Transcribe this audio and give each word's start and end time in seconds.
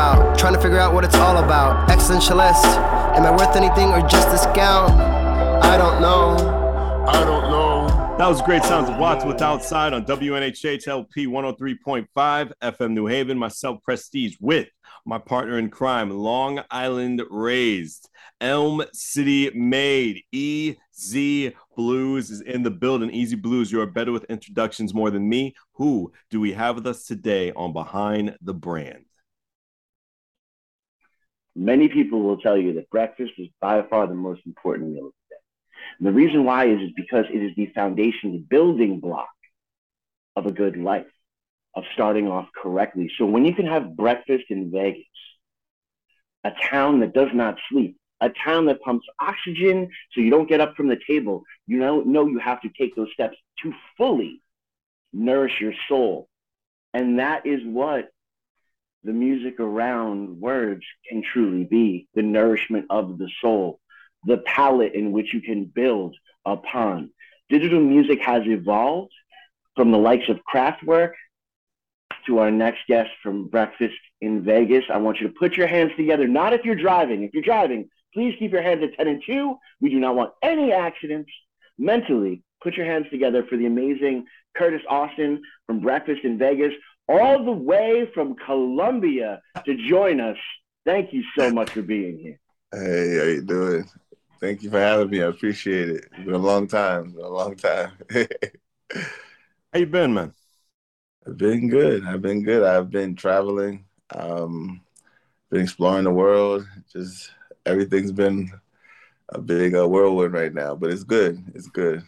about. 0.00 0.38
Trying 0.38 0.54
to 0.54 0.60
figure 0.60 0.78
out 0.78 0.94
what 0.94 1.04
it's 1.04 1.16
all 1.16 1.36
about. 1.44 1.90
Existentialist. 1.90 2.64
Am 3.16 3.26
I 3.26 3.30
worth 3.30 3.54
anything 3.54 3.88
or 3.88 4.00
just 4.08 4.30
discount? 4.30 4.92
I 5.62 5.76
don't 5.76 6.00
know. 6.00 7.04
I 7.06 7.22
don't 7.22 7.50
know. 7.50 8.16
That 8.16 8.26
was 8.26 8.40
great 8.40 8.62
sounds 8.64 8.88
of 8.88 8.96
Watts 8.96 9.26
with 9.26 9.42
Outside 9.42 9.92
on 9.92 10.06
WNHHLP 10.06 11.26
103.5 11.26 12.52
FM 12.62 12.92
New 12.92 13.06
Haven. 13.06 13.36
Myself, 13.36 13.82
Prestige, 13.82 14.36
with 14.40 14.68
my 15.04 15.18
partner 15.18 15.58
in 15.58 15.68
crime, 15.68 16.08
Long 16.10 16.62
Island 16.70 17.22
raised, 17.30 18.08
Elm 18.40 18.82
City 18.94 19.50
made, 19.50 20.22
EZ 20.32 21.52
BlueZ 21.78 22.30
is 22.30 22.40
in 22.40 22.62
the 22.62 22.70
building. 22.70 23.10
EZ 23.14 23.34
BlueZ, 23.34 23.70
you 23.70 23.82
are 23.82 23.86
better 23.86 24.12
with 24.12 24.24
introductions 24.24 24.94
more 24.94 25.10
than 25.10 25.28
me. 25.28 25.54
Who 25.74 26.10
do 26.30 26.40
we 26.40 26.52
have 26.52 26.76
with 26.76 26.86
us 26.86 27.04
today 27.04 27.52
on 27.52 27.74
Behind 27.74 28.36
the 28.40 28.54
Brand? 28.54 29.04
Many 31.56 31.88
people 31.88 32.22
will 32.22 32.38
tell 32.38 32.56
you 32.56 32.74
that 32.74 32.90
breakfast 32.90 33.32
is 33.38 33.48
by 33.60 33.82
far 33.82 34.06
the 34.06 34.14
most 34.14 34.42
important 34.46 34.90
meal 34.90 35.06
of 35.06 35.12
the 35.28 35.34
day. 35.34 35.40
And 35.98 36.08
the 36.08 36.12
reason 36.12 36.44
why 36.44 36.68
is, 36.68 36.80
is 36.80 36.90
because 36.96 37.26
it 37.32 37.42
is 37.42 37.52
the 37.56 37.66
foundation, 37.74 38.32
the 38.32 38.38
building 38.38 39.00
block 39.00 39.28
of 40.36 40.46
a 40.46 40.52
good 40.52 40.76
life, 40.76 41.06
of 41.74 41.84
starting 41.94 42.28
off 42.28 42.48
correctly. 42.60 43.10
So 43.18 43.26
when 43.26 43.44
you 43.44 43.54
can 43.54 43.66
have 43.66 43.96
breakfast 43.96 44.44
in 44.48 44.70
Vegas, 44.70 45.04
a 46.44 46.52
town 46.70 47.00
that 47.00 47.12
does 47.12 47.30
not 47.34 47.58
sleep, 47.70 47.96
a 48.20 48.30
town 48.44 48.66
that 48.66 48.80
pumps 48.82 49.06
oxygen 49.20 49.88
so 50.12 50.20
you 50.20 50.30
don't 50.30 50.48
get 50.48 50.60
up 50.60 50.76
from 50.76 50.88
the 50.88 50.98
table, 51.06 51.42
you 51.66 51.78
know, 51.78 52.00
know 52.00 52.26
you 52.26 52.38
have 52.38 52.60
to 52.62 52.68
take 52.78 52.94
those 52.94 53.08
steps 53.12 53.36
to 53.62 53.72
fully 53.96 54.40
nourish 55.12 55.60
your 55.60 55.74
soul. 55.88 56.28
And 56.92 57.18
that 57.18 57.46
is 57.46 57.60
what 57.64 58.10
the 59.04 59.12
music 59.12 59.60
around 59.60 60.40
words 60.40 60.84
can 61.08 61.22
truly 61.22 61.64
be 61.64 62.08
the 62.14 62.22
nourishment 62.22 62.86
of 62.90 63.18
the 63.18 63.30
soul, 63.40 63.80
the 64.24 64.38
palette 64.38 64.94
in 64.94 65.12
which 65.12 65.32
you 65.32 65.40
can 65.40 65.64
build 65.64 66.16
upon. 66.44 67.10
Digital 67.48 67.80
music 67.80 68.20
has 68.20 68.42
evolved 68.46 69.12
from 69.74 69.90
the 69.90 69.98
likes 69.98 70.28
of 70.28 70.38
Kraftwerk 70.52 71.12
to 72.26 72.38
our 72.38 72.50
next 72.50 72.80
guest 72.86 73.10
from 73.22 73.48
Breakfast 73.48 73.96
in 74.20 74.44
Vegas. 74.44 74.84
I 74.92 74.98
want 74.98 75.20
you 75.20 75.28
to 75.28 75.34
put 75.34 75.56
your 75.56 75.66
hands 75.66 75.92
together, 75.96 76.28
not 76.28 76.52
if 76.52 76.64
you're 76.64 76.74
driving. 76.74 77.22
If 77.22 77.32
you're 77.32 77.42
driving, 77.42 77.88
please 78.12 78.36
keep 78.38 78.52
your 78.52 78.62
hands 78.62 78.82
at 78.82 78.94
10 78.94 79.08
and 79.08 79.22
2. 79.24 79.56
We 79.80 79.90
do 79.90 79.98
not 79.98 80.14
want 80.14 80.32
any 80.42 80.72
accidents. 80.72 81.30
Mentally, 81.78 82.42
put 82.62 82.74
your 82.74 82.86
hands 82.86 83.06
together 83.10 83.44
for 83.48 83.56
the 83.56 83.66
amazing 83.66 84.26
Curtis 84.54 84.82
Austin 84.88 85.40
from 85.66 85.80
Breakfast 85.80 86.20
in 86.24 86.38
Vegas 86.38 86.74
all 87.10 87.44
the 87.44 87.50
way 87.50 88.08
from 88.14 88.36
Colombia 88.36 89.40
to 89.64 89.88
join 89.88 90.20
us. 90.20 90.36
Thank 90.86 91.12
you 91.12 91.24
so 91.36 91.50
much 91.50 91.70
for 91.70 91.82
being 91.82 92.18
here. 92.18 92.40
Hey, 92.72 93.18
how 93.18 93.24
you 93.24 93.42
doing? 93.42 93.84
Thank 94.40 94.62
you 94.62 94.70
for 94.70 94.78
having 94.78 95.10
me. 95.10 95.22
I 95.22 95.26
appreciate 95.26 95.88
it. 95.88 96.04
It's 96.12 96.24
been 96.24 96.34
a 96.34 96.38
long 96.38 96.68
time. 96.68 97.12
Been 97.12 97.24
a 97.24 97.28
long 97.28 97.56
time. 97.56 97.92
How 99.72 99.78
you 99.78 99.86
been, 99.86 100.14
man? 100.14 100.32
I've 101.26 101.36
been 101.36 101.68
good. 101.68 102.06
I've 102.06 102.22
been 102.22 102.42
good. 102.42 102.62
I've 102.62 102.90
been 102.90 103.14
traveling. 103.14 103.84
Um, 104.14 104.80
been 105.50 105.62
exploring 105.62 106.04
the 106.04 106.10
world. 106.10 106.66
Just 106.92 107.32
everything's 107.66 108.12
been 108.12 108.50
a 109.28 109.40
big 109.40 109.74
uh, 109.74 109.86
whirlwind 109.86 110.32
right 110.32 110.54
now, 110.54 110.74
but 110.74 110.90
it's 110.90 111.04
good. 111.04 111.44
It's 111.54 111.68
good. 111.68 112.02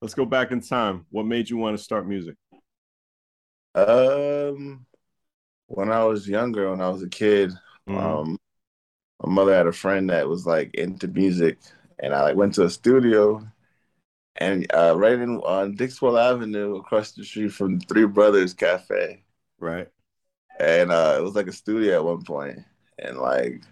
Let's 0.00 0.14
go 0.14 0.24
back 0.24 0.50
in 0.50 0.60
time. 0.60 1.06
What 1.10 1.26
made 1.26 1.48
you 1.48 1.56
want 1.56 1.78
to 1.78 1.82
start 1.82 2.06
music? 2.06 2.36
Um, 3.74 4.86
when 5.68 5.90
I 5.90 6.04
was 6.04 6.28
younger, 6.28 6.70
when 6.70 6.80
I 6.80 6.88
was 6.88 7.02
a 7.02 7.08
kid, 7.08 7.52
Mhm. 7.86 7.96
um, 7.98 8.38
my 9.24 9.30
mother 9.32 9.54
had 9.54 9.66
a 9.66 9.72
friend 9.72 10.10
that 10.10 10.28
was 10.28 10.46
like 10.46 10.74
into 10.74 11.08
music, 11.08 11.58
and 11.98 12.14
I 12.14 12.22
like 12.22 12.36
went 12.36 12.54
to 12.54 12.64
a 12.64 12.70
studio, 12.70 13.46
and 14.36 14.66
uh, 14.74 14.94
right 14.96 15.18
in 15.18 15.38
on 15.40 15.76
Dixwell 15.76 16.18
Avenue, 16.18 16.76
across 16.76 17.12
the 17.12 17.24
street 17.24 17.52
from 17.52 17.80
Three 17.80 18.06
Brothers 18.06 18.54
Cafe, 18.54 19.24
Right. 19.58 19.88
and 20.60 20.90
uh, 20.92 21.16
it 21.18 21.22
was 21.22 21.34
like 21.34 21.48
a 21.48 21.52
studio 21.52 21.96
at 21.96 22.04
one 22.04 22.22
point, 22.24 22.60
and 22.98 23.18
like, 23.18 23.62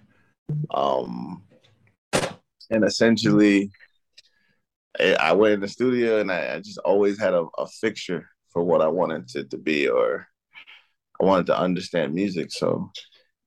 um, 0.71 1.43
and 2.71 2.85
essentially, 2.85 3.71
I 4.99 5.15
I 5.15 5.33
went 5.33 5.55
in 5.55 5.61
the 5.61 5.69
studio, 5.69 6.21
and 6.21 6.31
I, 6.31 6.55
I 6.55 6.59
just 6.61 6.79
always 6.79 7.19
had 7.19 7.35
a, 7.35 7.47
a 7.59 7.67
fixture 7.67 8.29
for 8.53 8.63
what 8.63 8.81
I 8.83 8.89
wanted 8.89 9.35
it 9.35 9.51
to 9.51 9.59
be, 9.59 9.89
or 9.89 10.27
I 11.21 11.25
wanted 11.25 11.47
to 11.47 11.59
understand 11.59 12.15
music. 12.15 12.53
So 12.53 12.91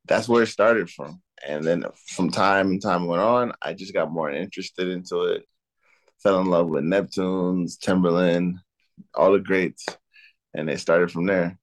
that's 0.06 0.28
where 0.28 0.44
it 0.44 0.48
started 0.48 0.90
from. 0.90 1.22
And 1.46 1.64
then 1.64 1.86
from 2.10 2.32
time 2.32 2.70
and 2.70 2.82
time 2.82 3.06
went 3.06 3.22
on, 3.22 3.54
I 3.62 3.74
just 3.74 3.94
got 3.94 4.12
more 4.12 4.32
interested 4.32 4.88
into 4.88 5.24
it. 5.24 5.46
Fell 6.24 6.40
in 6.40 6.48
love 6.48 6.70
with 6.70 6.84
Neptunes, 6.84 7.78
Timbaland, 7.78 8.56
all 9.14 9.34
the 9.34 9.40
greats, 9.40 9.86
and 10.54 10.70
it 10.70 10.80
started 10.80 11.12
from 11.12 11.26
there. 11.26 11.60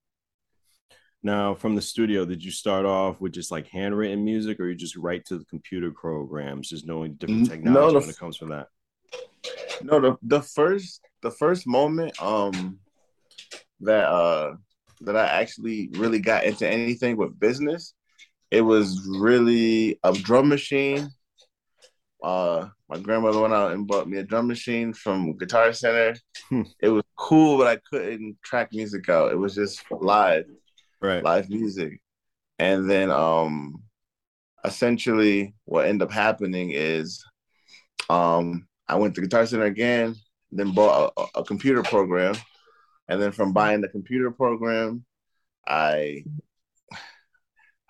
Now, 1.22 1.54
from 1.54 1.76
the 1.76 1.82
studio, 1.82 2.24
did 2.24 2.44
you 2.44 2.50
start 2.50 2.84
off 2.84 3.20
with 3.20 3.32
just 3.32 3.50
like 3.50 3.69
handwritten 3.69 4.24
music, 4.24 4.59
or 4.60 4.69
you 4.69 4.74
just 4.74 4.97
write 4.97 5.24
to 5.26 5.38
the 5.38 5.44
computer 5.44 5.91
programs, 5.91 6.69
just 6.69 6.86
knowing 6.86 7.14
different 7.14 7.48
technology 7.48 7.94
no, 7.94 8.00
the 8.00 8.00
when 8.00 8.10
it 8.10 8.19
comes 8.19 8.36
from 8.36 8.50
that? 8.50 8.69
No, 9.82 10.00
the 10.00 10.16
the 10.22 10.42
first 10.42 11.00
the 11.22 11.30
first 11.30 11.66
moment 11.66 12.20
um 12.20 12.78
that 13.82 14.09
uh 14.09 14.54
that 15.03 15.16
I 15.16 15.26
actually 15.41 15.91
really 15.94 16.20
got 16.20 16.44
into 16.44 16.69
anything 16.69 17.16
with 17.16 17.38
business, 17.38 17.94
it 18.50 18.60
was 18.62 19.06
really 19.09 19.98
a 20.04 20.12
drum 20.12 20.48
machine. 20.48 21.09
Uh 22.22 22.69
my 22.88 22.98
grandmother 22.98 23.41
went 23.41 23.54
out 23.54 23.72
and 23.72 23.87
bought 23.87 24.09
me 24.09 24.19
a 24.19 24.22
drum 24.22 24.47
machine 24.47 24.92
from 24.92 25.37
Guitar 25.38 25.72
Center. 25.72 26.15
Hmm. 26.48 26.62
It 26.81 26.91
was 26.91 27.03
cool, 27.16 27.59
but 27.59 27.66
I 27.66 27.78
couldn't 27.91 28.37
track 28.44 28.69
music 28.72 29.09
out. 29.09 29.32
It 29.32 29.37
was 29.38 29.54
just 29.54 29.82
live, 29.91 30.44
Right. 31.00 31.25
live 31.25 31.48
music. 31.50 32.00
And 32.59 32.88
then 32.88 33.10
um 33.10 33.82
essentially 34.65 35.54
what 35.65 35.87
ended 35.87 36.06
up 36.06 36.12
happening 36.12 36.71
is 36.72 37.25
um 38.09 38.69
I 38.88 38.94
went 38.97 39.15
to 39.16 39.21
Guitar 39.21 39.47
Center 39.47 39.65
again, 39.65 40.15
then 40.53 40.72
bought 40.72 41.12
a, 41.16 41.41
a 41.41 41.44
computer 41.44 41.82
program. 41.82 42.37
And 43.08 43.20
then 43.20 43.32
from 43.32 43.52
buying 43.52 43.80
the 43.80 43.88
computer 43.88 44.30
program, 44.30 45.04
I 45.66 46.24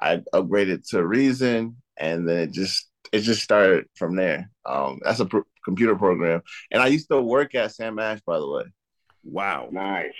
I 0.00 0.22
upgraded 0.34 0.88
to 0.90 1.06
Reason, 1.06 1.76
and 1.96 2.28
then 2.28 2.38
it 2.38 2.52
just 2.52 2.88
it 3.12 3.20
just 3.20 3.42
started 3.42 3.86
from 3.94 4.16
there. 4.16 4.50
Um, 4.64 5.00
that's 5.02 5.20
a 5.20 5.26
pr- 5.26 5.40
computer 5.64 5.96
program, 5.96 6.42
and 6.70 6.82
I 6.82 6.88
used 6.88 7.08
to 7.10 7.20
work 7.20 7.54
at 7.54 7.72
Sam 7.72 7.98
Ash, 7.98 8.20
by 8.26 8.38
the 8.38 8.48
way. 8.48 8.64
Wow. 9.24 9.68
Nice. 9.70 10.12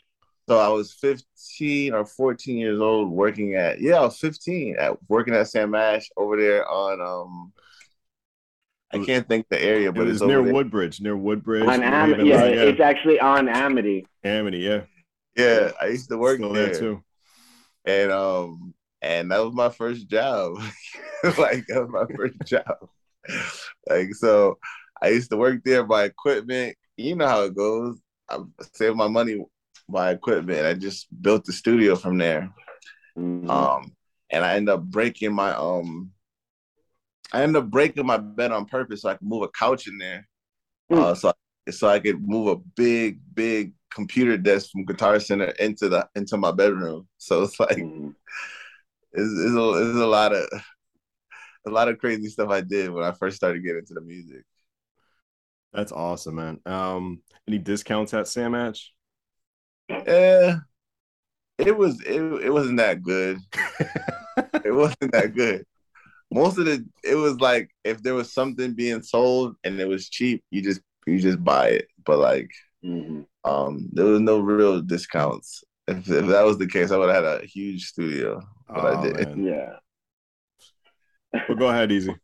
So 0.49 0.59
I 0.59 0.69
was 0.69 0.93
15 0.93 1.95
or 1.95 2.05
14 2.05 2.57
years 2.57 2.81
old 2.81 3.11
working 3.11 3.55
at 3.55 3.81
yeah, 3.81 3.97
I 3.97 4.03
was 4.03 4.19
15 4.19 4.77
at 4.79 4.97
working 5.09 5.35
at 5.35 5.49
Sam 5.49 5.75
Ash 5.75 6.09
over 6.17 6.37
there 6.37 6.69
on 6.69 7.01
um 7.01 7.53
I 8.95 8.99
can't 8.99 9.27
think 9.27 9.49
the 9.49 9.63
area, 9.63 9.89
It 9.89 9.95
but 9.95 10.07
was 10.07 10.17
it's 10.17 10.23
near 10.23 10.39
over 10.39 10.45
there. 10.47 10.55
Woodbridge, 10.55 11.01
near 11.01 11.17
Woodbridge. 11.17 11.69
On 11.69 11.83
Am- 11.83 12.27
yeah, 12.27 12.37
like, 12.37 12.55
it's 12.55 12.81
actually 12.81 13.19
on 13.21 13.49
Amity. 13.49 14.07
Amity, 14.23 14.59
yeah. 14.59 14.83
Yeah, 15.37 15.73
I 15.81 15.87
used 15.87 16.11
to 16.11 16.19
work 16.19 16.41
there. 16.41 16.53
there 16.53 16.75
too. 16.79 17.03
and 17.87 18.13
um 18.13 18.75
and 19.01 19.31
that 19.33 19.43
was 19.45 19.55
my 19.55 19.71
first 19.71 20.07
job 20.09 20.55
like 21.39 21.65
that 21.69 21.81
was 21.87 21.91
my 21.91 22.07
first 22.15 22.39
job 22.45 22.77
like 23.89 24.15
so 24.15 24.59
i 25.03 25.09
used 25.09 25.31
to 25.31 25.37
work 25.37 25.61
there 25.65 25.83
by 25.85 26.05
equipment 26.05 26.77
you 26.97 27.17
know 27.17 27.27
how 27.27 27.43
it 27.43 27.57
goes 27.57 27.99
i 28.29 28.39
saved 28.75 28.97
my 28.97 29.09
money 29.09 29.45
by 29.89 30.13
equipment 30.13 30.65
i 30.67 30.75
just 30.75 31.07
built 31.23 31.45
the 31.45 31.53
studio 31.53 31.97
from 31.97 32.19
there 32.19 32.53
Mhm. 33.19 33.51
um 33.51 33.93
and 34.31 34.45
i 34.45 34.55
ended 34.55 34.73
up 34.75 34.83
breaking 34.85 35.33
my 35.35 35.53
um 35.55 36.13
i 37.33 37.43
ended 37.43 37.63
up 37.63 37.71
breaking 37.71 38.07
my 38.07 38.17
bed 38.19 38.53
on 38.53 38.65
purpose 38.67 39.03
so 39.03 39.09
i 39.11 39.15
could 39.15 39.27
move 39.27 39.43
a 39.43 39.49
couch 39.49 39.87
in 39.89 39.99
there 39.99 40.29
uh, 40.93 41.15
so 41.15 41.33
so 41.71 41.89
i 41.89 41.99
could 42.01 42.27
move 42.27 42.49
a 42.49 42.57
big 42.77 43.21
big 43.35 43.73
computer 43.95 44.37
desk 44.39 44.71
from 44.71 44.85
guitar 44.85 45.21
center 45.21 45.47
into 45.61 45.89
the 45.89 46.09
into 46.15 46.37
my 46.37 46.51
bedroom 46.51 47.07
so 47.19 47.43
it's 47.43 47.61
like 47.61 47.77
Mhm. 47.79 48.15
it's, 49.13 49.33
it's, 49.33 49.55
a, 49.55 49.89
it's 49.91 49.99
a 49.99 50.07
lot 50.07 50.33
of 50.35 50.47
a 51.67 51.71
lot 51.71 51.89
of 51.89 51.99
crazy 51.99 52.29
stuff 52.29 52.51
I 52.51 52.61
did 52.61 52.91
when 52.91 53.05
I 53.05 53.13
first 53.13 53.37
started 53.37 53.63
getting 53.63 53.79
into 53.79 53.95
the 53.95 54.01
music. 54.01 54.45
That's 55.73 55.93
awesome, 55.93 56.35
man. 56.35 56.61
Um, 56.67 57.23
any 57.49 57.59
discounts 57.59 58.13
at 58.15 58.29
Sam 58.29 58.55
Ash? 58.55 58.93
Yeah, 59.89 60.61
it 61.59 61.77
was 61.77 62.01
it, 62.03 62.21
it 62.21 62.51
wasn't 62.51 62.79
that 62.79 63.03
good. 63.03 63.39
it 64.65 64.73
wasn't 64.75 65.13
that 65.13 65.35
good. 65.35 65.65
Most 66.33 66.59
of 66.59 66.65
the 66.67 66.85
it 67.05 67.15
was 67.15 67.41
like 67.41 67.71
if 67.85 68.03
there 68.03 68.15
was 68.15 68.33
something 68.33 68.75
being 68.75 69.03
sold 69.03 69.57
and 69.65 69.79
it 69.81 69.89
was 69.89 70.09
cheap, 70.09 70.43
you 70.51 70.63
just 70.63 70.81
you 71.07 71.19
just 71.21 71.43
buy 71.43 71.69
it. 71.69 71.89
But 72.05 72.19
like 72.19 72.51
Mhm. 72.85 73.27
um 73.45 73.89
there 73.93 74.07
was 74.07 74.21
no 74.21 74.41
real 74.41 74.81
discounts. 74.81 75.65
If, 75.89 76.09
if 76.09 76.27
that 76.29 76.45
was 76.45 76.59
the 76.59 76.67
case, 76.67 76.91
I 76.91 76.97
would 76.97 77.09
have 77.15 77.25
had 77.25 77.43
a 77.43 77.47
huge 77.47 77.87
studio. 77.87 78.41
But 78.69 78.85
I 78.87 78.95
Oh, 78.99 79.03
didn't. 79.03 79.45
man. 79.45 79.53
Yeah. 81.33 81.41
But 81.49 81.59
go 81.59 81.69
ahead, 81.69 81.91
easy. 81.93 82.15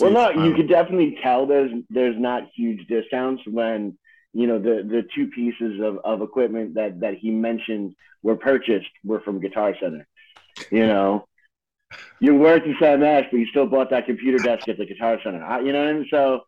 well, 0.00 0.10
no, 0.10 0.30
you 0.30 0.54
could 0.54 0.68
definitely 0.68 1.18
tell 1.22 1.46
there's 1.46 1.72
there's 1.90 2.18
not 2.18 2.48
huge 2.54 2.86
discounts 2.86 3.42
when 3.46 3.96
you 4.32 4.46
know 4.46 4.58
the 4.58 4.82
the 4.82 5.02
two 5.14 5.28
pieces 5.28 5.80
of, 5.80 5.98
of 6.04 6.22
equipment 6.22 6.74
that 6.74 7.00
that 7.00 7.14
he 7.14 7.30
mentioned 7.30 7.94
were 8.22 8.36
purchased 8.36 8.90
were 9.04 9.20
from 9.20 9.40
Guitar 9.40 9.74
Center. 9.80 10.06
You 10.70 10.86
know, 10.86 11.26
you 12.20 12.34
worked 12.34 12.66
in 12.66 12.76
Sam 12.78 13.02
Ash, 13.02 13.26
but 13.30 13.38
you 13.38 13.46
still 13.46 13.66
bought 13.66 13.90
that 13.90 14.06
computer 14.06 14.38
desk 14.38 14.68
at 14.68 14.78
the 14.78 14.86
Guitar 14.86 15.18
Center. 15.22 15.38
You 15.62 15.72
know 15.72 15.80
what 15.80 15.88
I 15.88 15.92
mean? 15.92 16.06
So 16.10 16.40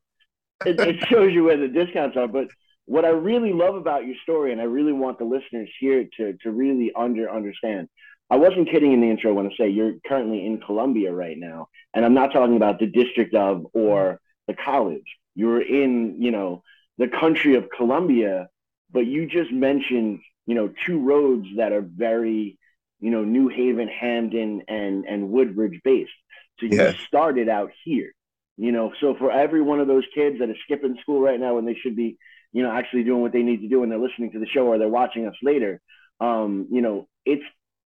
it, 0.65 0.81
it 0.81 1.05
shows 1.09 1.33
you 1.33 1.45
where 1.45 1.57
the 1.57 1.69
discounts 1.69 2.17
are. 2.17 2.29
But 2.29 2.49
what 2.87 3.05
I 3.05 3.11
really 3.11 3.53
love 3.53 3.75
about 3.75 4.07
your 4.07 4.17
story, 4.23 4.53
and 4.53 4.61
I 4.61 4.65
really 4.65 4.93
want 4.93 5.19
the 5.19 5.25
listeners 5.25 5.69
here 5.81 6.09
to 6.17 6.37
to 6.43 6.51
really 6.51 6.93
under 6.97 7.31
understand. 7.31 7.89
I 8.29 8.37
wasn't 8.37 8.69
kidding 8.69 8.93
in 8.93 9.01
the 9.01 9.11
intro 9.11 9.33
when 9.35 9.47
I 9.47 9.51
say 9.57 9.69
you're 9.69 9.95
currently 10.05 10.45
in 10.45 10.61
Colombia 10.61 11.13
right 11.13 11.39
now, 11.39 11.69
and 11.95 12.05
I'm 12.05 12.15
not 12.15 12.33
talking 12.33 12.57
about 12.57 12.81
the 12.81 12.87
district 12.87 13.35
of 13.35 13.67
or 13.73 14.21
the 14.49 14.55
college. 14.55 15.05
You're 15.35 15.63
in, 15.63 16.21
you 16.21 16.31
know, 16.31 16.63
the 16.99 17.09
country 17.09 17.55
of 17.55 17.69
Colombia, 17.77 18.49
but 18.91 19.07
you 19.07 19.27
just 19.27 19.53
mentioned, 19.53 20.21
you 20.47 20.55
know, 20.55 20.73
two 20.87 21.01
roads 21.01 21.47
that 21.57 21.73
are 21.73 21.83
very, 21.83 22.59
you 23.01 23.11
know, 23.11 23.25
New 23.25 23.49
Haven, 23.49 23.89
Hamden, 23.89 24.63
and 24.69 25.05
and 25.05 25.31
Woodbridge 25.31 25.81
based. 25.85 26.11
So 26.59 26.67
you 26.67 26.77
yes. 26.77 26.97
started 27.07 27.49
out 27.49 27.71
here, 27.85 28.13
you 28.57 28.73
know. 28.73 28.93
So 29.01 29.15
for 29.19 29.31
every 29.31 29.63
one 29.63 29.81
of 29.81 29.89
those 29.89 30.05
kids 30.15 30.39
that 30.39 30.49
are 30.49 30.57
skipping 30.65 30.97
school 31.03 31.21
right 31.21 31.39
now 31.39 31.55
when 31.55 31.67
they 31.67 31.75
should 31.75 31.97
be 31.97 32.19
you 32.57 32.63
know, 32.63 32.73
actually 32.73 33.05
doing 33.05 33.21
what 33.21 33.33
they 33.33 33.43
need 33.43 33.61
to 33.61 33.69
do 33.69 33.83
and 33.83 33.93
they're 33.93 33.99
listening 33.99 34.33
to 34.33 34.39
the 34.39 34.47
show 34.47 34.67
or 34.67 34.79
they're 34.79 34.89
watching 34.89 35.27
us 35.27 35.35
later, 35.43 35.79
um, 36.21 36.67
you 36.71 36.81
know, 36.81 37.07
it's 37.27 37.45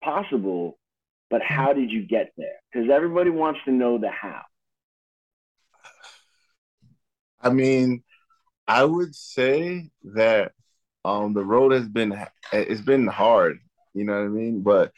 possible, 0.04 0.80
but 1.30 1.44
how 1.44 1.72
did 1.72 1.92
you 1.92 2.04
get 2.04 2.31
there? 2.36 2.56
Because 2.74 2.90
everybody 2.90 3.30
wants 3.30 3.60
to 3.66 3.72
know 3.72 4.00
the 4.00 4.10
how. 4.10 4.42
I 7.40 7.52
mean, 7.52 8.04
I 8.68 8.84
would 8.84 9.13
say 9.13 9.92
that 10.16 10.54
um, 11.04 11.34
the 11.36 11.46
road 11.46 11.72
has 11.72 11.88
been 11.88 12.19
it's 12.52 12.81
been 12.81 13.06
hard, 13.06 13.60
you 13.95 14.03
know 14.03 14.13
what 14.13 14.25
I 14.25 14.27
mean? 14.27 14.62
But 14.62 14.92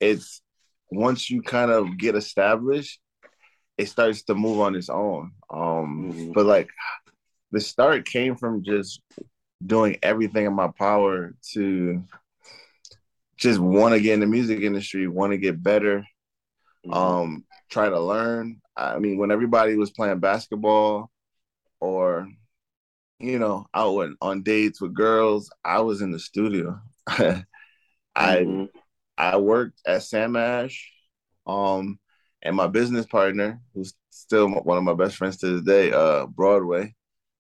it's 0.00 0.42
once 0.90 1.30
you 1.30 1.40
kind 1.40 1.70
of 1.70 1.96
get 1.96 2.16
established, 2.16 3.00
it 3.78 3.88
starts 3.88 4.22
to 4.24 4.34
move 4.34 4.60
on 4.60 4.74
its 4.74 4.90
own. 4.90 5.32
Um, 5.48 6.12
mm-hmm. 6.12 6.32
But 6.32 6.46
like 6.46 6.68
the 7.52 7.60
start 7.60 8.04
came 8.06 8.36
from 8.36 8.62
just 8.64 9.00
doing 9.64 9.98
everything 10.02 10.46
in 10.46 10.52
my 10.52 10.68
power 10.68 11.34
to 11.52 12.02
just 13.36 13.58
want 13.58 13.94
to 13.94 14.00
get 14.00 14.14
in 14.14 14.20
the 14.20 14.26
music 14.26 14.60
industry, 14.60 15.06
want 15.06 15.32
to 15.32 15.38
get 15.38 15.62
better, 15.62 16.00
mm-hmm. 16.86 16.92
um, 16.92 17.44
try 17.70 17.88
to 17.88 18.00
learn. 18.00 18.60
I 18.76 18.98
mean, 18.98 19.16
when 19.16 19.30
everybody 19.30 19.76
was 19.76 19.90
playing 19.90 20.18
basketball 20.18 21.10
or, 21.80 22.28
you 23.18 23.38
know, 23.38 23.66
out 23.74 23.94
went 23.94 24.16
on 24.20 24.42
dates 24.42 24.80
with 24.80 24.94
girls, 24.94 25.50
I 25.64 25.80
was 25.80 26.02
in 26.02 26.10
the 26.10 26.18
studio. 26.18 26.80
I 28.14 28.36
mm-hmm. 28.38 28.64
I 29.16 29.36
worked 29.36 29.80
at 29.86 30.02
Sam 30.02 30.36
Ash, 30.36 30.90
um, 31.46 31.98
and 32.42 32.56
my 32.56 32.66
business 32.66 33.06
partner, 33.06 33.60
who's 33.74 33.94
still 34.10 34.48
one 34.48 34.78
of 34.78 34.84
my 34.84 34.94
best 34.94 35.16
friends 35.16 35.36
to 35.38 35.46
this 35.46 35.62
day, 35.62 35.92
uh, 35.92 36.26
Broadway 36.26 36.94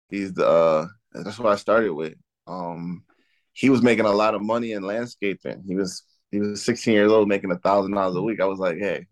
he's 0.09 0.33
the 0.33 0.47
uh, 0.47 0.87
that's 1.13 1.39
what 1.39 1.53
I 1.53 1.57
started 1.57 1.93
with. 1.93 2.15
Um, 2.47 3.05
he 3.53 3.71
was 3.71 3.83
making 3.83 4.05
a 4.05 4.13
lot 4.13 4.35
of 4.35 4.43
money 4.43 4.73
in 4.73 4.83
landscaping. 4.83 5.65
He 5.67 5.75
was 5.75 6.03
he 6.31 6.41
was 6.41 6.65
16 6.65 6.93
years 6.93 7.13
old 7.13 7.29
making 7.29 7.51
a 7.51 7.59
thousand 7.59 7.93
dollars 7.93 8.17
a 8.17 8.23
week. 8.23 8.41
I 8.41 8.47
was 8.47 8.59
like, 8.59 8.79
hey, 8.79 9.07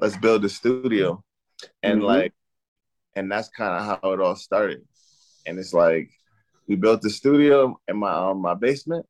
let's 0.00 0.16
build 0.16 0.44
a 0.44 0.48
studio, 0.48 1.22
and 1.82 1.98
mm-hmm. 1.98 2.06
like, 2.06 2.32
and 3.14 3.30
that's 3.30 3.48
kind 3.48 3.74
of 3.74 4.00
how 4.02 4.12
it 4.12 4.20
all 4.20 4.36
started. 4.36 4.82
And 5.46 5.58
it's 5.58 5.74
like 5.74 6.10
we 6.68 6.76
built 6.76 7.02
the 7.02 7.10
studio 7.10 7.78
in 7.88 7.98
my 7.98 8.12
um, 8.12 8.40
my 8.40 8.54
basement 8.54 9.06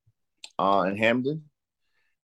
uh, 0.62 0.82
in 0.82 0.96
Hamden, 0.96 1.44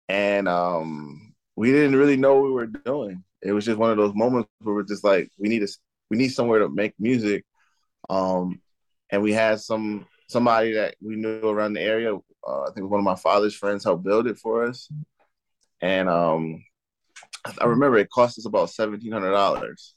and 0.09 0.47
um, 0.47 1.33
we 1.55 1.71
didn't 1.71 1.95
really 1.95 2.17
know 2.17 2.35
what 2.35 2.43
we 2.45 2.51
were 2.51 2.67
doing. 2.67 3.23
It 3.41 3.53
was 3.53 3.65
just 3.65 3.77
one 3.77 3.91
of 3.91 3.97
those 3.97 4.15
moments 4.15 4.49
where 4.61 4.75
we're 4.75 4.83
just 4.83 5.03
like, 5.03 5.29
we 5.37 5.49
need 5.49 5.63
a 5.63 5.67
we 6.09 6.17
need 6.17 6.29
somewhere 6.29 6.59
to 6.59 6.69
make 6.69 6.93
music 6.99 7.43
um, 8.09 8.61
and 9.09 9.21
we 9.21 9.33
had 9.33 9.59
some 9.59 10.05
somebody 10.29 10.73
that 10.73 10.95
we 11.01 11.15
knew 11.15 11.47
around 11.47 11.73
the 11.73 11.81
area. 11.81 12.15
Uh, 12.15 12.63
I 12.63 12.71
think 12.73 12.89
one 12.89 12.99
of 12.99 13.05
my 13.05 13.15
father's 13.15 13.55
friends 13.55 13.83
helped 13.83 14.03
build 14.03 14.27
it 14.27 14.37
for 14.37 14.65
us. 14.65 14.89
And 15.81 16.09
um, 16.09 16.63
I 17.59 17.65
remember 17.65 17.97
it 17.97 18.09
cost 18.09 18.37
us 18.37 18.45
about 18.45 18.69
seventeen 18.69 19.11
hundred 19.11 19.31
dollars, 19.31 19.93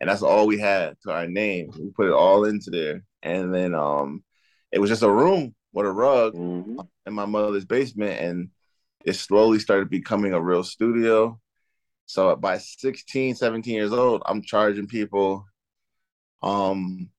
and 0.00 0.10
that's 0.10 0.22
all 0.22 0.46
we 0.46 0.58
had 0.58 0.96
to 1.02 1.12
our 1.12 1.26
name. 1.26 1.70
We 1.78 1.90
put 1.90 2.08
it 2.08 2.12
all 2.12 2.44
into 2.44 2.70
there, 2.70 3.02
and 3.22 3.54
then 3.54 3.74
um, 3.74 4.24
it 4.72 4.78
was 4.78 4.90
just 4.90 5.02
a 5.02 5.10
room 5.10 5.54
with 5.72 5.86
a 5.86 5.92
rug 5.92 6.34
mm-hmm. 6.34 6.80
In 7.06 7.14
my 7.14 7.26
mother's 7.26 7.64
basement, 7.64 8.20
and 8.20 8.50
it 9.04 9.14
slowly 9.14 9.58
started 9.58 9.88
becoming 9.90 10.32
a 10.32 10.40
real 10.40 10.64
studio. 10.64 11.40
So 12.06 12.34
by 12.36 12.58
16, 12.58 13.34
17 13.34 13.74
years 13.74 13.92
old, 13.92 14.22
I'm 14.26 14.42
charging 14.42 14.86
people 14.86 15.46
um 16.42 17.10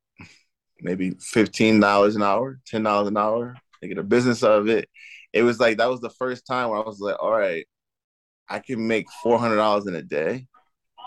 maybe 0.81 1.12
fifteen 1.19 1.80
dollars 1.80 2.16
an 2.16 2.24
hour, 2.24 2.60
ten 2.66 2.84
dollars 2.84 3.07
an 3.07 3.18
hour. 3.18 3.56
They 3.81 3.88
get 3.88 3.98
a 3.98 4.04
business 4.04 4.44
out 4.44 4.60
of 4.60 4.69
it. 4.69 4.89
It 5.34 5.44
was 5.44 5.60
like 5.60 5.78
that 5.78 5.89
was 5.89 6.01
the 6.01 6.10
first 6.10 6.45
time 6.45 6.69
where 6.69 6.80
I 6.80 6.84
was 6.84 7.00
like, 7.00 7.18
all 7.19 7.31
right, 7.31 7.66
I 8.50 8.60
can 8.60 8.88
make 8.88 9.07
four 9.24 9.39
hundred 9.39 9.57
dollars 9.57 9.88
in 9.88 9.95
a 9.95 10.01
day, 10.01 10.48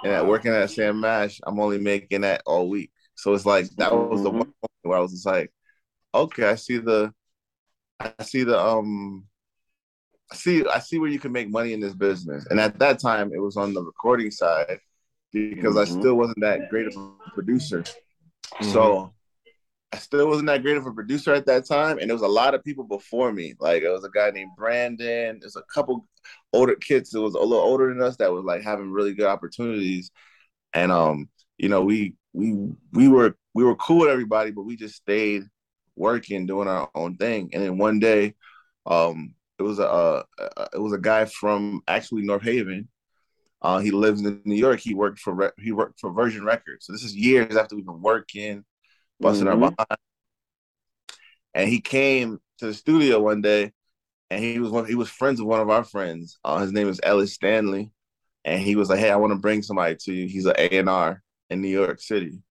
and 0.05 0.13
at 0.13 0.27
working 0.27 0.53
at 0.53 0.71
Sam 0.71 1.05
Ash, 1.05 1.41
I'm 1.45 1.61
only 1.61 1.79
making 1.79 2.23
that 2.23 2.43
all 2.47 2.69
week. 2.69 2.91
So 3.15 3.35
it's 3.35 3.47
like 3.47 3.69
that 3.77 3.95
was 3.95 4.23
the 4.23 4.31
one 4.31 4.53
where 4.83 4.99
I 4.99 5.01
was 5.01 5.13
just 5.13 5.27
like, 5.27 5.53
okay, 6.15 6.45
I 6.49 6.55
see 6.55 6.79
the, 6.79 7.13
I 8.01 8.23
see 8.23 8.45
the 8.45 8.59
um, 8.59 9.25
I 10.33 10.37
see 10.37 10.65
I 10.67 10.79
see 10.79 10.99
where 10.99 11.11
you 11.11 11.19
can 11.19 11.33
make 11.33 11.51
money 11.51 11.73
in 11.73 11.81
this 11.81 11.95
business. 11.95 12.47
And 12.51 12.61
at 12.61 12.79
that 12.79 12.99
time, 12.99 13.33
it 13.35 13.41
was 13.41 13.57
on 13.57 13.75
the 13.75 13.83
recording 13.83 14.31
side 14.31 14.79
because 15.33 15.75
mm-hmm. 15.75 15.97
I 15.97 16.01
still 16.01 16.15
wasn't 16.15 16.41
that 16.41 16.71
great 16.71 16.87
of 16.87 16.97
a 16.97 17.31
producer. 17.35 17.83
Mm-hmm. 17.83 18.73
So 18.73 19.13
I 19.93 19.99
still 19.99 20.29
wasn't 20.29 20.47
that 20.47 20.63
great 20.63 20.77
of 20.77 20.87
a 20.87 20.93
producer 20.93 21.35
at 21.35 21.47
that 21.47 21.67
time, 21.67 21.99
and 21.99 22.09
there 22.09 22.15
was 22.15 22.23
a 22.23 22.29
lot 22.29 22.55
of 22.55 22.65
people 22.65 22.85
before 22.85 23.33
me. 23.33 23.55
Like 23.59 23.83
it 23.83 23.91
was 23.91 24.05
a 24.05 24.11
guy 24.11 24.31
named 24.31 24.53
Brandon. 24.57 25.39
There's 25.41 25.57
a 25.57 25.65
couple 25.75 26.07
older 26.53 26.77
kids 26.77 27.11
that 27.11 27.21
was 27.21 27.35
a 27.35 27.41
little 27.41 27.65
older 27.65 27.89
than 27.89 28.03
us 28.03 28.17
that 28.17 28.33
was 28.33 28.45
like 28.45 28.63
having 28.63 28.93
really 28.93 29.15
good 29.15 29.27
opportunities, 29.27 30.11
and 30.73 30.93
um, 30.93 31.29
you 31.59 31.69
know, 31.69 31.83
we 31.83 32.15
we 32.33 32.57
we 32.93 33.09
were 33.09 33.37
we 33.55 33.65
were 33.65 33.77
cool 33.77 34.01
with 34.01 34.11
everybody, 34.11 34.53
but 34.53 34.63
we 34.63 34.77
just 34.77 34.95
stayed 34.95 35.43
working, 35.97 36.47
doing 36.47 36.69
our 36.69 36.91
own 36.95 37.17
thing. 37.17 37.51
And 37.53 37.63
then 37.63 37.79
one 37.79 37.99
day, 37.99 38.35
um, 38.87 39.35
it 39.59 39.63
was 39.63 39.79
a, 39.79 40.25
it 40.73 40.81
was 40.81 40.93
a 40.93 40.99
guy 40.99 41.27
from 41.27 41.83
actually 41.87 42.23
North 42.23 42.43
Haven. 42.43 42.89
Uh, 43.63 43.79
he 43.79 43.91
lives 43.91 44.23
in 44.23 44.41
New 44.47 44.55
York. 44.55 44.81
He 44.81 44.95
worked 44.95 45.19
for 45.19 45.53
he 45.59 45.71
worked 45.71 46.01
for 46.01 46.11
Virgin 46.13 46.45
Records. 46.45 46.87
So 46.87 46.93
this 46.93 47.05
is 47.05 47.15
years 47.15 47.57
after 47.57 47.77
we've 47.77 47.85
been 47.85 48.01
working 48.01 48.65
busting 49.21 49.47
mm-hmm. 49.47 49.65
our 49.65 49.71
behind. 49.71 50.01
And 51.55 51.69
he 51.69 51.81
came 51.81 52.41
to 52.59 52.67
the 52.67 52.75
studio 52.75 53.21
one 53.21 53.43
day, 53.43 53.73
and 54.31 54.43
he 54.43 54.59
was 54.59 54.71
one, 54.71 54.87
he 54.87 54.95
was 54.95 55.11
friends 55.11 55.41
with 55.41 55.49
one 55.49 55.61
of 55.61 55.71
our 55.71 55.85
friends. 55.85 56.39
Uh, 56.45 56.59
his 56.59 56.73
name 56.73 56.89
is 56.89 57.01
Ellis 57.03 57.35
Stanley, 57.35 57.91
and 58.45 58.61
he 58.61 58.77
was 58.77 58.89
like, 58.89 59.01
"Hey, 59.01 59.11
I 59.11 59.17
want 59.17 59.33
to 59.33 59.39
bring 59.39 59.63
somebody 59.63 59.97
to 59.97 60.13
you. 60.13 60.29
He's 60.29 60.47
an 60.47 60.55
A 60.57 60.79
and 60.79 60.89
R 60.89 61.23
in 61.51 61.61
New 61.61 61.69
York 61.69 62.01
City." 62.01 62.43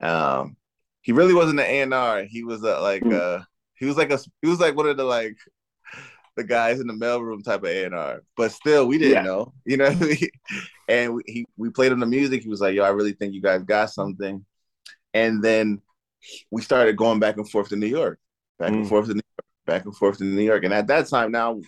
Um, 0.00 0.56
he 1.02 1.12
really 1.12 1.34
wasn't 1.34 1.60
an 1.60 1.66
A 1.66 1.80
and 1.82 1.94
R. 1.94 2.24
He 2.24 2.44
was 2.44 2.62
a, 2.62 2.80
like 2.80 3.02
mm. 3.02 3.12
uh, 3.12 3.44
he 3.74 3.86
was 3.86 3.96
like 3.96 4.10
a 4.10 4.18
he 4.40 4.48
was 4.48 4.60
like 4.60 4.76
one 4.76 4.88
of 4.88 4.96
the 4.96 5.04
like 5.04 5.36
the 6.36 6.44
guys 6.44 6.80
in 6.80 6.86
the 6.86 6.94
mailroom 6.94 7.44
type 7.44 7.62
of 7.62 7.68
A 7.68 7.84
and 7.84 7.94
R. 7.94 8.22
But 8.36 8.52
still, 8.52 8.86
we 8.86 8.98
didn't 8.98 9.14
yeah. 9.14 9.22
know, 9.22 9.52
you 9.66 9.76
know. 9.76 9.94
and 10.88 11.14
we, 11.14 11.22
he 11.26 11.46
we 11.56 11.70
played 11.70 11.92
him 11.92 12.00
the 12.00 12.06
music. 12.06 12.42
He 12.42 12.48
was 12.48 12.60
like, 12.60 12.74
"Yo, 12.74 12.84
I 12.84 12.90
really 12.90 13.12
think 13.12 13.34
you 13.34 13.42
guys 13.42 13.62
got 13.64 13.90
something." 13.90 14.44
And 15.12 15.42
then 15.42 15.82
we 16.50 16.62
started 16.62 16.96
going 16.96 17.18
back 17.18 17.36
and 17.36 17.48
forth 17.50 17.68
to 17.70 17.76
New 17.76 17.86
York, 17.86 18.18
back 18.58 18.70
mm. 18.70 18.76
and 18.76 18.88
forth 18.88 19.06
to 19.08 19.14
New 19.14 19.20
York, 19.38 19.46
back 19.66 19.84
and 19.84 19.96
forth 19.96 20.18
to 20.18 20.24
New 20.24 20.42
York. 20.42 20.64
And 20.64 20.72
at 20.72 20.86
that 20.86 21.08
time, 21.08 21.32
now 21.32 21.60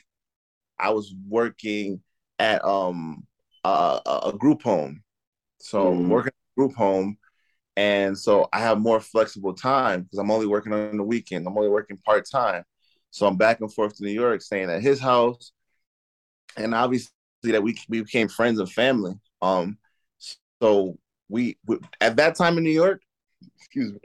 I 0.78 0.90
was 0.90 1.12
working 1.28 2.00
at 2.38 2.64
um 2.64 3.26
a, 3.64 4.00
a 4.26 4.32
group 4.38 4.62
home, 4.62 5.02
so 5.58 5.92
mm. 5.92 6.08
working 6.08 6.32
group 6.56 6.74
home, 6.74 7.18
and 7.76 8.16
so 8.18 8.48
I 8.52 8.60
have 8.60 8.78
more 8.78 9.00
flexible 9.00 9.54
time 9.54 10.02
because 10.02 10.18
I'm 10.18 10.30
only 10.30 10.46
working 10.46 10.72
on 10.72 10.96
the 10.96 11.02
weekend. 11.02 11.46
I'm 11.46 11.56
only 11.56 11.70
working 11.70 11.96
part 11.98 12.28
time, 12.30 12.64
so 13.10 13.26
I'm 13.26 13.36
back 13.36 13.60
and 13.60 13.72
forth 13.72 13.96
to 13.96 14.04
New 14.04 14.12
York, 14.12 14.42
staying 14.42 14.70
at 14.70 14.82
his 14.82 15.00
house, 15.00 15.52
and 16.56 16.74
obviously 16.74 17.10
that 17.44 17.62
we 17.62 17.76
we 17.88 18.02
became 18.02 18.28
friends 18.28 18.58
and 18.58 18.70
family. 18.70 19.14
Um, 19.42 19.78
so 20.62 20.98
we, 21.28 21.58
we 21.66 21.78
at 22.00 22.16
that 22.16 22.36
time 22.36 22.58
in 22.58 22.64
New 22.64 22.70
York, 22.70 23.02
excuse 23.58 23.92
me, 23.92 23.98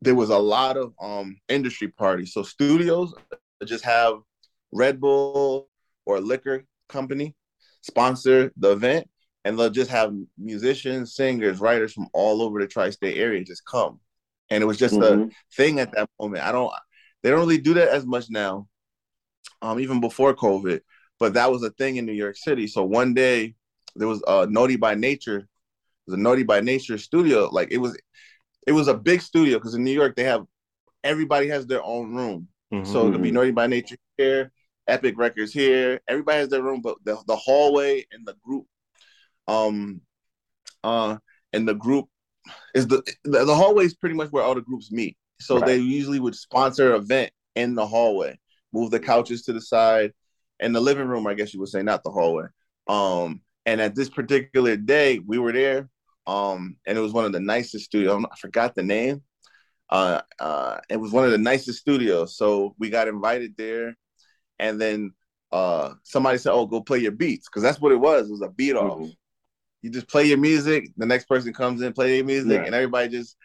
there 0.00 0.14
was 0.14 0.30
a 0.30 0.38
lot 0.38 0.76
of 0.76 0.94
um 1.00 1.36
industry 1.48 1.88
parties. 1.88 2.32
So 2.32 2.42
studios 2.42 3.14
just 3.64 3.84
have 3.84 4.14
Red 4.72 5.00
Bull 5.00 5.68
or 6.06 6.20
liquor 6.20 6.64
company 6.88 7.34
sponsor 7.82 8.52
the 8.56 8.72
event, 8.72 9.08
and 9.44 9.58
they'll 9.58 9.70
just 9.70 9.90
have 9.90 10.14
musicians, 10.38 11.14
singers, 11.14 11.60
writers 11.60 11.92
from 11.92 12.08
all 12.12 12.42
over 12.42 12.60
the 12.60 12.66
tri-state 12.66 13.16
area 13.16 13.44
just 13.44 13.64
come. 13.64 14.00
And 14.50 14.62
it 14.62 14.66
was 14.66 14.78
just 14.78 14.94
mm-hmm. 14.94 15.22
a 15.22 15.30
thing 15.54 15.80
at 15.80 15.92
that 15.92 16.08
moment. 16.20 16.44
I 16.44 16.52
don't 16.52 16.72
they 17.22 17.30
don't 17.30 17.40
really 17.40 17.58
do 17.58 17.74
that 17.74 17.88
as 17.88 18.06
much 18.06 18.30
now. 18.30 18.66
Um, 19.62 19.78
even 19.78 20.00
before 20.00 20.34
COVID, 20.34 20.80
but 21.18 21.34
that 21.34 21.50
was 21.52 21.62
a 21.62 21.70
thing 21.70 21.96
in 21.96 22.06
New 22.06 22.12
York 22.12 22.36
City. 22.36 22.66
So 22.66 22.82
one 22.82 23.12
day 23.12 23.54
there 23.94 24.08
was 24.08 24.22
a 24.26 24.46
Naughty 24.46 24.76
by 24.76 24.94
Nature, 24.94 25.46
the 26.06 26.16
Naughty 26.16 26.44
by 26.44 26.60
Nature 26.60 26.96
studio. 26.96 27.48
Like 27.52 27.70
it 27.70 27.76
was, 27.76 27.98
it 28.66 28.72
was 28.72 28.88
a 28.88 28.94
big 28.94 29.20
studio 29.20 29.58
because 29.58 29.74
in 29.74 29.84
New 29.84 29.92
York 29.92 30.16
they 30.16 30.24
have 30.24 30.46
everybody 31.04 31.48
has 31.48 31.66
their 31.66 31.82
own 31.82 32.14
room. 32.14 32.48
Mm-hmm. 32.72 32.90
So 32.90 33.08
it'll 33.08 33.20
be 33.20 33.32
Naughty 33.32 33.50
by 33.50 33.66
Nature 33.66 33.96
here, 34.16 34.50
Epic 34.86 35.14
Records 35.18 35.52
here. 35.52 36.00
Everybody 36.08 36.38
has 36.38 36.48
their 36.48 36.62
room, 36.62 36.80
but 36.80 36.96
the, 37.04 37.18
the 37.26 37.36
hallway 37.36 38.06
and 38.12 38.26
the 38.26 38.36
group, 38.42 38.66
um, 39.50 40.00
uh, 40.84 41.16
and 41.52 41.66
the 41.66 41.74
group 41.74 42.06
is 42.74 42.86
the 42.86 43.02
the, 43.24 43.44
the 43.44 43.54
hallway 43.54 43.84
is 43.84 43.94
pretty 43.94 44.14
much 44.14 44.30
where 44.30 44.44
all 44.44 44.54
the 44.54 44.60
groups 44.60 44.92
meet. 44.92 45.16
So 45.40 45.56
right. 45.56 45.66
they 45.66 45.76
usually 45.78 46.20
would 46.20 46.34
sponsor 46.34 46.94
an 46.94 47.02
event 47.02 47.32
in 47.54 47.74
the 47.74 47.86
hallway, 47.86 48.38
move 48.72 48.90
the 48.90 49.00
couches 49.00 49.42
to 49.42 49.52
the 49.52 49.60
side, 49.60 50.12
and 50.60 50.74
the 50.74 50.80
living 50.80 51.08
room, 51.08 51.26
I 51.26 51.34
guess 51.34 51.52
you 51.52 51.60
would 51.60 51.70
say, 51.70 51.82
not 51.82 52.04
the 52.04 52.10
hallway. 52.10 52.44
Um, 52.86 53.40
and 53.66 53.80
at 53.80 53.94
this 53.94 54.08
particular 54.08 54.76
day, 54.76 55.18
we 55.18 55.38
were 55.38 55.52
there, 55.52 55.88
um, 56.26 56.76
and 56.86 56.96
it 56.96 57.00
was 57.00 57.12
one 57.12 57.24
of 57.24 57.32
the 57.32 57.40
nicest 57.40 57.86
studios. 57.86 58.22
I 58.30 58.36
forgot 58.36 58.74
the 58.74 58.82
name. 58.82 59.22
Uh, 59.88 60.20
uh, 60.38 60.78
it 60.88 60.98
was 60.98 61.10
one 61.10 61.24
of 61.24 61.32
the 61.32 61.38
nicest 61.38 61.80
studios. 61.80 62.36
So 62.36 62.74
we 62.78 62.90
got 62.90 63.08
invited 63.08 63.56
there, 63.56 63.96
and 64.58 64.80
then 64.80 65.12
uh, 65.50 65.94
somebody 66.04 66.38
said, 66.38 66.52
"Oh, 66.52 66.66
go 66.66 66.80
play 66.80 66.98
your 66.98 67.12
beats," 67.12 67.48
because 67.48 67.62
that's 67.62 67.80
what 67.80 67.92
it 67.92 68.00
was. 68.00 68.28
It 68.28 68.32
was 68.32 68.42
a 68.42 68.48
beat 68.48 68.76
off. 68.76 68.98
Mm-hmm. 68.98 69.10
You 69.82 69.90
just 69.90 70.08
play 70.08 70.24
your 70.24 70.38
music. 70.38 70.90
The 70.96 71.06
next 71.06 71.26
person 71.26 71.52
comes 71.52 71.80
in, 71.82 71.92
play 71.92 72.16
their 72.16 72.24
music, 72.24 72.60
yeah. 72.60 72.64
and 72.64 72.74
everybody 72.74 73.08
just 73.08 73.36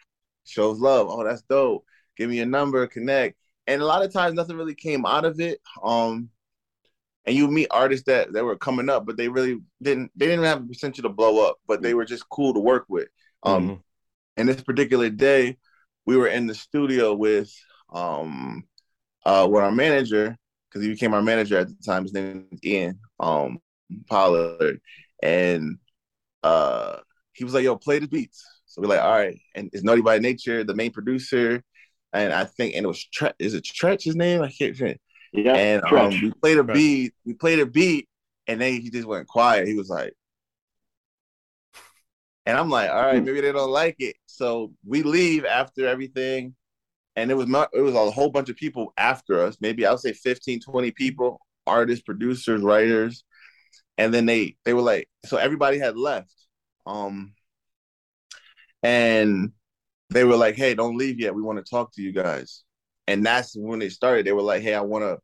shows 0.44 0.78
love. 0.78 1.08
Oh, 1.10 1.24
that's 1.24 1.42
dope. 1.42 1.84
Give 2.16 2.28
me 2.28 2.40
a 2.40 2.46
number, 2.46 2.86
connect. 2.86 3.36
And 3.66 3.82
a 3.82 3.86
lot 3.86 4.04
of 4.04 4.12
times, 4.12 4.34
nothing 4.34 4.56
really 4.56 4.74
came 4.74 5.04
out 5.04 5.24
of 5.24 5.40
it. 5.40 5.58
Um, 5.82 6.30
and 7.26 7.34
you 7.34 7.48
meet 7.48 7.68
artists 7.70 8.06
that 8.06 8.32
that 8.32 8.44
were 8.44 8.56
coming 8.56 8.88
up, 8.88 9.04
but 9.04 9.16
they 9.16 9.28
really 9.28 9.58
didn't. 9.82 10.12
They 10.16 10.26
didn't 10.26 10.44
have 10.44 10.62
the 10.62 10.72
potential 10.72 11.02
to 11.02 11.08
blow 11.08 11.46
up, 11.46 11.56
but 11.66 11.82
they 11.82 11.94
were 11.94 12.04
just 12.04 12.28
cool 12.28 12.54
to 12.54 12.60
work 12.60 12.84
with. 12.88 13.08
Um, 13.42 13.62
mm-hmm. 13.62 13.80
and 14.36 14.48
this 14.48 14.62
particular 14.62 15.10
day, 15.10 15.56
we 16.04 16.16
were 16.16 16.28
in 16.28 16.46
the 16.46 16.54
studio 16.54 17.14
with 17.14 17.52
um 17.92 18.64
uh 19.24 19.46
with 19.50 19.62
our 19.62 19.72
manager 19.72 20.36
because 20.68 20.84
he 20.84 20.90
became 20.90 21.14
our 21.14 21.22
manager 21.22 21.58
at 21.58 21.68
the 21.68 21.74
time. 21.84 22.04
His 22.04 22.12
name 22.12 22.46
is 22.52 22.60
Ian 22.64 23.00
um 23.18 23.58
Pollard, 24.08 24.80
and 25.22 25.78
uh 26.46 27.00
he 27.32 27.44
was 27.44 27.54
like, 27.54 27.64
"Yo, 27.64 27.76
play 27.76 27.98
the 27.98 28.08
beats." 28.08 28.44
So 28.66 28.80
we're 28.80 28.88
like, 28.88 29.02
"All 29.02 29.12
right." 29.12 29.38
And 29.54 29.70
it's 29.72 29.84
Naughty 29.84 30.02
by 30.02 30.18
Nature, 30.18 30.64
the 30.64 30.74
main 30.74 30.92
producer, 30.92 31.62
and 32.12 32.32
I 32.32 32.44
think 32.44 32.74
and 32.74 32.84
it 32.84 32.88
was 32.88 33.04
Tre- 33.04 33.32
is 33.38 33.54
it 33.54 33.64
Tretch 33.64 34.04
his 34.04 34.16
name? 34.16 34.42
I 34.42 34.50
can't. 34.50 34.78
Remember. 34.78 34.98
Yeah, 35.32 35.54
and 35.54 35.84
um, 35.84 36.10
we 36.10 36.32
played 36.32 36.58
a 36.58 36.64
beat. 36.64 37.12
We 37.24 37.34
played 37.34 37.58
a 37.58 37.66
beat, 37.66 38.08
and 38.46 38.60
then 38.60 38.80
he 38.80 38.90
just 38.90 39.06
went 39.06 39.26
quiet. 39.28 39.66
He 39.66 39.74
was 39.74 39.88
like, 39.88 40.14
and 42.46 42.56
I'm 42.56 42.70
like, 42.70 42.90
all 42.90 43.02
right, 43.02 43.22
maybe 43.22 43.40
they 43.40 43.52
don't 43.52 43.70
like 43.70 43.96
it. 43.98 44.16
So 44.26 44.72
we 44.86 45.02
leave 45.02 45.44
after 45.44 45.86
everything. 45.86 46.54
And 47.16 47.30
it 47.30 47.34
was 47.34 47.48
not, 47.48 47.70
it 47.72 47.80
was 47.80 47.94
a 47.94 48.10
whole 48.10 48.30
bunch 48.30 48.50
of 48.50 48.56
people 48.56 48.92
after 48.96 49.40
us, 49.40 49.56
maybe 49.60 49.84
I'll 49.84 49.98
say 49.98 50.12
15, 50.12 50.60
20 50.60 50.90
people, 50.92 51.40
artists, 51.66 52.04
producers, 52.04 52.62
writers. 52.62 53.24
And 53.98 54.12
then 54.12 54.26
they 54.26 54.56
they 54.64 54.74
were 54.74 54.82
like, 54.82 55.08
so 55.24 55.36
everybody 55.36 55.78
had 55.78 55.96
left. 55.96 56.34
Um 56.86 57.34
and 58.82 59.52
they 60.10 60.24
were 60.24 60.36
like, 60.36 60.54
hey, 60.54 60.74
don't 60.74 60.96
leave 60.96 61.18
yet. 61.18 61.34
We 61.34 61.42
want 61.42 61.58
to 61.58 61.68
talk 61.68 61.92
to 61.94 62.02
you 62.02 62.12
guys. 62.12 62.62
And 63.08 63.24
that's 63.24 63.56
when 63.56 63.80
they 63.80 63.88
started. 63.88 64.26
They 64.26 64.32
were 64.32 64.42
like, 64.42 64.62
hey, 64.62 64.74
I 64.74 64.80
want 64.80 65.02
to, 65.02 65.18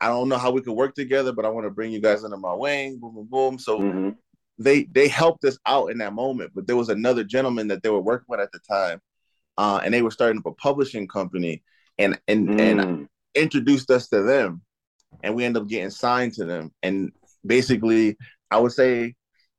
I 0.00 0.08
don't 0.08 0.28
know 0.28 0.36
how 0.36 0.50
we 0.50 0.60
could 0.60 0.74
work 0.74 0.94
together, 0.94 1.32
but 1.32 1.46
I 1.46 1.48
want 1.48 1.64
to 1.66 1.70
bring 1.70 1.92
you 1.92 2.00
guys 2.00 2.24
under 2.24 2.36
my 2.36 2.52
wing. 2.52 2.98
Boom, 2.98 3.14
boom, 3.14 3.28
boom. 3.30 3.58
So 3.58 3.78
mm-hmm 3.78 4.10
they 4.58 4.84
they 4.84 5.08
helped 5.08 5.44
us 5.44 5.58
out 5.66 5.90
in 5.90 5.98
that 5.98 6.12
moment. 6.12 6.52
But 6.54 6.66
there 6.66 6.76
was 6.76 6.88
another 6.88 7.24
gentleman 7.24 7.68
that 7.68 7.82
they 7.82 7.90
were 7.90 8.00
working 8.00 8.26
with 8.28 8.40
at 8.40 8.52
the 8.52 8.58
time, 8.58 9.00
uh, 9.56 9.80
and 9.84 9.94
they 9.94 10.02
were 10.02 10.10
starting 10.10 10.38
up 10.38 10.46
a 10.46 10.52
publishing 10.52 11.06
company, 11.06 11.62
and 11.98 12.20
and 12.28 12.48
mm. 12.48 12.60
and 12.60 13.08
introduced 13.34 13.90
us 13.90 14.08
to 14.08 14.22
them, 14.22 14.62
and 15.22 15.34
we 15.34 15.44
ended 15.44 15.62
up 15.62 15.68
getting 15.68 15.90
signed 15.90 16.34
to 16.34 16.44
them. 16.44 16.72
And 16.82 17.12
basically, 17.48 18.16
I 18.50 18.58
would 18.58 18.72
say 18.72 19.14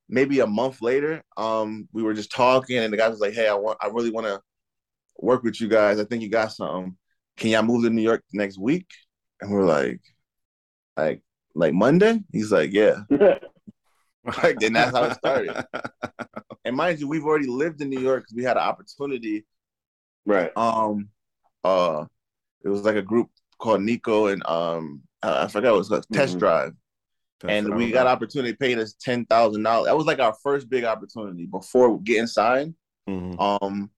maybe 0.08 0.40
a 0.40 0.48
month 0.48 0.82
later, 0.82 1.24
um, 1.38 1.90
we 1.92 2.04
were 2.04 2.14
just 2.14 2.32
talking, 2.32 2.78
and 2.78 2.94
the 2.94 2.98
guy 2.98 3.10
was 3.10 3.20
like, 3.20 3.34
"Hey, 3.34 3.48
I 3.48 3.56
want, 3.56 3.78
I 3.82 3.88
really 3.88 4.12
want 4.12 4.28
to 4.28 4.42
work 5.18 5.44
with 5.44 5.60
you 5.60 5.68
guys. 5.68 6.00
I 6.00 6.06
think 6.06 6.22
you 6.22 6.30
got 6.30 6.54
something. 6.54 6.96
Can 7.38 7.50
y'all 7.52 7.64
move 7.64 7.84
to 7.84 7.90
New 7.90 8.02
York 8.02 8.24
next 8.32 8.58
week?" 8.58 8.88
And 9.42 9.52
we're 9.52 9.66
like, 9.66 10.02
like, 10.98 11.22
like 11.56 11.74
Monday? 11.74 12.22
He's 12.32 12.52
like, 12.52 12.72
"Yeah." 12.72 13.04
Like, 14.44 14.62
and 14.62 14.76
that's 14.76 14.96
how 14.96 15.06
it 15.06 15.16
started. 15.16 15.66
and 16.66 16.76
mind 16.76 17.00
you, 17.00 17.08
we've 17.08 17.26
already 17.26 17.48
lived 17.48 17.82
in 17.82 17.90
New 17.90 18.00
York 18.00 18.24
because 18.24 18.36
we 18.36 18.44
had 18.44 18.58
an 18.58 18.64
opportunity. 18.64 19.46
Right. 20.26 20.52
Um, 20.56 21.10
uh, 21.64 22.06
it 22.64 22.70
was 22.70 22.84
like 22.84 22.96
a 22.96 23.02
group 23.02 23.30
called 23.58 23.82
Nico 23.82 24.28
and 24.28 24.46
um, 24.46 25.02
I 25.22 25.48
forgot 25.48 25.72
what 25.72 25.76
it 25.76 25.80
was 25.80 25.90
called, 25.90 26.06
Test 26.14 26.32
mm-hmm. 26.32 26.40
Drive. 26.40 26.74
Test 27.40 27.52
and 27.52 27.76
we 27.76 27.92
got 27.92 28.08
opportunity 28.08 28.54
paid 28.54 28.80
us 28.80 28.96
ten 29.00 29.26
thousand 29.26 29.64
dollars. 29.64 29.88
That 29.88 29.98
was 29.98 30.06
like 30.06 30.20
our 30.20 30.36
first 30.44 30.70
big 30.70 30.84
opportunity 30.84 31.46
before 31.46 32.00
getting 32.02 32.28
signed. 32.28 32.76
Mm-hmm. 33.10 33.40
Um, 33.40 33.90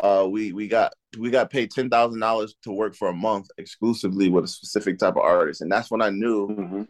uh, 0.00 0.26
we 0.28 0.52
we 0.52 0.68
got 0.68 0.92
we 1.18 1.30
got 1.30 1.50
paid 1.50 1.70
ten 1.70 1.88
thousand 1.88 2.20
dollars 2.20 2.54
to 2.62 2.72
work 2.72 2.94
for 2.94 3.08
a 3.08 3.14
month 3.14 3.48
exclusively 3.58 4.28
with 4.28 4.44
a 4.44 4.48
specific 4.48 4.98
type 4.98 5.16
of 5.16 5.22
artist, 5.22 5.60
and 5.60 5.70
that's 5.70 5.90
when 5.90 6.02
I 6.02 6.10
knew 6.10 6.48
mm-hmm 6.48 6.82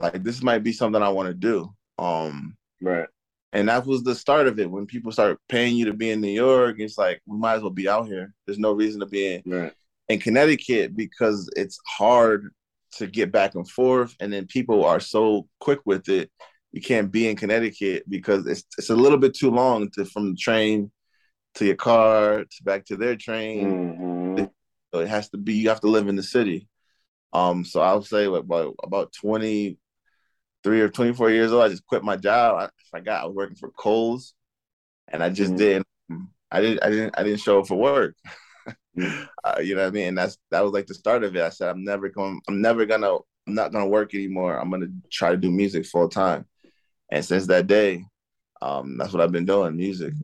like 0.00 0.22
this 0.22 0.42
might 0.42 0.62
be 0.62 0.72
something 0.72 1.02
I 1.02 1.08
want 1.08 1.28
to 1.28 1.34
do. 1.34 1.74
Um, 1.98 2.56
right. 2.80 3.08
And 3.52 3.68
that 3.68 3.86
was 3.86 4.02
the 4.02 4.14
start 4.14 4.46
of 4.46 4.58
it. 4.58 4.70
When 4.70 4.86
people 4.86 5.10
start 5.10 5.40
paying 5.48 5.76
you 5.76 5.86
to 5.86 5.94
be 5.94 6.10
in 6.10 6.20
New 6.20 6.30
York, 6.30 6.76
it's 6.78 6.98
like 6.98 7.20
we 7.26 7.38
might 7.38 7.54
as 7.54 7.62
well 7.62 7.70
be 7.70 7.88
out 7.88 8.06
here. 8.06 8.32
There's 8.46 8.58
no 8.58 8.72
reason 8.72 9.00
to 9.00 9.06
be 9.06 9.34
in 9.34 9.42
right. 9.46 9.72
in 10.08 10.20
Connecticut 10.20 10.94
because 10.96 11.48
it's 11.56 11.80
hard 11.86 12.50
to 12.96 13.06
get 13.06 13.32
back 13.32 13.54
and 13.54 13.68
forth, 13.68 14.14
and 14.20 14.32
then 14.32 14.46
people 14.46 14.84
are 14.84 15.00
so 15.00 15.46
quick 15.60 15.80
with 15.84 16.08
it. 16.08 16.30
You 16.72 16.80
can't 16.80 17.10
be 17.10 17.28
in 17.28 17.36
Connecticut 17.36 18.04
because 18.08 18.46
it's 18.46 18.64
it's 18.76 18.90
a 18.90 18.96
little 18.96 19.18
bit 19.18 19.34
too 19.34 19.50
long 19.50 19.90
to 19.92 20.04
from 20.04 20.30
the 20.30 20.36
train 20.36 20.90
to 21.54 21.64
your 21.64 21.76
car 21.76 22.44
to 22.44 22.64
back 22.64 22.84
to 22.86 22.96
their 22.96 23.16
train. 23.16 23.66
Mm-hmm. 23.66 24.44
So 24.92 25.00
it 25.00 25.08
has 25.08 25.28
to 25.30 25.38
be 25.38 25.54
you 25.54 25.68
have 25.68 25.80
to 25.80 25.88
live 25.88 26.08
in 26.08 26.16
the 26.16 26.22
city. 26.22 26.68
Um, 27.32 27.64
so 27.64 27.80
I'll 27.80 28.02
say 28.02 28.26
about 28.26 28.74
about 28.82 29.12
twenty 29.12 29.78
three 30.64 30.80
or 30.80 30.88
24 30.88 31.30
years 31.30 31.52
old, 31.52 31.62
I 31.62 31.68
just 31.68 31.86
quit 31.86 32.02
my 32.02 32.16
job. 32.16 32.56
I 32.56 32.68
forgot 32.90 33.22
I 33.22 33.26
was 33.26 33.34
working 33.34 33.56
for 33.56 33.70
Kohl's, 33.70 34.34
and 35.10 35.22
I 35.22 35.30
just 35.30 35.52
mm-hmm. 35.52 35.58
didn't. 35.58 35.86
I 36.50 36.60
didn't. 36.60 36.82
I 36.82 36.90
didn't. 36.90 37.14
I 37.18 37.22
didn't 37.22 37.40
show 37.40 37.60
up 37.60 37.68
for 37.68 37.76
work. 37.76 38.14
Uh, 39.44 39.60
you 39.60 39.74
know 39.74 39.82
what 39.82 39.88
I 39.88 39.92
mean? 39.92 40.08
And 40.08 40.18
that's 40.18 40.38
that 40.50 40.62
was 40.62 40.72
like 40.72 40.86
the 40.86 40.94
start 40.94 41.24
of 41.24 41.34
it. 41.34 41.42
I 41.42 41.48
said 41.48 41.70
I'm 41.70 41.84
never 41.84 42.08
going. 42.08 42.40
I'm 42.48 42.60
never 42.60 42.86
gonna. 42.86 43.16
I'm 43.46 43.54
not 43.54 43.72
gonna 43.72 43.86
work 43.86 44.14
anymore. 44.14 44.58
I'm 44.58 44.70
gonna 44.70 44.88
try 45.10 45.30
to 45.30 45.36
do 45.36 45.50
music 45.50 45.86
full 45.86 46.08
time. 46.08 46.46
And 47.10 47.24
since 47.24 47.46
that 47.46 47.66
day, 47.66 48.04
um, 48.60 48.98
that's 48.98 49.12
what 49.12 49.22
I've 49.22 49.32
been 49.32 49.46
doing, 49.46 49.76
music. 49.76 50.14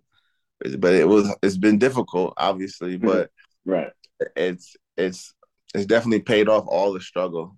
But 0.78 0.94
it 0.94 1.08
was. 1.08 1.34
It's 1.42 1.56
been 1.56 1.78
difficult, 1.78 2.34
obviously, 2.36 2.98
mm-hmm. 2.98 3.06
but 3.06 3.30
right. 3.64 3.92
It's 4.36 4.76
it's 4.96 5.34
it's 5.74 5.86
definitely 5.86 6.22
paid 6.22 6.48
off 6.48 6.64
all 6.66 6.92
the 6.92 7.00
struggle. 7.00 7.56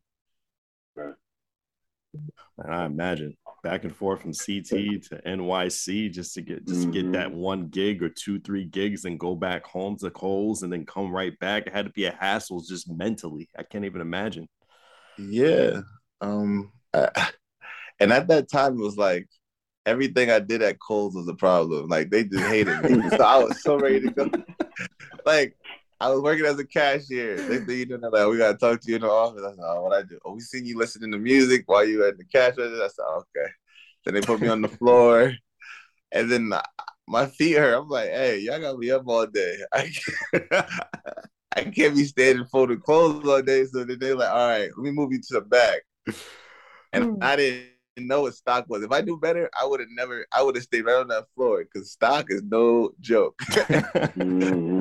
Right. 0.95 1.15
And 2.59 2.75
I 2.75 2.87
imagine 2.87 3.37
back 3.67 3.83
and 3.83 3.97
forth 3.97 4.21
from 4.21 4.31
CT 4.33 5.03
to 5.03 5.21
NYC 5.27 6.13
just 6.13 6.35
to 6.35 6.41
get 6.41 6.65
just 6.69 6.83
mm-hmm. 6.83 6.91
get 6.93 7.13
that 7.13 7.29
mm-hmm. 7.31 7.39
one 7.39 7.67
gig 7.67 8.01
or 8.01 8.09
two, 8.09 8.39
three 8.39 8.65
gigs 8.65 9.05
and 9.05 9.19
go 9.19 9.35
back 9.35 9.67
home 9.67 9.97
to 9.97 10.11
Kohl's 10.11 10.63
and 10.63 10.73
then 10.73 10.87
come 10.87 11.11
right 11.11 11.37
back. 11.41 11.67
It 11.67 11.73
had 11.73 11.87
to 11.87 11.91
be 11.91 12.05
a 12.05 12.13
hassle 12.13 12.61
just 12.61 12.89
mentally. 12.89 13.49
I 13.59 13.65
can't 13.65 13.85
even 13.85 14.01
imagine. 14.01 14.49
Yeah. 15.19 15.81
Um 16.21 16.71
and 16.95 18.13
at 18.13 18.29
that 18.29 18.49
time 18.53 18.75
it 18.75 18.85
was 18.85 18.97
like 18.97 19.27
everything 19.85 20.31
I 20.31 20.39
did 20.39 20.63
at 20.63 20.79
Kohl's 20.79 21.17
was 21.17 21.27
a 21.27 21.35
problem. 21.35 21.89
Like 21.89 22.11
they 22.11 22.23
just 22.23 22.45
hated 22.45 22.85
me. 22.85 23.11
so 23.11 23.25
I 23.25 23.43
was 23.43 23.61
so 23.63 23.81
ready 23.81 24.01
to 24.03 24.11
go. 24.13 24.31
like 25.27 25.57
I 26.01 26.11
was 26.11 26.21
working 26.21 26.45
as 26.45 26.59
a 26.59 26.65
cashier. 26.65 27.37
They 27.37 27.59
think 27.59 27.89
you 27.89 27.99
know 27.99 28.09
like 28.09 28.29
we 28.29 28.39
gotta 28.39 28.59
talk 28.59 28.81
to 28.81 28.89
you 28.89 28.97
in 28.97 29.03
the 29.03 29.11
office. 29.11 29.43
I 29.43 29.51
said, 29.51 29.65
oh, 29.65 29.83
what 29.83 29.97
I 29.97 30.03
do? 30.03 30.19
Oh, 30.25 30.33
we 30.33 30.41
seen 30.41 30.67
you 30.67 30.79
listening 30.79 31.13
to 31.13 31.19
music 31.19 31.65
while 31.67 31.87
you 31.87 31.99
were 31.99 32.09
at 32.09 32.19
the 32.19 32.25
cash 32.25 32.57
register. 32.57 32.85
I 32.85 32.89
said, 32.89 33.05
okay. 33.05 33.51
Then 34.05 34.15
they 34.15 34.21
put 34.21 34.41
me 34.41 34.49
on 34.49 34.63
the 34.63 34.69
floor, 34.81 35.33
and 36.13 36.31
then 36.31 36.53
my 37.09 37.27
feet 37.27 37.57
hurt. 37.57 37.79
I'm 37.79 37.89
like, 37.89 38.11
hey, 38.11 38.41
y'all 38.41 38.61
got 38.61 38.79
me 38.79 38.91
up 38.91 39.05
all 39.07 39.27
day. 39.27 39.57
I 39.73 39.91
can't, 40.33 40.71
I 41.57 41.65
can't 41.65 41.97
be 41.97 42.05
standing 42.05 42.45
folding 42.47 42.81
clothes 42.81 43.27
all 43.27 43.43
day. 43.43 43.65
So 43.65 43.85
then 43.85 43.99
they're 43.99 44.17
like, 44.17 44.31
all 44.31 44.49
right, 44.49 44.71
let 44.77 44.79
me 44.79 44.91
move 44.91 45.13
you 45.13 45.21
to 45.21 45.35
the 45.35 45.41
back. 45.41 45.83
And 46.93 47.17
mm. 47.17 47.25
I 47.25 47.37
didn't 47.37 47.69
know 47.99 48.23
what 48.23 48.35
stock 48.35 48.67
was. 48.69 48.83
If 48.83 48.93
I 48.93 49.01
knew 49.01 49.19
better, 49.19 49.49
I 49.61 49.65
would 49.65 49.81
have 49.81 49.89
never. 49.91 50.27
I 50.33 50.43
would 50.43 50.57
have 50.57 50.65
stayed 50.65 50.83
right 50.83 50.97
on 50.97 51.09
that 51.09 51.25
floor 51.35 51.65
because 51.65 51.91
stock 51.91 52.27
is 52.29 52.43
no 52.43 52.91
joke. 53.01 53.39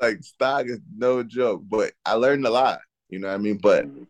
Like 0.00 0.22
stock 0.22 0.66
is 0.66 0.80
no 0.96 1.22
joke. 1.22 1.62
But 1.68 1.92
I 2.04 2.14
learned 2.14 2.46
a 2.46 2.50
lot. 2.50 2.80
You 3.08 3.18
know 3.18 3.28
what 3.28 3.34
I 3.34 3.38
mean? 3.38 3.58
But 3.58 3.86
mm-hmm. 3.86 4.04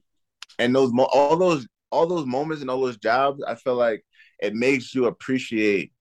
and 0.58 0.74
those 0.74 0.92
mo- 0.92 1.08
all 1.12 1.36
those 1.36 1.66
all 1.90 2.06
those 2.06 2.26
moments 2.26 2.62
and 2.62 2.70
all 2.70 2.80
those 2.80 2.98
jobs, 2.98 3.42
I 3.46 3.54
feel 3.54 3.74
like 3.74 4.04
it 4.40 4.54
makes 4.54 4.94
you 4.94 5.06
appreciate 5.06 5.92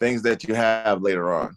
things 0.00 0.22
that 0.22 0.44
you 0.44 0.54
have 0.54 1.02
later 1.02 1.32
on. 1.32 1.56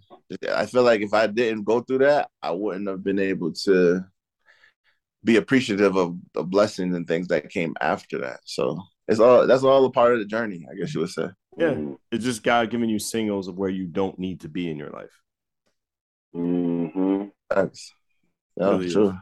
I 0.53 0.65
feel 0.65 0.83
like 0.83 1.01
if 1.01 1.13
I 1.13 1.27
didn't 1.27 1.63
go 1.63 1.81
through 1.81 1.99
that, 1.99 2.29
I 2.41 2.51
wouldn't 2.51 2.87
have 2.87 3.03
been 3.03 3.19
able 3.19 3.51
to 3.65 4.05
be 5.23 5.37
appreciative 5.37 5.97
of 5.97 6.17
the 6.33 6.43
blessings 6.43 6.95
and 6.95 7.07
things 7.07 7.27
that 7.27 7.49
came 7.49 7.75
after 7.81 8.19
that. 8.19 8.39
So 8.45 8.81
it's 9.07 9.19
all 9.19 9.47
that's 9.47 9.63
all 9.63 9.85
a 9.85 9.91
part 9.91 10.13
of 10.13 10.19
the 10.19 10.25
journey, 10.25 10.65
I 10.69 10.75
guess 10.75 10.93
you 10.93 11.01
would 11.01 11.09
say. 11.09 11.27
yeah, 11.57 11.71
mm-hmm. 11.71 11.93
it's 12.11 12.23
just 12.23 12.43
God 12.43 12.69
giving 12.69 12.89
you 12.89 12.99
signals 12.99 13.47
of 13.47 13.57
where 13.57 13.69
you 13.69 13.85
don't 13.85 14.17
need 14.19 14.41
to 14.41 14.49
be 14.49 14.69
in 14.69 14.77
your 14.77 14.91
life. 14.91 15.09
Mhm. 16.35 17.31
That's 17.49 17.91
yeah, 18.57 18.69
Really 18.71 18.85
is. 18.87 18.93
true. 18.93 19.13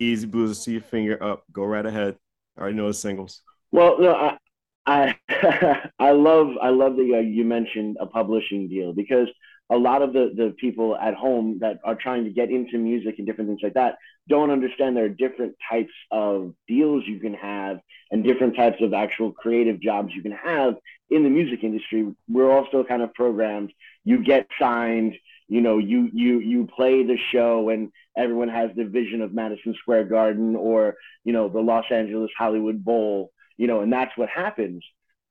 EZ 0.00 0.26
BlueZ 0.26 0.56
see 0.56 0.72
your 0.72 0.80
finger 0.80 1.22
up. 1.22 1.44
Go 1.52 1.64
right 1.64 1.86
ahead. 1.86 2.16
I 2.56 2.60
already 2.60 2.76
know 2.76 2.88
the 2.88 2.94
singles. 2.94 3.42
Well, 3.72 3.98
no, 4.00 4.14
I, 4.14 4.38
I, 4.86 5.90
I 5.98 6.10
love, 6.12 6.48
I 6.60 6.68
love 6.70 6.96
that 6.96 7.04
you, 7.04 7.18
you 7.18 7.44
mentioned 7.44 7.96
a 8.00 8.06
publishing 8.06 8.68
deal 8.68 8.92
because 8.92 9.28
a 9.70 9.76
lot 9.76 10.02
of 10.02 10.12
the 10.12 10.30
the 10.36 10.54
people 10.58 10.94
at 10.94 11.14
home 11.14 11.58
that 11.60 11.78
are 11.84 11.94
trying 11.94 12.24
to 12.24 12.30
get 12.30 12.50
into 12.50 12.76
music 12.76 13.14
and 13.16 13.26
different 13.26 13.48
things 13.48 13.60
like 13.62 13.72
that 13.74 13.96
don't 14.28 14.50
understand 14.50 14.94
there 14.94 15.06
are 15.06 15.08
different 15.08 15.54
types 15.70 15.92
of 16.10 16.52
deals 16.68 17.02
you 17.06 17.18
can 17.18 17.32
have 17.32 17.80
and 18.10 18.22
different 18.24 18.54
types 18.56 18.76
of 18.82 18.92
actual 18.92 19.32
creative 19.32 19.80
jobs 19.80 20.12
you 20.14 20.20
can 20.22 20.32
have 20.32 20.74
in 21.10 21.22
the 21.24 21.30
music 21.30 21.64
industry. 21.64 22.12
We're 22.28 22.50
all 22.52 22.66
still 22.68 22.84
kind 22.84 23.02
of 23.02 23.14
programmed. 23.14 23.72
You 24.04 24.22
get 24.22 24.46
signed, 24.58 25.14
you 25.48 25.60
know, 25.60 25.78
you 25.78 26.08
you 26.12 26.40
you 26.40 26.66
play 26.66 27.04
the 27.04 27.18
show 27.32 27.68
and 27.68 27.90
everyone 28.16 28.48
has 28.48 28.70
the 28.76 28.84
vision 28.84 29.20
of 29.20 29.34
Madison 29.34 29.74
Square 29.80 30.04
Garden 30.04 30.56
or 30.56 30.96
you 31.24 31.32
know 31.32 31.48
the 31.48 31.60
Los 31.60 31.84
Angeles 31.90 32.30
Hollywood 32.36 32.84
Bowl, 32.84 33.30
you 33.56 33.66
know, 33.66 33.80
and 33.80 33.92
that's 33.92 34.16
what 34.16 34.28
happens, 34.28 34.84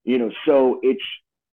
you 0.03 0.17
know. 0.19 0.31
So 0.45 0.79
it's 0.83 1.03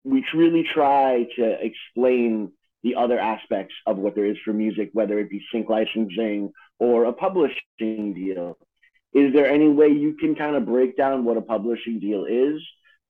we 0.03 0.25
really 0.33 0.63
try 0.63 1.27
to 1.35 1.65
explain 1.65 2.51
the 2.83 2.95
other 2.95 3.19
aspects 3.19 3.73
of 3.87 3.97
what 3.97 4.15
there 4.15 4.25
is 4.25 4.37
for 4.45 4.53
music, 4.53 4.91
whether 4.93 5.17
it 5.19 5.29
be 5.29 5.43
sync 5.51 5.67
licensing 5.67 6.51
or 6.79 7.05
a 7.05 7.13
publishing 7.13 8.13
deal. 8.13 8.57
Is 9.13 9.33
there 9.33 9.49
any 9.49 9.69
way 9.69 9.87
you 9.87 10.15
can 10.15 10.35
kind 10.35 10.55
of 10.55 10.65
break 10.65 10.95
down 10.95 11.25
what 11.25 11.37
a 11.37 11.41
publishing 11.41 11.99
deal 11.99 12.25
is 12.25 12.61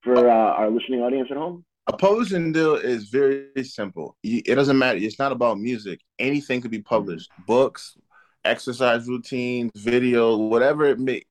for 0.01 0.29
uh, 0.29 0.33
our 0.33 0.69
listening 0.69 1.01
audience 1.01 1.27
at 1.29 1.37
home? 1.37 1.65
A 1.87 1.93
publishing 1.93 2.51
deal 2.51 2.75
is 2.75 3.09
very 3.09 3.63
simple. 3.63 4.15
It 4.23 4.55
doesn't 4.55 4.77
matter. 4.77 4.97
It's 4.97 5.19
not 5.19 5.31
about 5.31 5.59
music. 5.59 6.01
Anything 6.17 6.61
could 6.61 6.71
be 6.71 6.81
published. 6.81 7.29
Books, 7.45 7.95
exercise 8.43 9.07
routines, 9.07 9.71
video, 9.75 10.35
whatever 10.35 10.85
it 10.85 10.99
may. 10.99 11.23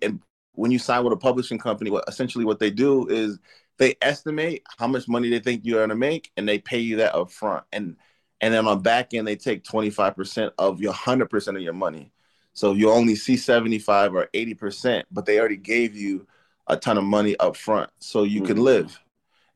And 0.00 0.20
when 0.54 0.70
you 0.70 0.78
sign 0.78 1.04
with 1.04 1.12
a 1.12 1.18
publishing 1.18 1.58
company, 1.58 1.90
what 1.90 2.04
essentially 2.08 2.46
what 2.46 2.58
they 2.58 2.70
do 2.70 3.06
is 3.08 3.38
they 3.76 3.94
estimate 4.00 4.62
how 4.78 4.86
much 4.86 5.06
money 5.06 5.28
they 5.28 5.38
think 5.38 5.62
you're 5.64 5.80
gonna 5.80 5.96
make, 5.96 6.30
and 6.36 6.48
they 6.48 6.58
pay 6.58 6.78
you 6.78 6.96
that 6.96 7.14
up 7.14 7.30
front. 7.30 7.64
And 7.72 7.96
and 8.42 8.54
then 8.54 8.66
on 8.66 8.80
back 8.80 9.12
end, 9.12 9.28
they 9.28 9.36
take 9.36 9.64
25% 9.64 10.52
of 10.56 10.80
your 10.80 10.94
100% 10.94 11.56
of 11.56 11.62
your 11.62 11.74
money. 11.74 12.10
So 12.54 12.72
you 12.72 12.90
only 12.90 13.14
see 13.14 13.36
75 13.36 14.14
or 14.14 14.28
80%, 14.32 15.04
but 15.10 15.26
they 15.26 15.38
already 15.38 15.58
gave 15.58 15.94
you 15.94 16.26
a 16.66 16.76
ton 16.76 16.96
of 16.96 17.04
money 17.04 17.36
up 17.38 17.54
front, 17.54 17.90
so 17.98 18.22
you 18.22 18.40
can 18.40 18.56
Mhm. 18.56 18.62
live 18.62 19.00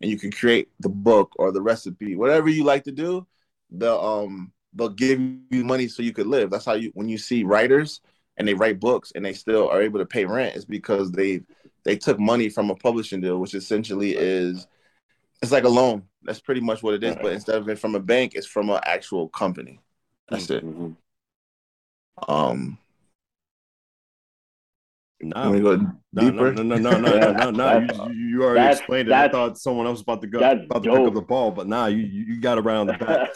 and 0.05 0.11
you 0.11 0.19
can 0.19 0.31
create 0.31 0.69
the 0.81 0.89
book 0.91 1.33
or 1.37 1.51
the 1.51 1.63
recipe, 1.63 2.15
whatever 2.15 2.51
you 2.51 2.63
like 2.63 2.85
to 2.85 2.93
do. 2.93 3.27
The 3.71 3.99
um 3.99 4.53
they'll 4.75 4.91
give 4.91 5.19
you 5.19 5.65
money 5.65 5.89
so 5.89 6.03
you 6.03 6.13
could 6.13 6.27
live. 6.27 6.51
That's 6.51 6.67
how 6.67 6.75
you 6.75 6.91
when 6.93 7.09
you 7.09 7.17
see 7.17 7.43
writers 7.43 8.03
and 8.37 8.47
they 8.47 8.53
write 8.53 8.81
books 8.81 9.13
and 9.15 9.25
they 9.25 9.33
still 9.33 9.67
are 9.71 9.81
able 9.81 9.99
to 10.01 10.05
pay 10.05 10.27
rent 10.27 10.57
is 10.57 10.67
because 10.67 11.11
they 11.11 11.41
they 11.85 11.97
took 11.97 12.21
money 12.21 12.51
from 12.51 12.69
a 12.69 12.75
publishing 12.75 13.23
deal, 13.23 13.39
which 13.39 13.55
essentially 13.55 14.15
is 14.15 14.67
it's 15.43 15.53
like 15.53 15.65
a 15.65 15.69
loan. 15.71 16.03
That's 16.23 16.41
pretty 16.41 16.61
much 16.61 16.83
what 16.83 16.93
it 16.95 17.03
is. 17.03 17.17
But 17.17 17.33
instead 17.33 17.57
of 17.57 17.69
it 17.71 17.79
from 17.79 17.95
a 17.95 18.01
bank, 18.01 18.33
it's 18.35 18.47
from 18.47 18.69
an 18.69 18.81
actual 18.85 19.31
company. 19.31 19.81
That's 20.29 20.51
it. 20.51 20.65
Mhm. 20.67 20.97
Um, 22.29 22.77
No, 25.21 25.51
me 25.53 25.61
go 25.61 25.77
no, 25.77 25.93
no, 26.13 26.31
deeper. 26.31 26.53
no, 26.53 26.63
no, 26.63 26.77
no, 26.77 26.99
no, 26.99 27.33
no, 27.33 27.33
no, 27.33 27.51
no. 27.51 27.79
You, 27.79 27.87
you- 28.13 28.29
you 28.35 28.43
already 28.43 28.61
That's- 28.61 28.79
explained 28.79 29.09
it. 29.09 29.15
I 29.15 29.29
thought 29.29 29.57
someone 29.59 29.87
else 29.87 29.95
was 29.97 30.03
about 30.03 30.21
to 30.23 30.27
go, 30.27 30.39
about 30.39 30.83
to 30.83 30.91
pick 30.91 31.07
up 31.09 31.15
the 31.15 31.23
ball, 31.23 31.51
but 31.53 31.67
nah, 31.69 31.87
you 31.87 31.99
you 31.99 32.41
got 32.41 32.59
on 32.67 32.87
the 32.89 32.95
back. 32.95 33.31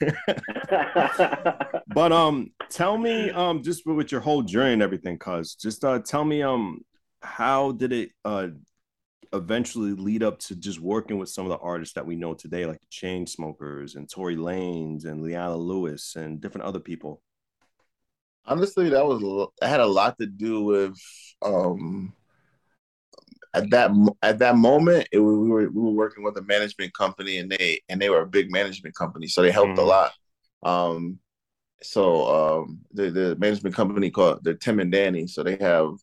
But 1.92 2.12
um, 2.12 2.52
tell 2.70 2.96
me 2.96 3.30
um, 3.30 3.62
just 3.62 3.84
with- 3.84 4.12
your 4.12 4.20
whole 4.20 4.42
journey 4.42 4.72
and 4.74 4.82
everything, 4.82 5.18
cuz 5.18 5.54
just 5.56 5.84
uh, 5.84 5.98
tell 5.98 6.24
me 6.24 6.42
um, 6.42 6.80
how 7.22 7.72
did 7.72 7.92
it 7.92 8.10
uh 8.24 8.48
eventually 9.32 9.92
lead 9.92 10.22
up 10.24 10.38
to 10.40 10.56
just 10.56 10.80
working 10.80 11.16
with 11.18 11.28
some 11.28 11.44
of 11.44 11.50
the 11.50 11.58
artists 11.58 11.94
that 11.94 12.06
we 12.06 12.16
know 12.16 12.34
today, 12.34 12.66
like 12.66 12.80
the 12.80 12.86
Chainsmokers 12.90 13.94
and 13.96 14.08
Tory 14.10 14.36
Lanez 14.36 15.04
and 15.04 15.22
Leona 15.22 15.56
Lewis 15.56 16.16
and 16.16 16.40
different 16.40 16.66
other 16.66 16.80
people. 16.80 17.22
Honestly 18.46 18.88
that 18.90 19.04
was 19.06 19.20
that 19.60 19.68
had 19.68 19.80
a 19.80 19.86
lot 19.86 20.18
to 20.18 20.26
do 20.26 20.62
with 20.64 20.96
um 21.42 22.12
at 23.54 23.68
that 23.70 23.90
at 24.22 24.38
that 24.38 24.56
moment 24.56 25.08
it, 25.12 25.18
we 25.18 25.48
were 25.48 25.68
we 25.70 25.82
were 25.82 25.90
working 25.90 26.22
with 26.22 26.36
a 26.36 26.42
management 26.42 26.94
company 26.94 27.38
and 27.38 27.50
they 27.50 27.80
and 27.88 28.00
they 28.00 28.08
were 28.10 28.22
a 28.22 28.26
big 28.26 28.50
management 28.50 28.94
company 28.94 29.26
so 29.26 29.42
they 29.42 29.50
helped 29.50 29.76
Mhm. 29.76 29.78
a 29.78 29.82
lot 29.82 30.12
um 30.62 31.18
so 31.82 32.60
um 32.60 32.80
the 32.92 33.10
the 33.10 33.36
management 33.36 33.74
company 33.74 34.10
called 34.10 34.44
the 34.44 34.54
Tim 34.54 34.80
and 34.80 34.92
Danny 34.92 35.26
so 35.26 35.42
they 35.42 35.56
have 35.56 35.94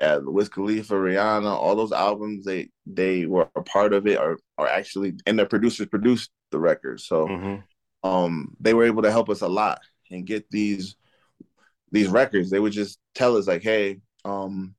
uh, 0.00 0.20
Wiz 0.22 0.50
Khalifa, 0.50 0.94
Rihanna, 0.94 1.50
all 1.50 1.74
those 1.74 1.92
albums 1.92 2.44
they 2.44 2.68
they 2.86 3.26
were 3.26 3.48
a 3.56 3.62
part 3.62 3.92
of 3.94 4.06
it 4.06 4.18
or 4.18 4.38
are 4.58 4.68
actually 4.68 5.14
and 5.26 5.38
their 5.38 5.46
producers 5.46 5.86
produced 5.86 6.30
the 6.50 6.58
record 6.58 7.00
so 7.00 7.28
Mhm. 7.28 7.62
um 8.04 8.56
they 8.60 8.74
were 8.74 8.84
able 8.84 9.02
to 9.02 9.10
help 9.10 9.28
us 9.30 9.40
a 9.42 9.48
lot 9.48 9.80
and 10.10 10.26
get 10.26 10.50
these 10.50 10.96
these 11.92 12.08
records 12.08 12.50
they 12.50 12.60
would 12.60 12.72
just 12.72 12.98
tell 13.14 13.36
us 13.36 13.46
like 13.46 13.62
hey 13.62 14.00
um 14.24 14.74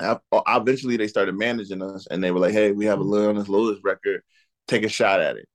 I- 0.00 0.18
eventually 0.48 0.96
they 0.96 1.08
started 1.08 1.36
managing 1.36 1.82
us 1.82 2.06
and 2.10 2.22
they 2.22 2.30
were 2.30 2.40
like 2.40 2.52
hey 2.52 2.72
we 2.72 2.86
have 2.86 3.00
a 3.00 3.02
Leona 3.02 3.42
Lewis 3.42 3.78
record. 3.84 4.22
Take 4.68 4.84
a 4.84 4.88
shot 4.88 5.20
at 5.20 5.36
it. 5.36 5.48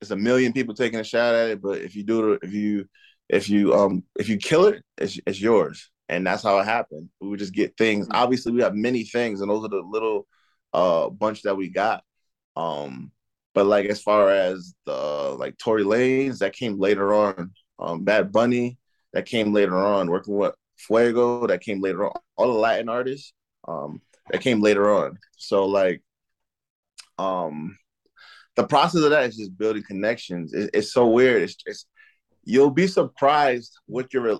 It's 0.00 0.10
a 0.10 0.16
million 0.16 0.52
people 0.52 0.74
taking 0.74 1.00
a 1.00 1.04
shot 1.04 1.34
at 1.34 1.50
it 1.50 1.62
but 1.62 1.78
if 1.80 1.94
you 1.94 2.04
do 2.04 2.32
it 2.32 2.40
if 2.42 2.52
you 2.52 2.86
if 3.28 3.48
you 3.48 3.74
um 3.74 4.04
if 4.18 4.28
you 4.28 4.36
kill 4.38 4.66
it 4.66 4.82
it's, 4.98 5.18
it's 5.26 5.40
yours. 5.40 5.90
And 6.08 6.26
that's 6.26 6.42
how 6.42 6.58
it 6.58 6.64
happened. 6.64 7.08
We 7.20 7.28
would 7.28 7.40
just 7.40 7.54
get 7.54 7.76
things. 7.76 8.06
Obviously 8.12 8.52
we 8.52 8.62
have 8.62 8.74
many 8.74 9.02
things 9.04 9.40
and 9.40 9.50
those 9.50 9.64
are 9.64 9.68
the 9.68 9.82
little 9.82 10.26
uh 10.72 11.08
bunch 11.10 11.42
that 11.42 11.56
we 11.56 11.68
got. 11.68 12.02
Um 12.56 13.12
but 13.54 13.66
like 13.66 13.86
as 13.86 14.02
far 14.02 14.30
as 14.30 14.74
the 14.84 15.36
like 15.38 15.56
Tory 15.58 15.82
Lanez, 15.84 16.38
that 16.38 16.54
came 16.54 16.78
later 16.78 17.14
on. 17.14 17.52
Um, 17.78 18.04
Bad 18.04 18.32
Bunny, 18.32 18.78
that 19.16 19.24
came 19.24 19.50
later 19.54 19.78
on. 19.78 20.10
Working 20.10 20.36
with 20.36 20.54
Fuego, 20.76 21.46
that 21.46 21.62
came 21.62 21.80
later 21.80 22.04
on. 22.04 22.12
All 22.36 22.52
the 22.52 22.58
Latin 22.58 22.90
artists, 22.90 23.32
um, 23.66 24.02
that 24.30 24.42
came 24.42 24.60
later 24.60 24.94
on. 24.94 25.16
So 25.38 25.64
like, 25.64 26.02
um, 27.16 27.78
the 28.56 28.66
process 28.66 29.02
of 29.02 29.10
that 29.10 29.24
is 29.24 29.38
just 29.38 29.56
building 29.56 29.84
connections. 29.88 30.52
It, 30.52 30.68
it's 30.74 30.92
so 30.92 31.06
weird. 31.06 31.40
It's, 31.40 31.56
it's 31.64 31.86
you'll 32.44 32.70
be 32.70 32.86
surprised 32.86 33.72
what 33.86 34.12
you're. 34.12 34.38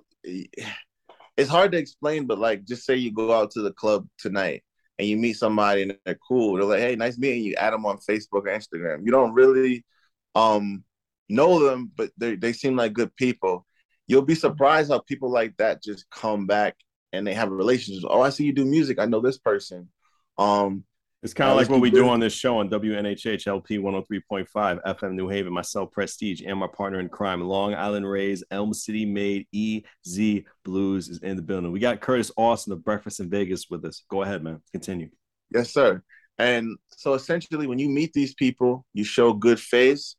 It's 1.38 1.50
hard 1.50 1.72
to 1.72 1.78
explain, 1.78 2.26
but 2.26 2.38
like, 2.38 2.66
just 2.66 2.84
say 2.84 2.96
you 2.96 3.12
go 3.12 3.32
out 3.32 3.52
to 3.52 3.62
the 3.62 3.72
club 3.72 4.06
tonight 4.18 4.62
and 4.98 5.08
you 5.08 5.16
meet 5.16 5.38
somebody 5.38 5.82
and 5.82 5.96
they're 6.04 6.18
cool. 6.28 6.56
They're 6.56 6.64
like, 6.64 6.80
"Hey, 6.80 6.96
nice 6.96 7.16
meeting 7.16 7.44
you." 7.44 7.54
Add 7.54 7.72
them 7.72 7.86
on 7.86 7.96
Facebook 7.96 8.44
or 8.44 8.58
Instagram. 8.58 9.06
You 9.06 9.10
don't 9.10 9.32
really 9.32 9.86
um 10.34 10.84
know 11.30 11.66
them, 11.66 11.92
but 11.96 12.10
they 12.18 12.36
they 12.36 12.52
seem 12.52 12.76
like 12.76 12.92
good 12.92 13.16
people. 13.16 13.66
You'll 14.06 14.22
be 14.22 14.34
surprised 14.34 14.90
how 14.90 15.00
people 15.00 15.30
like 15.30 15.56
that 15.58 15.82
just 15.82 16.08
come 16.10 16.46
back 16.46 16.76
and 17.12 17.26
they 17.26 17.34
have 17.34 17.48
a 17.50 17.54
relationship. 17.54 18.04
Oh, 18.08 18.20
I 18.20 18.30
see 18.30 18.44
you 18.44 18.52
do 18.52 18.64
music. 18.64 18.98
I 18.98 19.06
know 19.06 19.20
this 19.20 19.38
person. 19.38 19.88
Um, 20.38 20.84
It's 21.22 21.34
kind 21.34 21.50
of 21.50 21.56
like 21.56 21.68
what 21.70 21.80
we 21.80 21.90
do 21.90 22.08
on 22.08 22.20
this 22.20 22.32
show 22.34 22.58
on 22.58 22.68
WNHH 22.68 23.46
LP 23.46 23.78
103.5 23.78 24.46
FM 24.84 25.14
New 25.14 25.28
Haven. 25.28 25.52
Myself, 25.52 25.90
Prestige, 25.90 26.42
and 26.46 26.58
my 26.58 26.68
partner 26.68 27.00
in 27.00 27.08
crime, 27.08 27.40
Long 27.40 27.74
Island 27.74 28.08
Rays, 28.08 28.44
Elm 28.50 28.72
City 28.74 29.06
made 29.06 29.46
EZ 29.54 30.44
BlueZ 30.64 31.10
is 31.10 31.18
in 31.22 31.36
the 31.36 31.42
building. 31.42 31.72
We 31.72 31.80
got 31.80 32.00
Curtis 32.00 32.30
Austin 32.36 32.74
of 32.74 32.84
Breakfast 32.84 33.20
in 33.20 33.30
Vegas 33.30 33.66
with 33.70 33.84
us. 33.84 34.04
Go 34.08 34.22
ahead, 34.22 34.44
man. 34.44 34.60
Continue. 34.72 35.08
Yes, 35.52 35.72
sir. 35.72 36.02
And 36.38 36.76
so 36.90 37.14
essentially, 37.14 37.66
when 37.66 37.78
you 37.78 37.88
meet 37.88 38.12
these 38.12 38.34
people, 38.34 38.84
you 38.92 39.04
show 39.04 39.32
good 39.32 39.58
face. 39.58 40.16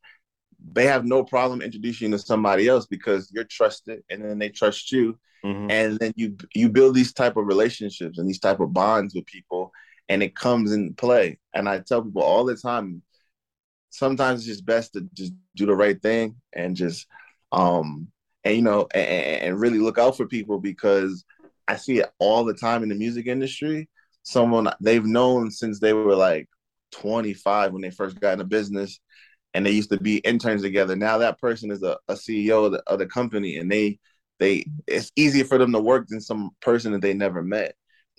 They 0.60 0.86
have 0.86 1.06
no 1.06 1.24
problem 1.24 1.62
introducing 1.62 2.12
you 2.12 2.18
to 2.18 2.24
somebody 2.24 2.68
else 2.68 2.86
because 2.88 3.32
you're 3.32 3.44
trusted, 3.44 4.04
and 4.10 4.24
then 4.24 4.40
they 4.40 4.50
trust 4.50 4.92
you, 4.92 5.18
Mhm. 5.44 5.72
and 5.72 6.00
then 6.00 6.14
you 6.16 6.36
you 6.56 6.70
build 6.70 6.96
these 6.96 7.14
type 7.14 7.38
of 7.38 7.46
relationships 7.46 8.18
and 8.18 8.28
these 8.28 8.40
type 8.40 8.60
of 8.60 8.74
bonds 8.74 9.14
with 9.14 9.26
people, 9.26 9.72
and 10.10 10.24
it 10.24 10.36
comes 10.36 10.72
in 10.72 10.94
play. 10.96 11.40
And 11.54 11.70
I 11.70 11.80
tell 11.80 12.02
people 12.04 12.24
all 12.24 12.46
the 12.46 12.56
time, 12.56 13.02
sometimes 13.90 14.40
it's 14.42 14.48
just 14.48 14.66
best 14.66 14.94
to 14.94 15.08
just 15.14 15.34
do 15.56 15.66
the 15.66 15.76
right 15.76 16.02
thing 16.02 16.36
and 16.54 16.76
just 16.76 17.08
um 17.52 18.08
and 18.44 18.56
you 18.56 18.62
know 18.62 18.88
and, 18.94 19.42
and 19.44 19.60
really 19.60 19.80
look 19.80 19.98
out 19.98 20.18
for 20.18 20.28
people 20.28 20.60
because 20.60 21.24
I 21.68 21.76
see 21.76 22.00
it 22.00 22.10
all 22.20 22.44
the 22.46 22.54
time 22.54 22.84
in 22.84 22.90
the 22.90 22.96
music 22.96 23.28
industry. 23.28 23.90
Someone 24.24 24.70
they've 24.82 25.06
known 25.06 25.52
since 25.52 25.80
they 25.80 25.94
were 25.94 26.16
like 26.16 26.48
25 26.92 27.74
when 27.74 27.82
they 27.82 27.92
first 27.92 28.20
got 28.20 28.34
in 28.34 28.40
the 28.40 28.46
business 28.46 29.00
and 29.58 29.66
they 29.66 29.72
used 29.72 29.90
to 29.90 30.00
be 30.00 30.18
interns 30.18 30.62
together. 30.62 30.96
Now 30.96 31.18
that 31.18 31.40
person 31.40 31.72
is 31.72 31.82
a, 31.82 31.98
a 32.08 32.14
CEO 32.14 32.68
of 32.68 32.74
the, 32.74 32.84
of 32.86 33.00
the 33.00 33.08
company 33.08 33.58
and 33.58 33.72
they 33.72 33.98
they 34.38 34.68
it's 34.86 35.12
easier 35.16 35.46
for 35.46 35.58
them 35.58 35.72
to 35.72 35.80
work 35.80 36.06
than 36.08 36.22
some 36.22 36.52
person 36.62 36.92
that 36.92 37.02
they 37.02 37.16
never 37.16 37.42
met. 37.42 37.74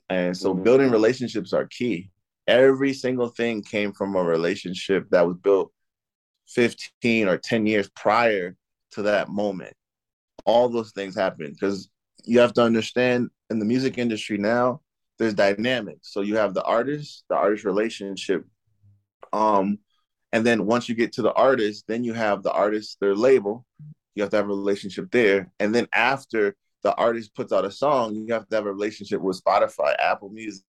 And 0.08 0.36
so 0.36 0.52
mm-hmm. 0.52 0.64
building 0.64 0.90
relationships 0.90 1.52
are 1.52 1.66
key. 1.66 2.10
Every 2.48 2.92
single 2.92 3.28
thing 3.28 3.62
came 3.62 3.92
from 3.92 4.16
a 4.16 4.22
relationship 4.22 5.08
that 5.10 5.28
was 5.28 5.36
built 5.36 5.70
15 6.48 7.28
or 7.28 7.38
10 7.38 7.66
years 7.66 7.88
prior 7.94 8.56
to 8.92 9.02
that 9.02 9.28
moment. 9.28 9.74
All 10.44 10.68
those 10.68 10.90
things 10.90 11.14
happen 11.14 11.52
because 11.52 11.88
you 12.24 12.40
have 12.40 12.54
to 12.54 12.62
understand 12.62 13.30
in 13.48 13.60
the 13.60 13.64
music 13.64 13.96
industry 13.96 14.38
now, 14.38 14.80
there's 15.20 15.34
dynamics. 15.34 16.12
So 16.12 16.22
you 16.22 16.34
have 16.34 16.52
the 16.52 16.64
artist, 16.64 17.22
the 17.28 17.36
artist 17.36 17.64
relationship. 17.64 18.44
Um, 19.32 19.78
and 20.32 20.44
then 20.44 20.66
once 20.66 20.88
you 20.88 20.94
get 20.94 21.12
to 21.12 21.22
the 21.22 21.32
artist, 21.32 21.84
then 21.88 22.04
you 22.04 22.12
have 22.12 22.42
the 22.42 22.52
artist, 22.52 22.98
their 23.00 23.14
label. 23.14 23.64
You 24.14 24.22
have 24.22 24.30
to 24.30 24.36
have 24.36 24.46
a 24.46 24.48
relationship 24.48 25.10
there. 25.10 25.50
And 25.60 25.74
then 25.74 25.86
after 25.94 26.54
the 26.82 26.94
artist 26.94 27.34
puts 27.34 27.52
out 27.52 27.64
a 27.64 27.70
song, 27.70 28.14
you 28.14 28.32
have 28.32 28.48
to 28.48 28.56
have 28.56 28.66
a 28.66 28.72
relationship 28.72 29.20
with 29.20 29.42
Spotify, 29.42 29.94
Apple 29.98 30.30
Music, 30.30 30.64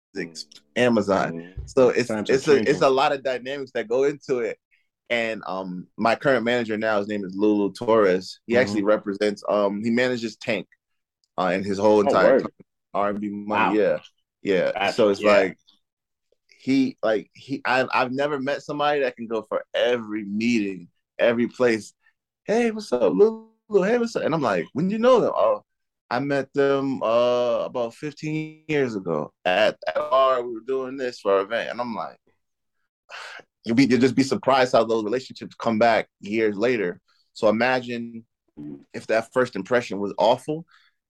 Amazon. 0.76 1.34
Mm-hmm. 1.34 1.62
So 1.66 1.90
it's 1.90 2.08
Times 2.08 2.30
it's 2.30 2.48
a 2.48 2.58
it's 2.70 2.82
a 2.82 2.90
lot 2.90 3.12
of 3.12 3.24
dynamics 3.24 3.72
that 3.74 3.88
go 3.88 4.04
into 4.04 4.40
it. 4.40 4.58
And 5.10 5.42
um, 5.48 5.88
my 5.98 6.16
current 6.16 6.46
manager 6.46 6.78
now, 6.78 7.00
his 7.00 7.08
name 7.08 7.26
is 7.26 7.36
Lulu 7.36 7.74
Torres. 7.74 8.40
He 8.46 8.54
mm-hmm. 8.54 8.62
actually 8.62 8.84
represents 8.84 9.44
um, 9.50 9.84
he 9.84 9.90
manages 9.90 10.36
Tank, 10.38 10.68
uh, 11.38 11.48
and 11.48 11.66
his 11.66 11.80
whole 11.80 11.98
oh, 11.98 12.02
entire 12.02 12.42
R 12.94 13.10
and 13.10 13.20
B 13.20 13.30
money. 13.30 13.50
Wow. 13.50 13.74
Yeah, 13.74 14.00
yeah. 14.44 14.72
That's, 14.74 14.96
so 14.96 15.10
it's 15.10 15.22
yeah. 15.22 15.32
like 15.32 15.58
he 16.60 16.98
like 17.02 17.30
he 17.34 17.62
I've 17.64 17.88
I've 17.94 18.12
never 18.12 18.38
met 18.40 18.62
somebody 18.62 19.00
that 19.02 19.16
can 19.16 19.28
go 19.28 19.44
for 19.44 19.64
every 19.74 20.26
meeting, 20.26 20.90
every 21.18 21.48
place. 21.48 21.94
Hey, 22.44 22.70
what's 22.72 22.92
up, 22.92 23.14
Lulu? 23.14 23.48
Hey, 23.84 23.98
what's 23.98 24.16
up? 24.18 24.24
And 24.24 24.36
I'm 24.36 24.42
like, 24.42 24.66
when 24.74 24.90
you 24.90 25.00
know 25.00 25.22
them? 25.22 25.32
Oh, 25.34 25.64
I 26.12 26.20
met 26.20 26.52
them 26.54 27.02
uh, 27.02 27.60
about 27.66 27.94
15 27.94 28.64
years 28.68 28.96
ago 28.96 29.32
at, 29.46 29.78
at 29.88 29.96
bar. 29.96 30.42
We 30.44 30.54
were 30.54 30.60
doing 30.68 30.98
this 30.98 31.22
for 31.22 31.34
our 31.36 31.42
event, 31.42 31.70
and 31.70 31.80
I'm 31.80 31.96
like, 31.96 32.18
you'll 33.64 33.78
be 33.78 33.86
you'll 33.86 34.02
just 34.02 34.16
be 34.16 34.24
surprised 34.24 34.74
how 34.74 34.84
those 34.84 35.06
relationships 35.06 35.56
come 35.56 35.80
back 35.80 36.10
years 36.20 36.58
later. 36.58 37.00
So 37.32 37.48
imagine 37.48 38.26
if 38.94 39.08
that 39.08 39.32
first 39.32 39.56
impression 39.56 40.00
was 40.00 40.14
awful, 40.18 40.66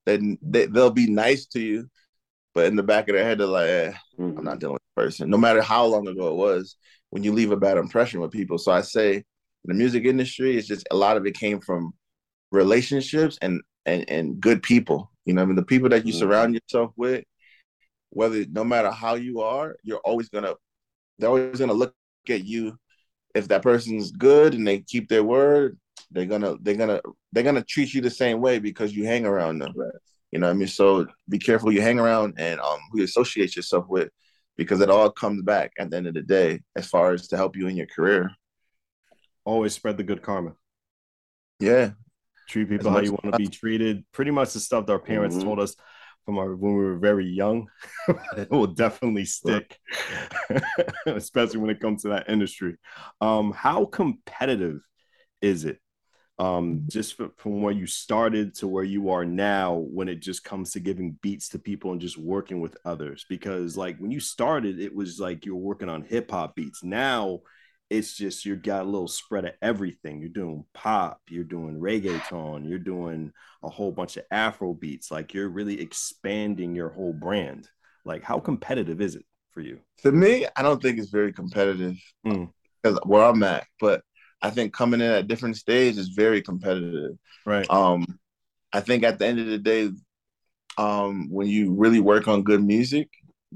then 0.05 0.37
they, 0.43 0.67
they'll 0.67 0.91
be 0.91 1.09
nice 1.09 1.47
to 1.47 1.59
you, 1.59 1.89
but 2.53 2.67
in 2.67 2.75
the 2.75 2.83
back 2.83 3.09
of 3.09 3.15
their 3.15 3.23
head, 3.23 3.39
they're 3.39 3.47
like, 3.47 3.69
eh, 3.69 3.93
I'm 4.19 4.43
not 4.43 4.59
dealing 4.59 4.77
person. 4.99 5.29
No 5.29 5.37
matter 5.37 5.61
how 5.61 5.85
long 5.85 6.07
ago 6.07 6.27
it 6.27 6.35
was, 6.35 6.75
when 7.09 7.23
you 7.23 7.33
leave 7.33 7.51
a 7.51 7.57
bad 7.57 7.77
impression 7.77 8.19
with 8.19 8.31
people. 8.31 8.57
So 8.57 8.71
I 8.71 8.81
say, 8.81 9.15
in 9.15 9.23
the 9.65 9.73
music 9.73 10.05
industry, 10.05 10.57
is 10.57 10.67
just 10.67 10.87
a 10.91 10.95
lot 10.95 11.17
of 11.17 11.25
it 11.25 11.35
came 11.35 11.59
from 11.59 11.93
relationships 12.51 13.37
and 13.41 13.61
and 13.85 14.09
and 14.09 14.39
good 14.39 14.61
people. 14.63 15.11
You 15.25 15.33
know, 15.33 15.41
I 15.41 15.45
mean, 15.45 15.55
the 15.55 15.63
people 15.63 15.89
that 15.89 16.05
you 16.05 16.13
mm-hmm. 16.13 16.19
surround 16.19 16.53
yourself 16.55 16.91
with, 16.95 17.23
whether 18.09 18.45
no 18.45 18.63
matter 18.63 18.91
how 18.91 19.15
you 19.15 19.41
are, 19.41 19.75
you're 19.83 19.99
always 19.99 20.29
gonna 20.29 20.53
they're 21.17 21.29
always 21.29 21.59
gonna 21.59 21.73
look 21.73 21.93
at 22.29 22.45
you. 22.45 22.77
If 23.35 23.47
that 23.49 23.61
person's 23.61 24.11
good 24.11 24.53
and 24.53 24.67
they 24.67 24.79
keep 24.79 25.07
their 25.07 25.23
word, 25.23 25.77
they're 26.11 26.25
gonna 26.25 26.55
they're 26.61 26.75
gonna 26.75 27.01
they're 27.31 27.43
gonna 27.43 27.63
treat 27.63 27.93
you 27.93 28.01
the 28.01 28.09
same 28.09 28.41
way 28.41 28.59
because 28.59 28.95
you 28.95 29.05
hang 29.05 29.25
around 29.25 29.59
them. 29.59 29.73
Right. 29.75 29.91
You 30.31 30.39
know 30.39 30.47
what 30.47 30.53
I 30.53 30.57
mean? 30.57 30.67
So 30.67 31.07
be 31.27 31.39
careful 31.39 31.71
you 31.71 31.81
hang 31.81 31.99
around 31.99 32.35
and 32.37 32.59
um 32.59 32.79
who 32.91 32.99
you 32.99 33.05
associate 33.05 33.55
yourself 33.55 33.85
with 33.87 34.09
because 34.59 34.81
it 34.81 34.89
all 34.89 35.09
comes 35.09 35.41
back 35.41 35.71
at 35.79 35.89
the 35.89 35.95
end 35.95 36.05
of 36.05 36.13
the 36.13 36.21
day 36.21 36.59
as 36.75 36.85
far 36.85 37.13
as 37.13 37.29
to 37.29 37.37
help 37.37 37.55
you 37.55 37.67
in 37.67 37.77
your 37.77 37.87
career. 37.87 38.29
Always 39.45 39.73
spread 39.73 39.95
the 39.95 40.03
good 40.03 40.21
karma. 40.21 40.51
Yeah, 41.61 41.91
treat 42.49 42.67
people 42.67 42.91
how 42.91 42.99
you 42.99 43.13
want 43.13 43.31
to 43.31 43.37
be 43.37 43.47
treated. 43.47 44.03
Pretty 44.11 44.31
much 44.31 44.51
the 44.51 44.59
stuff 44.59 44.85
that 44.85 44.91
our 44.91 44.99
parents 44.99 45.37
mm-hmm. 45.37 45.45
told 45.45 45.61
us 45.61 45.77
from 46.25 46.37
our 46.37 46.57
when 46.57 46.75
we 46.75 46.83
were 46.83 46.97
very 46.97 47.25
young. 47.25 47.67
it 48.35 48.51
will 48.51 48.67
definitely 48.67 49.23
stick, 49.23 49.79
especially 51.05 51.59
when 51.59 51.69
it 51.69 51.79
comes 51.79 52.01
to 52.01 52.09
that 52.09 52.29
industry. 52.29 52.75
Um, 53.21 53.53
how 53.53 53.85
competitive 53.85 54.81
is 55.41 55.63
it? 55.63 55.79
Um, 56.39 56.85
just 56.87 57.15
from 57.17 57.61
where 57.61 57.73
you 57.73 57.85
started 57.85 58.55
to 58.55 58.67
where 58.67 58.85
you 58.85 59.09
are 59.09 59.25
now, 59.25 59.73
when 59.73 60.07
it 60.07 60.21
just 60.21 60.45
comes 60.45 60.71
to 60.71 60.79
giving 60.79 61.17
beats 61.21 61.49
to 61.49 61.59
people 61.59 61.91
and 61.91 61.99
just 61.99 62.17
working 62.17 62.61
with 62.61 62.77
others, 62.85 63.25
because 63.27 63.75
like 63.75 63.97
when 63.97 64.09
you 64.09 64.21
started, 64.21 64.79
it 64.79 64.95
was 64.95 65.19
like 65.19 65.45
you 65.45 65.53
were 65.53 65.61
working 65.61 65.89
on 65.89 66.01
hip 66.03 66.31
hop 66.31 66.55
beats. 66.55 66.81
Now 66.81 67.41
it's 67.89 68.15
just 68.15 68.45
you've 68.45 68.61
got 68.61 68.83
a 68.83 68.89
little 68.89 69.07
spread 69.07 69.45
of 69.45 69.53
everything. 69.61 70.19
You're 70.19 70.29
doing 70.29 70.63
pop, 70.73 71.19
you're 71.29 71.43
doing 71.43 71.79
reggaeton, 71.79 72.69
you're 72.69 72.79
doing 72.79 73.31
a 73.63 73.69
whole 73.69 73.91
bunch 73.91 74.17
of 74.17 74.25
Afro 74.31 74.73
beats. 74.73 75.11
Like 75.11 75.33
you're 75.33 75.49
really 75.49 75.81
expanding 75.81 76.75
your 76.75 76.89
whole 76.89 77.13
brand. 77.13 77.67
Like 78.05 78.23
how 78.23 78.39
competitive 78.39 79.01
is 79.01 79.15
it 79.15 79.25
for 79.51 79.61
you? 79.61 79.79
To 80.03 80.11
me, 80.11 80.45
I 80.55 80.61
don't 80.61 80.81
think 80.81 80.99
it's 80.99 81.09
very 81.09 81.33
competitive 81.33 81.95
because 82.23 82.47
mm. 82.85 83.05
where 83.07 83.23
I'm 83.23 83.43
at, 83.43 83.65
but 83.79 84.03
I 84.41 84.49
think 84.49 84.73
coming 84.73 85.01
in 85.01 85.11
at 85.11 85.27
different 85.27 85.57
stages 85.57 85.97
is 85.97 86.09
very 86.09 86.41
competitive. 86.41 87.17
Right. 87.45 87.69
Um, 87.69 88.19
I 88.71 88.79
think 88.79 89.03
at 89.03 89.19
the 89.19 89.27
end 89.27 89.39
of 89.39 89.47
the 89.47 89.57
day, 89.57 89.89
um, 90.77 91.29
when 91.29 91.47
you 91.47 91.73
really 91.73 91.99
work 91.99 92.27
on 92.27 92.43
good 92.43 92.63
music, 92.63 93.09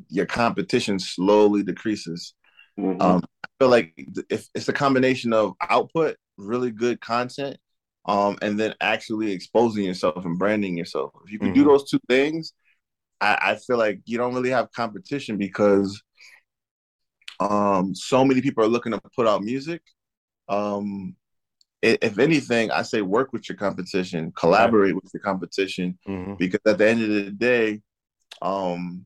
your 0.10 0.26
competition 0.26 1.00
slowly 1.00 1.63
decreases. 1.63 2.34
Mm-hmm. 2.78 3.02
Um, 3.02 3.24
I 3.43 3.48
feel 3.60 3.69
like 3.69 3.93
if 4.30 4.48
it's 4.56 4.67
a 4.67 4.74
combination 4.74 5.32
of 5.32 5.54
output, 5.62 6.17
really 6.38 6.72
good 6.72 7.00
content, 7.00 7.58
um, 8.06 8.38
and 8.41 8.60
then 8.60 8.74
actually 8.82 9.32
exposing 9.32 9.86
yourself 9.86 10.26
and 10.26 10.38
branding 10.38 10.78
yourself. 10.78 11.12
If 11.26 11.32
you 11.32 11.39
can 11.39 11.50
mm-hmm. 11.50 11.63
do 11.63 11.65
those 11.65 11.89
two 11.89 12.00
things, 12.10 12.54
I, 13.22 13.38
I 13.41 13.56
feel 13.56 13.78
like 13.78 14.02
you 14.06 14.17
don't 14.17 14.34
really 14.34 14.50
have 14.50 14.72
competition 14.72 15.38
because 15.38 16.02
um, 17.39 17.96
so 17.96 18.26
many 18.26 18.41
people 18.41 18.63
are 18.63 18.67
looking 18.67 18.91
to 18.91 19.02
put 19.15 19.28
out 19.28 19.43
music. 19.43 19.82
Um, 20.47 21.15
if 21.82 22.17
anything, 22.17 22.71
I 22.71 22.84
say 22.84 23.01
work 23.01 23.34
with 23.34 23.49
your 23.49 23.58
competition, 23.58 24.32
collaborate 24.32 24.93
right. 24.93 25.03
with 25.03 25.12
your 25.13 25.21
competition, 25.21 25.99
mm-hmm. 26.08 26.36
because 26.36 26.62
at 26.65 26.77
the 26.77 26.88
end 26.88 27.03
of 27.03 27.10
the 27.10 27.32
day, 27.32 27.82
um, 28.41 29.06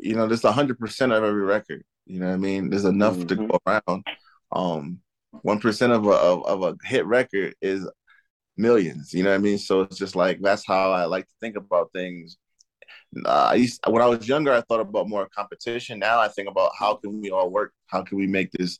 you 0.00 0.14
know, 0.14 0.26
there's 0.26 0.42
hundred 0.42 0.78
percent 0.78 1.12
of 1.12 1.22
every 1.22 1.42
record. 1.42 1.84
You 2.06 2.20
know 2.20 2.28
what 2.28 2.34
I 2.34 2.38
mean? 2.38 2.70
There's 2.70 2.86
enough 2.86 3.16
mm-hmm. 3.16 3.26
to 3.26 3.36
go 3.36 3.58
around. 3.66 4.06
Um, 4.50 5.00
one 5.42 5.60
percent 5.60 5.92
of 5.92 6.06
a 6.06 6.10
of, 6.10 6.46
of 6.46 6.62
a 6.62 6.86
hit 6.86 7.04
record 7.04 7.54
is 7.60 7.86
millions. 8.56 9.12
You 9.12 9.22
know 9.22 9.30
what 9.30 9.36
I 9.36 9.42
mean? 9.42 9.58
So 9.58 9.82
it's 9.82 9.98
just 9.98 10.16
like 10.16 10.40
that's 10.40 10.66
how 10.66 10.92
I 10.92 11.04
like 11.04 11.26
to 11.26 11.34
think 11.40 11.56
about 11.56 11.90
things. 11.92 12.38
Uh, 13.24 13.48
I 13.50 13.54
used 13.54 13.80
when 13.86 14.02
I 14.02 14.06
was 14.06 14.28
younger, 14.28 14.52
I 14.52 14.62
thought 14.62 14.80
about 14.80 15.08
more 15.08 15.28
competition. 15.28 15.98
Now 15.98 16.20
I 16.20 16.28
think 16.28 16.48
about 16.48 16.72
how 16.78 16.94
can 16.94 17.20
we 17.20 17.30
all 17.30 17.50
work? 17.50 17.72
How 17.86 18.02
can 18.02 18.16
we 18.18 18.26
make 18.26 18.50
this? 18.52 18.78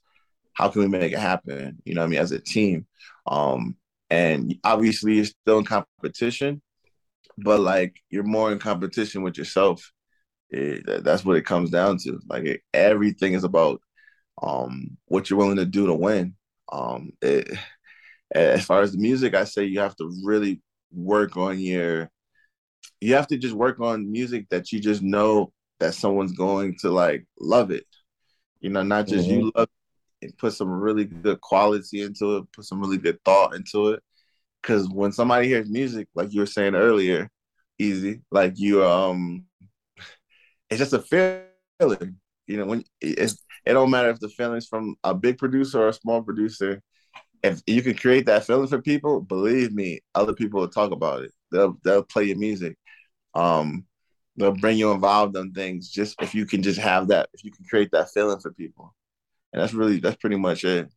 How 0.59 0.68
can 0.68 0.83
we 0.83 0.88
make 0.88 1.12
it 1.12 1.18
happen? 1.18 1.81
You 1.85 1.94
know 1.94 2.01
what 2.01 2.07
I 2.07 2.11
mean? 2.11 2.21
As 2.21 2.33
a 2.33 2.40
team, 2.40 2.87
um, 3.27 3.77
and 4.11 4.57
obviously 4.64 5.14
you're 5.14 5.25
still 5.25 5.59
in 5.59 5.64
competition, 5.64 6.61
but 7.38 7.61
like 7.61 8.01
you're 8.11 8.25
more 8.25 8.51
in 8.51 8.59
competition 8.59 9.23
with 9.23 9.38
yourself 9.38 9.92
it, 10.51 11.05
that's 11.05 11.25
what 11.25 11.37
it 11.37 11.47
comes 11.47 11.71
down 11.71 11.99
to. 11.99 12.21
Like 12.29 12.44
it, 12.44 12.62
everything 12.73 13.35
is 13.35 13.44
about 13.44 13.81
um, 14.42 14.97
what 15.07 15.29
you're 15.29 15.38
willing 15.38 15.57
to 15.57 15.66
do 15.66 15.87
to 15.87 15.94
win. 15.94 16.35
Um, 16.71 17.12
it, 17.21 17.49
as 18.35 18.64
far 18.64 18.83
as 18.83 18.92
the 18.92 18.99
music, 18.99 19.35
I 19.35 19.44
say 19.44 19.64
you 19.64 19.81
have 19.81 19.97
to 19.97 20.11
really 20.25 20.61
work 20.92 21.37
on 21.37 21.59
your. 21.59 22.11
You 23.01 23.14
have 23.14 23.29
to 23.29 23.38
just 23.38 23.55
work 23.55 23.81
on 23.81 24.11
music 24.11 24.47
that 24.51 24.73
you 24.73 24.81
just 24.81 25.03
know 25.03 25.53
that 25.79 25.94
someone's 25.94 26.33
going 26.33 26.77
to 26.81 26.90
like 26.90 27.27
love 27.38 27.71
it. 27.71 27.87
You 28.61 28.71
know, 28.71 28.83
not 28.83 29.07
just 29.07 29.29
mm-hmm. 29.29 29.38
you 29.38 29.53
love 29.55 29.68
it, 30.21 30.37
put 30.39 30.53
some 30.55 30.71
really 30.71 31.05
good 31.05 31.41
quality 31.41 32.03
into 32.03 32.39
it, 32.39 32.53
put 32.53 32.65
some 32.65 32.81
really 32.81 32.99
good 32.99 33.19
thought 33.25 33.55
into 33.55 33.91
it. 33.91 34.03
Cause 34.63 34.89
when 34.89 35.13
somebody 35.13 35.49
hears 35.49 35.71
music, 35.71 36.09
like 36.15 36.33
you 36.33 36.41
were 36.41 36.47
saying 36.47 36.75
earlier, 36.75 37.31
easy, 37.79 38.23
like 38.31 38.55
you 38.59 38.85
um 38.85 39.45
it's 40.71 40.79
just 40.79 40.93
a 40.93 41.01
feeling. 41.81 42.17
You 42.47 42.57
know, 42.59 42.67
when 42.67 42.85
it's 43.01 43.45
it 43.65 43.73
don't 43.75 43.91
matter 43.91 44.11
if 44.11 44.21
the 44.21 44.29
feeling's 44.29 44.67
from 44.67 44.97
a 45.05 45.15
big 45.15 45.39
producer 45.39 45.83
or 45.83 45.89
a 45.89 45.93
small 45.93 46.23
producer. 46.23 46.83
If 47.43 47.63
you 47.69 47.83
can 47.83 47.95
create 47.95 48.27
that 48.27 48.45
feeling 48.45 48.67
for 48.67 48.83
people, 48.83 49.21
believe 49.21 49.73
me, 49.73 50.01
other 50.15 50.33
people 50.33 50.61
will 50.61 50.69
talk 50.69 50.91
about 50.91 51.23
it. 51.23 51.33
They'll 51.53 51.79
they'll 51.85 52.03
play 52.03 52.25
your 52.25 52.39
music. 52.39 52.77
Um, 53.35 53.87
they'll 54.39 54.53
bring 54.53 54.79
you 54.79 54.93
involved 54.93 55.37
in 55.37 55.53
things 55.53 55.91
just 55.91 56.21
if 56.23 56.35
you 56.35 56.47
can 56.47 56.63
just 56.63 56.79
have 56.79 57.09
that 57.09 57.29
if 57.35 57.45
you 57.45 57.51
can 57.51 57.65
create 57.67 57.91
that 57.93 58.11
feeling 58.11 58.39
for 58.41 58.53
people 58.53 58.95
and 59.53 59.63
that's 59.63 59.75
really 59.75 59.99
that's 59.99 60.17
pretty 60.17 60.37
much 60.37 60.65
it 60.65 60.91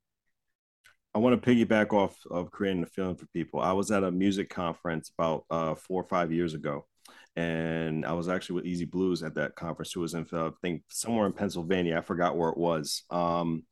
I 1.14 1.20
want 1.20 1.42
to 1.42 1.50
piggyback 1.50 1.94
off 1.94 2.16
of 2.30 2.52
creating 2.52 2.84
a 2.84 2.88
feeling 2.88 3.16
for 3.16 3.26
people. 3.28 3.60
I 3.60 3.74
was 3.74 3.92
at 3.92 4.04
a 4.04 4.12
music 4.12 4.50
conference 4.50 5.12
about 5.18 5.44
uh, 5.50 5.76
four 5.76 6.02
or 6.02 6.08
five 6.08 6.32
years 6.32 6.54
ago, 6.54 6.86
and 7.36 8.06
I 8.06 8.14
was 8.14 8.30
actually 8.30 8.62
with 8.62 8.66
EZ 8.66 8.86
BlueZ 8.86 9.26
at 9.26 9.36
that 9.36 9.56
conference. 9.56 9.92
Who 9.92 10.00
was 10.00 10.14
in, 10.14 10.26
I 10.32 10.52
think, 10.62 10.84
somewhere 10.90 11.26
in 11.26 11.34
Pennsylvania. 11.34 11.98
I 11.98 12.02
forgot 12.02 12.38
where 12.38 12.50
it 12.50 12.58
was, 12.58 13.04
um, 13.10 13.64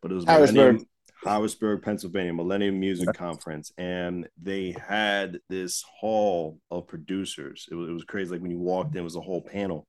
but 0.00 0.10
it 0.10 0.14
was 0.14 0.24
Harrisburg. 0.24 0.84
Harrisburg, 1.22 1.82
Pennsylvania, 1.82 2.32
Millennium 2.32 2.78
Music 2.78 3.12
Conference, 3.14 3.72
and 3.76 4.28
they 4.40 4.74
had 4.86 5.38
this 5.48 5.84
hall 6.00 6.58
of 6.70 6.86
producers. 6.86 7.66
It 7.70 7.74
was, 7.74 7.88
it 7.88 7.92
was 7.92 8.04
crazy. 8.04 8.30
Like 8.30 8.42
when 8.42 8.50
you 8.50 8.58
walked 8.58 8.94
in, 8.94 9.00
it 9.00 9.04
was 9.04 9.16
a 9.16 9.20
whole 9.20 9.42
panel, 9.42 9.86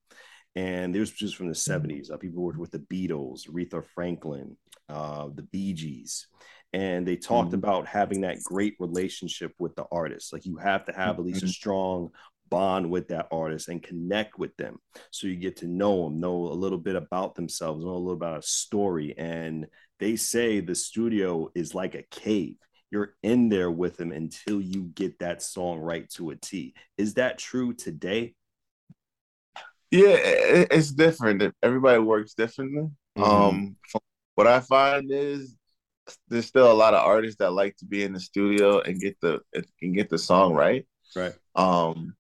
and 0.58 0.96
this 0.96 1.02
was 1.02 1.12
just 1.12 1.36
from 1.36 1.50
the 1.50 1.54
'70s. 1.54 2.12
Uh, 2.12 2.18
people 2.18 2.42
worked 2.42 2.58
with 2.58 2.72
the 2.72 2.80
Beatles, 2.80 3.48
Aretha 3.48 3.86
Franklin, 3.94 4.58
uh, 4.90 5.30
the 5.36 5.44
Bee 5.44 5.74
Gees, 5.74 6.26
and 6.74 7.08
they 7.08 7.16
talked 7.16 7.50
mm-hmm. 7.50 7.60
about 7.60 7.86
having 7.86 8.22
that 8.22 8.42
great 8.44 8.76
relationship 8.80 9.54
with 9.60 9.76
the 9.76 9.86
artist. 9.92 10.34
Like 10.34 10.48
you 10.48 10.58
have 10.58 10.86
to 10.86 10.94
have 10.94 11.20
at 11.20 11.26
least 11.26 11.44
a 11.44 11.46
mm-hmm. 11.46 11.52
strong 11.52 12.10
bond 12.50 12.90
with 12.90 13.10
that 13.10 13.28
artist 13.30 13.68
and 13.68 13.84
connect 13.84 14.40
with 14.40 14.56
them 14.56 14.78
so 15.12 15.28
you 15.28 15.36
get 15.36 15.58
to 15.58 15.68
know 15.68 16.06
them 16.06 16.22
know 16.22 16.48
a 16.48 16.54
little 16.54 16.78
bit 16.78 16.96
about 16.96 17.36
themselves 17.36 17.84
know 17.84 17.92
a 17.92 17.98
little 17.98 18.14
about 18.14 18.40
a 18.40 18.42
story 18.42 19.14
and 19.18 19.68
they 20.00 20.16
say 20.16 20.62
the 20.62 20.74
studio 20.74 21.50
is 21.56 21.76
like 21.76 21.94
a 21.94 22.06
cave 22.10 22.56
you're 22.90 23.16
in 23.22 23.50
there 23.50 23.70
with 23.70 23.98
them 23.98 24.14
until 24.14 24.62
you 24.62 24.84
get 24.96 25.20
that 25.20 25.42
song 25.42 25.80
right 25.80 26.10
to 26.10 26.30
a 26.30 26.38
t 26.38 26.74
is 26.98 27.16
that 27.16 27.38
true 27.38 27.74
today 27.74 28.34
yeah 29.92 30.16
it's 30.72 30.92
different 30.92 31.54
everybody 31.64 32.00
works 32.00 32.34
differently 32.34 32.90
mm-hmm. 33.18 33.24
um 33.24 33.76
what 34.36 34.48
i 34.48 34.60
find 34.60 35.10
is 35.12 35.58
there's 36.28 36.46
still 36.46 36.72
a 36.72 36.74
lot 36.74 36.94
of 36.94 37.06
artists 37.06 37.38
that 37.40 37.52
like 37.52 37.76
to 37.78 37.86
be 37.86 38.04
in 38.04 38.14
the 38.14 38.20
studio 38.20 38.80
and 38.82 39.00
get 39.00 39.20
the 39.22 39.42
and 39.82 39.96
get 39.96 40.10
the 40.10 40.18
song 40.18 40.54
right. 40.54 40.86
Right. 41.16 41.34
Um, 41.56 42.16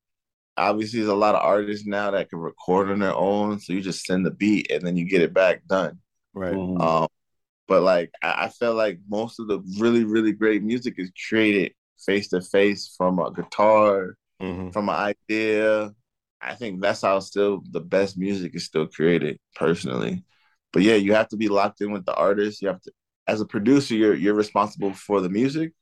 obviously, 0.55 0.99
there's 0.99 1.11
a 1.11 1.15
lot 1.15 1.35
of 1.35 1.41
artists 1.41 1.85
now 1.85 2.11
that 2.11 2.29
can 2.29 2.39
record 2.39 2.89
on 2.89 2.99
their 2.99 3.15
own, 3.15 3.59
so 3.59 3.73
you 3.73 3.81
just 3.81 4.05
send 4.05 4.25
the 4.25 4.31
beat 4.31 4.71
and 4.71 4.85
then 4.85 4.97
you 4.97 5.05
get 5.05 5.21
it 5.21 5.33
back 5.33 5.65
done. 5.67 5.99
Right. 6.33 6.53
Mm-hmm. 6.53 6.81
Um, 6.81 7.07
but 7.67 7.83
like 7.83 8.11
I, 8.21 8.45
I 8.45 8.49
feel 8.49 8.73
like 8.73 8.99
most 9.09 9.39
of 9.39 9.47
the 9.47 9.59
really 9.79 10.03
really 10.03 10.31
great 10.31 10.63
music 10.63 10.95
is 10.97 11.11
created 11.27 11.73
face 12.05 12.29
to 12.29 12.41
face 12.41 12.93
from 12.97 13.19
a 13.19 13.31
guitar, 13.31 14.15
mm-hmm. 14.41 14.69
from 14.69 14.89
an 14.89 15.13
idea. 15.29 15.93
I 16.41 16.55
think 16.55 16.81
that's 16.81 17.01
how 17.01 17.19
still 17.19 17.63
the 17.71 17.79
best 17.81 18.17
music 18.17 18.55
is 18.55 18.65
still 18.65 18.87
created 18.87 19.39
personally. 19.55 20.23
But 20.73 20.83
yeah, 20.83 20.95
you 20.95 21.13
have 21.13 21.29
to 21.29 21.37
be 21.37 21.47
locked 21.47 21.81
in 21.81 21.91
with 21.91 22.05
the 22.05 22.13
artist. 22.13 22.61
You 22.61 22.67
have 22.69 22.81
to 22.81 22.91
as 23.27 23.41
a 23.41 23.45
producer, 23.45 23.95
you're 23.95 24.15
you're 24.15 24.33
responsible 24.33 24.93
for 24.93 25.21
the 25.21 25.29
music, 25.29 25.73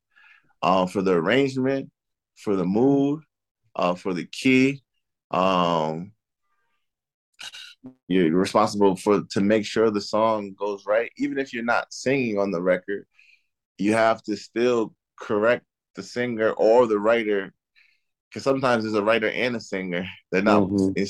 uh, 0.62 0.86
for 0.88 1.02
the 1.02 1.14
arrangement, 1.14 1.92
for 2.38 2.56
the 2.56 2.66
mood, 2.66 3.22
uh, 3.76 3.96
for 3.96 4.14
the 4.14 4.26
key. 4.26 4.82
Um, 5.32 6.12
you're 8.08 8.32
responsible 8.32 8.96
for 8.96 9.24
to 9.32 9.42
make 9.42 9.66
sure 9.66 9.92
the 9.92 10.02
song 10.02 10.56
goes 10.58 10.86
right. 10.86 11.12
Even 11.18 11.38
if 11.38 11.54
you're 11.54 11.64
not 11.64 11.94
singing 11.94 12.40
on 12.40 12.52
the 12.52 12.62
record, 12.62 13.06
you 13.78 13.94
have 13.94 14.24
to 14.24 14.36
still 14.36 14.94
correct 15.20 15.66
the 15.96 16.04
singer 16.04 16.52
or 16.52 16.88
the 16.88 17.00
writer, 17.00 17.54
because 18.36 18.44
sometimes 18.44 18.84
there's 18.84 18.96
a 18.96 19.02
writer 19.02 19.30
and 19.30 19.56
a 19.56 19.62
singer. 19.62 20.06
They're 20.30 20.42
not 20.42 20.64
mm-hmm. 20.64 21.04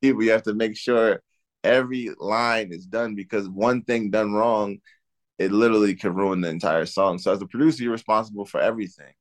people. 0.00 0.24
You 0.24 0.32
have 0.32 0.42
to 0.42 0.54
make 0.54 0.76
sure 0.76 1.22
every 1.62 2.10
line 2.18 2.72
is 2.72 2.86
done 2.86 3.14
because 3.14 3.48
one 3.48 3.84
thing 3.84 4.10
done 4.10 4.32
wrong 4.32 4.78
it 5.38 5.52
literally 5.52 5.94
can 5.94 6.12
ruin 6.12 6.40
the 6.40 6.48
entire 6.48 6.84
song. 6.84 7.18
So 7.18 7.32
as 7.32 7.40
a 7.40 7.46
producer, 7.46 7.84
you're 7.84 7.92
responsible 7.92 8.44
for 8.46 8.60
everything. 8.60 9.12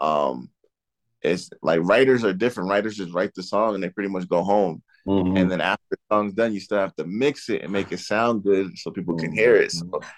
Um, 0.00 0.50
it's 1.22 1.50
like 1.62 1.80
writers 1.84 2.24
are 2.24 2.32
different. 2.32 2.68
Writers 2.68 2.96
just 2.96 3.14
write 3.14 3.32
the 3.34 3.44
song 3.44 3.76
and 3.76 3.82
they 3.82 3.90
pretty 3.90 4.10
much 4.10 4.28
go 4.28 4.42
home. 4.42 4.82
Mm-hmm. 5.06 5.36
And 5.36 5.50
then 5.50 5.60
after 5.60 5.84
the 5.90 5.98
song's 6.10 6.34
done, 6.34 6.52
you 6.52 6.60
still 6.60 6.78
have 6.78 6.96
to 6.96 7.04
mix 7.04 7.48
it 7.48 7.62
and 7.62 7.72
make 7.72 7.92
it 7.92 8.00
sound 8.00 8.42
good 8.42 8.76
so 8.76 8.90
people 8.90 9.16
can 9.16 9.32
hear 9.32 9.54
it. 9.54 9.70
So 9.70 9.84
mm-hmm. 9.84 10.08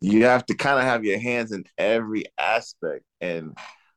you 0.00 0.24
have 0.24 0.46
to 0.46 0.54
kind 0.54 0.78
of 0.78 0.84
have 0.84 1.04
your 1.04 1.18
hands 1.18 1.52
in 1.52 1.64
every 1.76 2.24
aspect. 2.38 3.04
And 3.20 3.56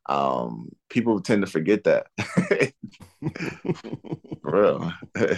um, 0.10 0.70
people 0.90 1.22
tend 1.22 1.44
to 1.44 1.48
forget 1.48 1.84
that. 1.86 2.08
For 4.42 4.62
real. 4.62 4.92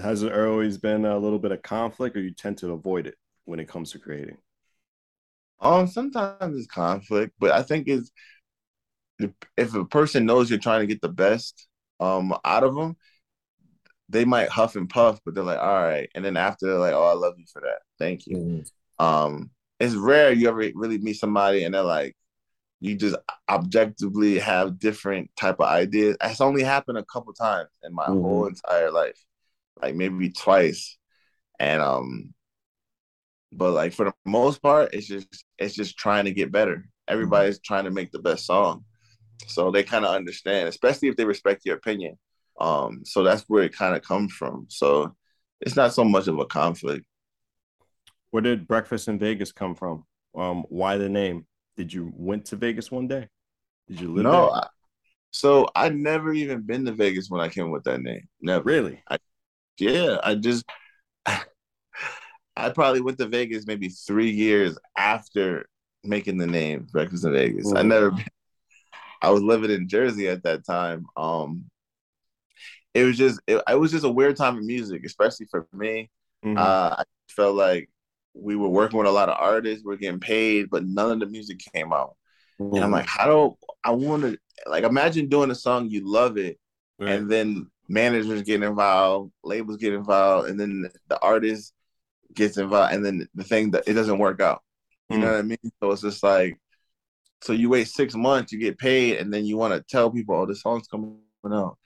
Has 0.00 0.22
there 0.22 0.48
always 0.48 0.78
been 0.78 1.04
a 1.04 1.18
little 1.18 1.40
bit 1.40 1.52
of 1.52 1.60
conflict, 1.62 2.16
or 2.16 2.20
you 2.20 2.30
tend 2.30 2.58
to 2.58 2.70
avoid 2.70 3.08
it 3.08 3.16
when 3.44 3.58
it 3.60 3.68
comes 3.68 3.90
to 3.92 3.98
creating? 3.98 4.38
Um, 5.60 5.86
sometimes 5.88 6.56
it's 6.56 6.66
conflict, 6.68 7.34
but 7.38 7.50
I 7.50 7.62
think 7.62 7.88
it's 7.88 8.10
if 9.56 9.74
a 9.74 9.84
person 9.84 10.24
knows 10.24 10.48
you're 10.48 10.58
trying 10.58 10.80
to 10.80 10.86
get 10.86 11.00
the 11.00 11.08
best 11.08 11.68
um 12.00 12.34
out 12.44 12.64
of 12.64 12.74
them, 12.74 12.96
they 14.08 14.24
might 14.24 14.48
huff 14.48 14.76
and 14.76 14.88
puff, 14.88 15.20
but 15.24 15.34
they're 15.34 15.44
like, 15.44 15.58
all 15.58 15.82
right, 15.82 16.08
and 16.14 16.24
then 16.24 16.36
after 16.36 16.66
they're 16.66 16.78
like, 16.78 16.94
oh, 16.94 17.04
I 17.04 17.14
love 17.14 17.34
you 17.38 17.44
for 17.52 17.60
that, 17.60 17.80
thank 17.98 18.26
you. 18.26 18.36
Mm-hmm. 18.36 19.04
Um, 19.04 19.50
it's 19.80 19.94
rare 19.94 20.32
you 20.32 20.48
ever 20.48 20.70
really 20.74 20.98
meet 20.98 21.14
somebody 21.14 21.64
and 21.64 21.74
they're 21.74 21.82
like, 21.82 22.16
you 22.82 22.96
just 22.96 23.16
objectively 23.48 24.38
have 24.38 24.78
different 24.78 25.30
type 25.36 25.60
of 25.60 25.68
ideas. 25.68 26.16
It's 26.22 26.40
only 26.40 26.62
happened 26.62 26.98
a 26.98 27.04
couple 27.04 27.32
times 27.32 27.68
in 27.82 27.94
my 27.94 28.04
mm-hmm. 28.04 28.20
whole 28.20 28.46
entire 28.46 28.90
life 28.90 29.24
like 29.82 29.94
maybe 29.94 30.30
twice, 30.30 30.96
and 31.58 31.82
um, 31.82 32.34
but 33.52 33.72
like 33.72 33.92
for 33.92 34.06
the 34.06 34.14
most 34.24 34.62
part, 34.62 34.94
it's 34.94 35.06
just 35.06 35.44
it's 35.58 35.74
just 35.74 35.98
trying 35.98 36.24
to 36.24 36.32
get 36.32 36.52
better. 36.52 36.84
Everybody's 37.08 37.56
mm-hmm. 37.56 37.74
trying 37.74 37.84
to 37.84 37.90
make 37.90 38.12
the 38.12 38.20
best 38.20 38.46
song, 38.46 38.84
so 39.48 39.70
they 39.70 39.82
kind 39.82 40.04
of 40.04 40.14
understand, 40.14 40.68
especially 40.68 41.08
if 41.08 41.16
they 41.16 41.24
respect 41.24 41.64
your 41.64 41.76
opinion. 41.76 42.18
Um, 42.60 43.02
so 43.04 43.22
that's 43.22 43.44
where 43.48 43.64
it 43.64 43.74
kind 43.74 43.96
of 43.96 44.02
comes 44.02 44.32
from. 44.32 44.66
So 44.68 45.16
it's 45.60 45.76
not 45.76 45.94
so 45.94 46.04
much 46.04 46.28
of 46.28 46.38
a 46.38 46.46
conflict. 46.46 47.04
Where 48.30 48.42
did 48.42 48.68
Breakfast 48.68 49.08
in 49.08 49.18
Vegas 49.18 49.52
come 49.52 49.74
from? 49.74 50.04
Um, 50.34 50.64
why 50.68 50.96
the 50.96 51.08
name? 51.08 51.46
Did 51.76 51.92
you 51.92 52.12
went 52.14 52.46
to 52.46 52.56
Vegas 52.56 52.90
one 52.90 53.08
day? 53.08 53.28
Did 53.88 54.00
you 54.00 54.12
live 54.12 54.24
no, 54.24 54.32
there? 54.32 54.50
I, 54.50 54.66
so 55.30 55.66
I 55.74 55.88
never 55.88 56.32
even 56.32 56.62
been 56.62 56.84
to 56.84 56.92
Vegas 56.92 57.30
when 57.30 57.40
I 57.40 57.48
came 57.48 57.70
with 57.70 57.84
that 57.84 58.00
name. 58.00 58.28
Never. 58.40 58.64
Really? 58.64 59.02
I 59.08 59.18
yeah, 59.78 60.18
I 60.22 60.34
just 60.34 60.64
I 61.26 62.68
probably 62.70 63.00
went 63.00 63.18
to 63.18 63.26
Vegas 63.26 63.66
maybe 63.66 63.88
three 63.88 64.30
years 64.30 64.78
after 64.96 65.66
making 66.04 66.36
the 66.36 66.46
name 66.46 66.86
Breakfast 66.92 67.24
in 67.24 67.32
Vegas. 67.32 67.72
I 67.74 67.82
never 67.82 68.10
been, 68.10 68.26
I 69.22 69.30
was 69.30 69.42
living 69.42 69.70
in 69.70 69.88
Jersey 69.88 70.28
at 70.28 70.42
that 70.42 70.66
time. 70.66 71.06
Um 71.16 71.66
it 72.94 73.04
was 73.04 73.16
just 73.16 73.40
it, 73.46 73.62
it 73.68 73.78
was 73.78 73.90
just 73.90 74.04
a 74.04 74.10
weird 74.10 74.36
time 74.36 74.58
in 74.58 74.66
music, 74.66 75.02
especially 75.04 75.46
for 75.50 75.66
me. 75.72 76.10
Mm-hmm. 76.44 76.58
Uh, 76.58 76.96
I 76.98 77.04
felt 77.28 77.54
like 77.54 77.88
we 78.34 78.56
were 78.56 78.68
working 78.68 78.98
with 78.98 79.06
a 79.06 79.12
lot 79.12 79.28
of 79.28 79.36
artists, 79.38 79.84
we 79.84 79.94
are 79.94 79.98
getting 79.98 80.20
paid, 80.20 80.70
but 80.70 80.84
none 80.84 81.10
of 81.10 81.20
the 81.20 81.26
music 81.26 81.60
came 81.74 81.92
out. 81.92 82.16
Mm-hmm. 82.60 82.76
And 82.76 82.84
I'm 82.84 82.90
like, 82.90 83.06
how 83.06 83.26
do 83.26 83.56
I 83.84 83.90
want 83.90 84.22
to 84.22 84.38
like 84.66 84.84
imagine 84.84 85.28
doing 85.28 85.50
a 85.50 85.54
song 85.54 85.90
you 85.90 86.10
love 86.10 86.38
it, 86.38 86.58
right. 86.98 87.12
and 87.12 87.30
then 87.30 87.68
managers 87.88 88.42
get 88.42 88.62
involved, 88.62 89.32
labels 89.42 89.76
get 89.76 89.92
involved, 89.92 90.48
and 90.48 90.58
then 90.58 90.88
the 91.08 91.20
artist 91.20 91.72
gets 92.34 92.56
involved, 92.56 92.94
and 92.94 93.04
then 93.04 93.28
the 93.34 93.44
thing 93.44 93.72
that 93.72 93.84
it 93.86 93.94
doesn't 93.94 94.18
work 94.18 94.40
out. 94.40 94.62
You 95.10 95.18
mm. 95.18 95.20
know 95.20 95.32
what 95.32 95.38
I 95.38 95.42
mean? 95.42 95.72
So 95.80 95.90
it's 95.90 96.02
just 96.02 96.22
like, 96.22 96.58
so 97.42 97.52
you 97.52 97.68
wait 97.68 97.88
six 97.88 98.14
months, 98.14 98.52
you 98.52 98.58
get 98.58 98.78
paid, 98.78 99.18
and 99.18 99.32
then 99.32 99.44
you 99.44 99.56
want 99.56 99.74
to 99.74 99.82
tell 99.82 100.10
people, 100.10 100.36
"Oh, 100.36 100.46
the 100.46 100.54
song's 100.54 100.86
coming 100.86 101.18
out," 101.50 101.76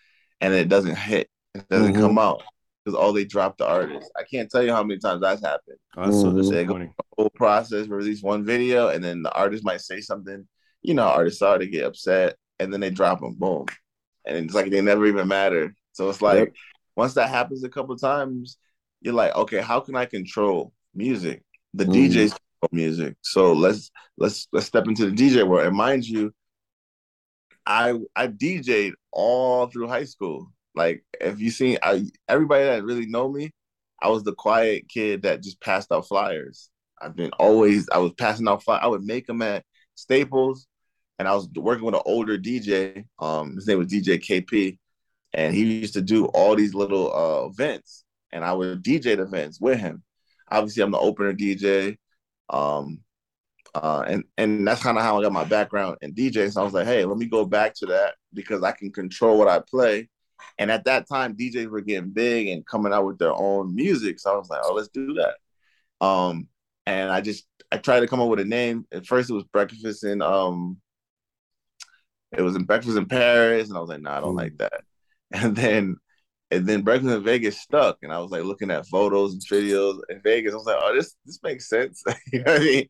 and 0.41 0.53
it 0.53 0.69
doesn't 0.69 0.97
hit, 0.97 1.29
it 1.55 1.69
doesn't 1.69 1.95
mm-hmm. 1.95 2.03
come 2.03 2.19
out 2.19 2.43
because 2.87 2.96
all 2.96 3.12
they 3.12 3.25
drop 3.25 3.59
the 3.59 3.66
artist. 3.66 4.12
I 4.16 4.22
can't 4.22 4.49
tell 4.49 4.62
you 4.62 4.72
how 4.72 4.85
many 4.85 5.01
times 5.01 5.20
that's 5.20 5.42
happened. 5.42 5.77
Oh, 5.96 6.05
that's 6.05 6.16
mm-hmm. 6.18 6.40
so 6.40 6.53
disappointing. 6.53 6.94
Whole 7.18 7.31
process, 7.31 7.88
release 7.88 8.22
one 8.22 8.44
video, 8.44 8.88
and 8.90 9.03
then 9.03 9.22
the 9.22 9.33
artist 9.33 9.64
might 9.64 9.81
say 9.81 10.01
something. 10.01 10.46
You 10.83 10.94
know, 10.94 11.03
artists 11.03 11.42
are 11.42 11.59
to 11.59 11.66
get 11.66 11.85
upset, 11.85 12.37
and 12.61 12.72
then 12.72 12.79
they 12.79 12.90
drop 12.90 13.20
them, 13.20 13.35
boom, 13.35 13.66
and 14.25 14.37
it's 14.37 14.55
like 14.55 14.70
they 14.70 14.81
never 14.81 15.05
even 15.07 15.27
matter. 15.27 15.75
So 15.94 16.09
it's 16.09 16.22
like 16.22 16.38
yep. 16.38 16.53
once 16.94 17.14
that 17.14 17.29
happens 17.29 17.64
a 17.64 17.68
couple 17.68 17.96
times, 17.96 18.57
you're 19.01 19.14
like, 19.14 19.35
okay, 19.35 19.61
how 19.61 19.81
can 19.81 19.96
I 19.96 20.05
control 20.05 20.72
music? 20.94 21.42
The 21.75 21.87
mm. 21.87 21.92
DJs 21.92 22.38
control 22.38 22.70
music. 22.70 23.16
So 23.22 23.53
let's 23.53 23.90
let's 24.16 24.46
let's 24.53 24.66
step 24.66 24.87
into 24.87 25.11
the 25.11 25.16
DJ 25.16 25.44
world. 25.44 25.66
And 25.66 25.77
mind 25.77 26.07
you, 26.07 26.33
I 27.66 27.94
I 28.14 28.29
DJed 28.29 28.92
all 29.11 29.66
through 29.66 29.88
high 29.88 30.05
school. 30.05 30.53
Like 30.77 31.05
if 31.21 31.41
you 31.41 31.51
seen 31.51 31.79
I, 31.83 32.05
everybody 32.29 32.65
that 32.65 32.85
really 32.85 33.07
know 33.07 33.31
me, 33.31 33.51
I 34.03 34.09
was 34.09 34.23
the 34.25 34.35
quiet 34.35 34.89
kid 34.89 35.23
that 35.23 35.43
just 35.43 35.61
passed 35.61 35.91
out 35.91 36.07
flyers. 36.07 36.71
I've 37.01 37.17
been 37.17 37.33
always 37.39 37.89
I 37.91 37.99
was 37.99 38.12
passing 38.12 38.49
out 38.49 38.62
flyers. 38.62 38.83
I 38.85 38.89
would 38.89 39.03
make 39.05 39.27
them 39.27 39.43
at 39.43 39.65
Staples, 39.95 40.67
and 41.19 41.27
I 41.27 41.35
was 41.35 41.49
working 41.55 41.85
with 41.85 41.95
an 41.95 42.03
older 42.05 42.39
DJ. 42.39 43.05
Um, 43.19 43.57
his 43.57 43.67
name 43.67 43.79
was 43.79 43.89
DJ 43.89 44.19
KP, 44.19 44.79
and 45.33 45.55
he 45.55 45.65
used 45.65 45.95
to 45.95 46.03
do 46.03 46.27
all 46.27 46.57
these 46.57 46.75
little 46.75 47.15
uh, 47.15 47.49
events, 47.49 48.05
and 48.33 48.45
I 48.45 48.53
would 48.53 48.83
DJ 48.83 49.17
the 49.17 49.23
events 49.23 49.61
with 49.61 49.79
him. 49.79 50.03
Obviously, 50.51 50.83
I'm 50.83 50.91
the 50.93 50.99
opener 50.99 51.33
DJ, 51.33 51.97
um, 52.51 53.01
uh, 53.75 54.05
and 54.07 54.25
and 54.37 54.67
that's 54.67 54.83
kind 54.83 54.99
of 54.99 55.05
how 55.05 55.19
I 55.19 55.23
got 55.23 55.33
my 55.33 55.45
background 55.45 55.99
in 56.03 56.15
DJ. 56.15 56.53
So 56.53 56.61
I 56.61 56.65
was 56.65 56.75
like, 56.75 56.87
hey, 56.87 57.05
let 57.05 57.19
me 57.19 57.27
go 57.27 57.47
back 57.47 57.75
to 57.77 57.87
that 57.87 58.15
because 58.35 58.62
I 58.62 58.73
can 58.73 58.93
control 58.93 59.39
what 59.39 59.49
I 59.49 59.61
play. 59.61 60.09
And 60.59 60.70
at 60.70 60.85
that 60.85 61.09
time, 61.09 61.37
DJs 61.37 61.68
were 61.68 61.81
getting 61.81 62.11
big 62.11 62.49
and 62.49 62.66
coming 62.66 62.92
out 62.92 63.07
with 63.07 63.18
their 63.18 63.35
own 63.35 63.75
music. 63.75 64.18
So 64.18 64.33
I 64.33 64.37
was 64.37 64.49
like, 64.49 64.61
oh, 64.64 64.75
let's 64.75 64.88
do 64.88 65.14
that. 65.14 65.37
Um, 66.05 66.49
and 66.87 67.11
I 67.11 67.20
just 67.20 67.46
I 67.72 67.79
tried 67.79 68.01
to 68.01 68.07
come 68.07 68.20
up 68.20 68.29
with 68.29 68.40
a 68.40 68.44
name. 68.44 68.87
At 68.92 69.07
first, 69.07 69.31
it 69.31 69.35
was 69.35 69.44
Breakfast 69.44 70.05
in 70.05 70.22
um, 70.22 70.79
it 72.37 72.42
was 72.42 72.57
in 72.57 72.64
Breakfast 72.64 72.96
in 72.96 73.07
Paris, 73.07 73.68
and 73.68 73.77
I 73.77 73.81
was 73.81 73.88
like, 73.88 74.01
no, 74.01 74.11
nah, 74.11 74.16
I 74.16 74.20
don't 74.20 74.35
mm. 74.35 74.38
like 74.38 74.59
that. 74.59 74.83
And 75.33 75.57
then 75.57 75.96
and 76.53 76.66
then 76.66 76.83
Breakfast 76.83 77.12
in 77.12 77.25
Vegas 77.25 77.61
stuck, 77.61 77.99
and 78.03 78.12
I 78.12 78.18
was 78.20 78.31
like 78.31 78.44
looking 78.44 78.70
at 78.70 78.87
photos 78.87 79.33
and 79.33 79.42
videos 79.42 79.99
in 80.09 80.20
Vegas. 80.22 80.53
I 80.53 80.57
was 80.57 80.66
like, 80.66 80.77
oh, 80.79 80.94
this 80.94 81.16
this 81.25 81.40
makes 81.42 81.68
sense. 81.68 82.05
you 82.33 82.44
know 82.44 82.53
what 82.53 82.61
I 82.61 82.64
mean? 82.64 82.88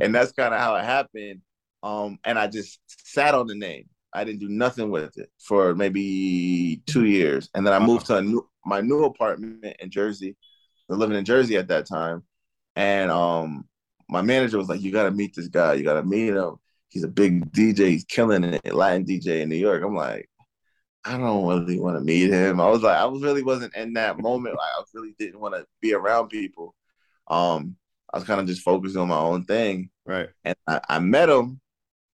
And 0.00 0.14
that's 0.14 0.32
kind 0.32 0.54
of 0.54 0.60
how 0.60 0.76
it 0.76 0.84
happened. 0.84 1.40
Um, 1.82 2.18
and 2.24 2.38
I 2.38 2.46
just 2.46 2.78
sat 2.86 3.34
on 3.34 3.48
the 3.48 3.56
name. 3.56 3.88
I 4.14 4.24
didn't 4.24 4.40
do 4.40 4.48
nothing 4.48 4.90
with 4.90 5.18
it 5.18 5.30
for 5.38 5.74
maybe 5.74 6.82
two 6.86 7.04
years, 7.04 7.50
and 7.54 7.66
then 7.66 7.72
I 7.72 7.84
moved 7.84 8.06
to 8.06 8.22
new, 8.22 8.48
my 8.64 8.80
new 8.80 9.04
apartment 9.04 9.64
in 9.80 9.90
Jersey. 9.90 10.36
I 10.88 10.92
was 10.92 10.98
living 10.98 11.16
in 11.16 11.24
Jersey 11.24 11.56
at 11.56 11.68
that 11.68 11.86
time, 11.86 12.22
and 12.76 13.10
um, 13.10 13.68
my 14.08 14.22
manager 14.22 14.58
was 14.58 14.68
like, 14.68 14.82
"You 14.82 14.92
got 14.92 15.04
to 15.04 15.10
meet 15.10 15.34
this 15.34 15.48
guy. 15.48 15.74
You 15.74 15.84
got 15.84 15.94
to 15.94 16.04
meet 16.04 16.28
him. 16.28 16.56
He's 16.88 17.04
a 17.04 17.08
big 17.08 17.52
DJ. 17.52 17.88
He's 17.88 18.04
killing 18.04 18.44
it, 18.44 18.74
Latin 18.74 19.04
DJ 19.04 19.42
in 19.42 19.48
New 19.48 19.56
York." 19.56 19.82
I'm 19.82 19.96
like, 19.96 20.28
I 21.04 21.18
don't 21.18 21.46
really 21.46 21.78
want 21.78 21.96
to 21.96 22.00
meet 22.00 22.30
him. 22.30 22.60
I 22.60 22.68
was 22.68 22.82
like, 22.82 22.96
I 22.96 23.04
was 23.04 23.22
really 23.22 23.42
wasn't 23.42 23.76
in 23.76 23.92
that 23.94 24.18
moment. 24.18 24.56
Like, 24.56 24.70
I 24.78 24.82
really 24.94 25.14
didn't 25.18 25.40
want 25.40 25.54
to 25.54 25.66
be 25.82 25.92
around 25.92 26.28
people. 26.28 26.74
Um, 27.28 27.76
I 28.12 28.16
was 28.16 28.26
kind 28.26 28.40
of 28.40 28.46
just 28.46 28.62
focused 28.62 28.96
on 28.96 29.08
my 29.08 29.18
own 29.18 29.44
thing. 29.44 29.90
Right. 30.06 30.28
And 30.44 30.56
I, 30.66 30.80
I 30.88 30.98
met 31.00 31.28
him, 31.28 31.60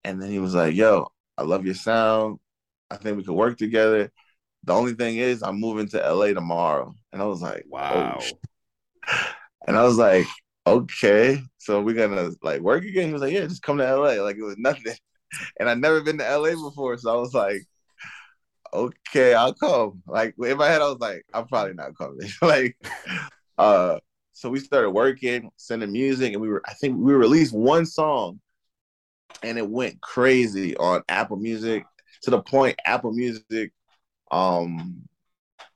and 0.03 0.21
then 0.21 0.31
he 0.31 0.39
was 0.41 0.55
like, 0.55 0.75
"Yo, 0.75 1.13
I 1.41 1.45
love 1.45 1.65
your 1.65 1.75
sound. 1.75 2.39
I 2.91 2.97
think 2.97 3.17
we 3.17 3.25
could 3.25 3.35
work 3.35 3.59
together." 3.59 4.13
The 4.65 4.75
only 4.75 4.95
thing 4.95 5.17
is, 5.17 5.43
I'm 5.43 5.59
moving 5.59 5.89
to 5.89 5.99
LA 5.99 6.35
tomorrow, 6.35 6.95
and 7.13 7.23
I 7.23 7.25
was 7.27 7.41
like, 7.43 7.65
"Wow!" 7.67 8.19
Oh, 8.21 9.17
and 9.67 9.77
I 9.77 9.85
was 9.85 9.97
like, 9.97 10.27
"Okay, 10.67 11.43
so 11.59 11.81
we're 11.81 11.95
gonna 11.95 12.31
like 12.43 12.61
work 12.61 12.85
again?" 12.85 13.09
He 13.09 13.13
was 13.13 13.23
like, 13.23 13.33
"Yeah, 13.33 13.47
just 13.47 13.63
come 13.63 13.79
to 13.79 13.85
LA." 13.85 14.23
Like 14.23 14.37
it 14.37 14.43
was 14.43 14.59
nothing, 14.59 14.95
and 15.61 15.69
I'd 15.69 15.81
never 15.81 16.01
been 16.03 16.19
to 16.19 16.25
LA 16.39 16.51
before, 16.51 16.99
so 16.99 17.13
I 17.13 17.17
was 17.17 17.35
like, 17.35 17.63
okay, 18.73 19.35
I'll 19.35 19.55
come. 19.55 20.03
Like 20.07 20.35
in 20.39 20.59
my 20.59 20.69
head, 20.69 20.83
I 20.83 20.89
was 20.89 21.01
like, 21.01 21.25
I'm 21.33 21.47
probably 21.47 21.75
not 21.75 21.97
coming. 21.97 22.29
like, 22.43 22.77
uh, 23.59 23.99
so 24.33 24.49
we 24.49 24.61
started 24.61 24.91
working, 24.91 25.51
sending 25.57 25.93
music, 25.93 26.33
and 26.33 26.41
we 26.41 26.49
were, 26.49 26.63
I 26.67 26.75
think 26.75 26.97
we 26.99 27.13
released 27.13 27.53
one 27.53 27.87
song, 27.87 28.41
and 29.43 29.59
it 29.59 29.69
went 29.69 30.01
crazy 30.01 30.77
on 30.77 31.03
Apple 31.09 31.37
Music 31.37 31.85
to 32.23 32.31
the 32.31 32.43
point 32.43 32.79
Apple 32.85 33.13
Music, 33.13 33.73
um, 34.31 35.03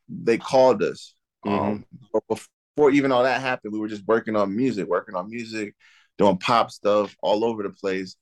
they 0.09 0.39
called 0.39 0.83
us. 0.83 1.15
Mm-hmm. 1.45 1.59
Um, 1.59 1.85
but 2.13 2.23
before 2.29 2.91
even 2.91 3.13
all 3.13 3.23
that 3.23 3.41
happened, 3.41 3.73
we 3.73 3.79
were 3.79 3.89
just 3.89 4.07
working 4.07 4.37
on 4.37 4.55
music, 4.55 4.87
working 4.87 5.15
on 5.15 5.31
music, 5.31 5.75
doing 6.19 6.39
pop 6.39 6.71
stuff 6.71 7.15
all 7.23 7.45
over 7.45 7.63
the 7.63 7.71
place. 7.71 8.17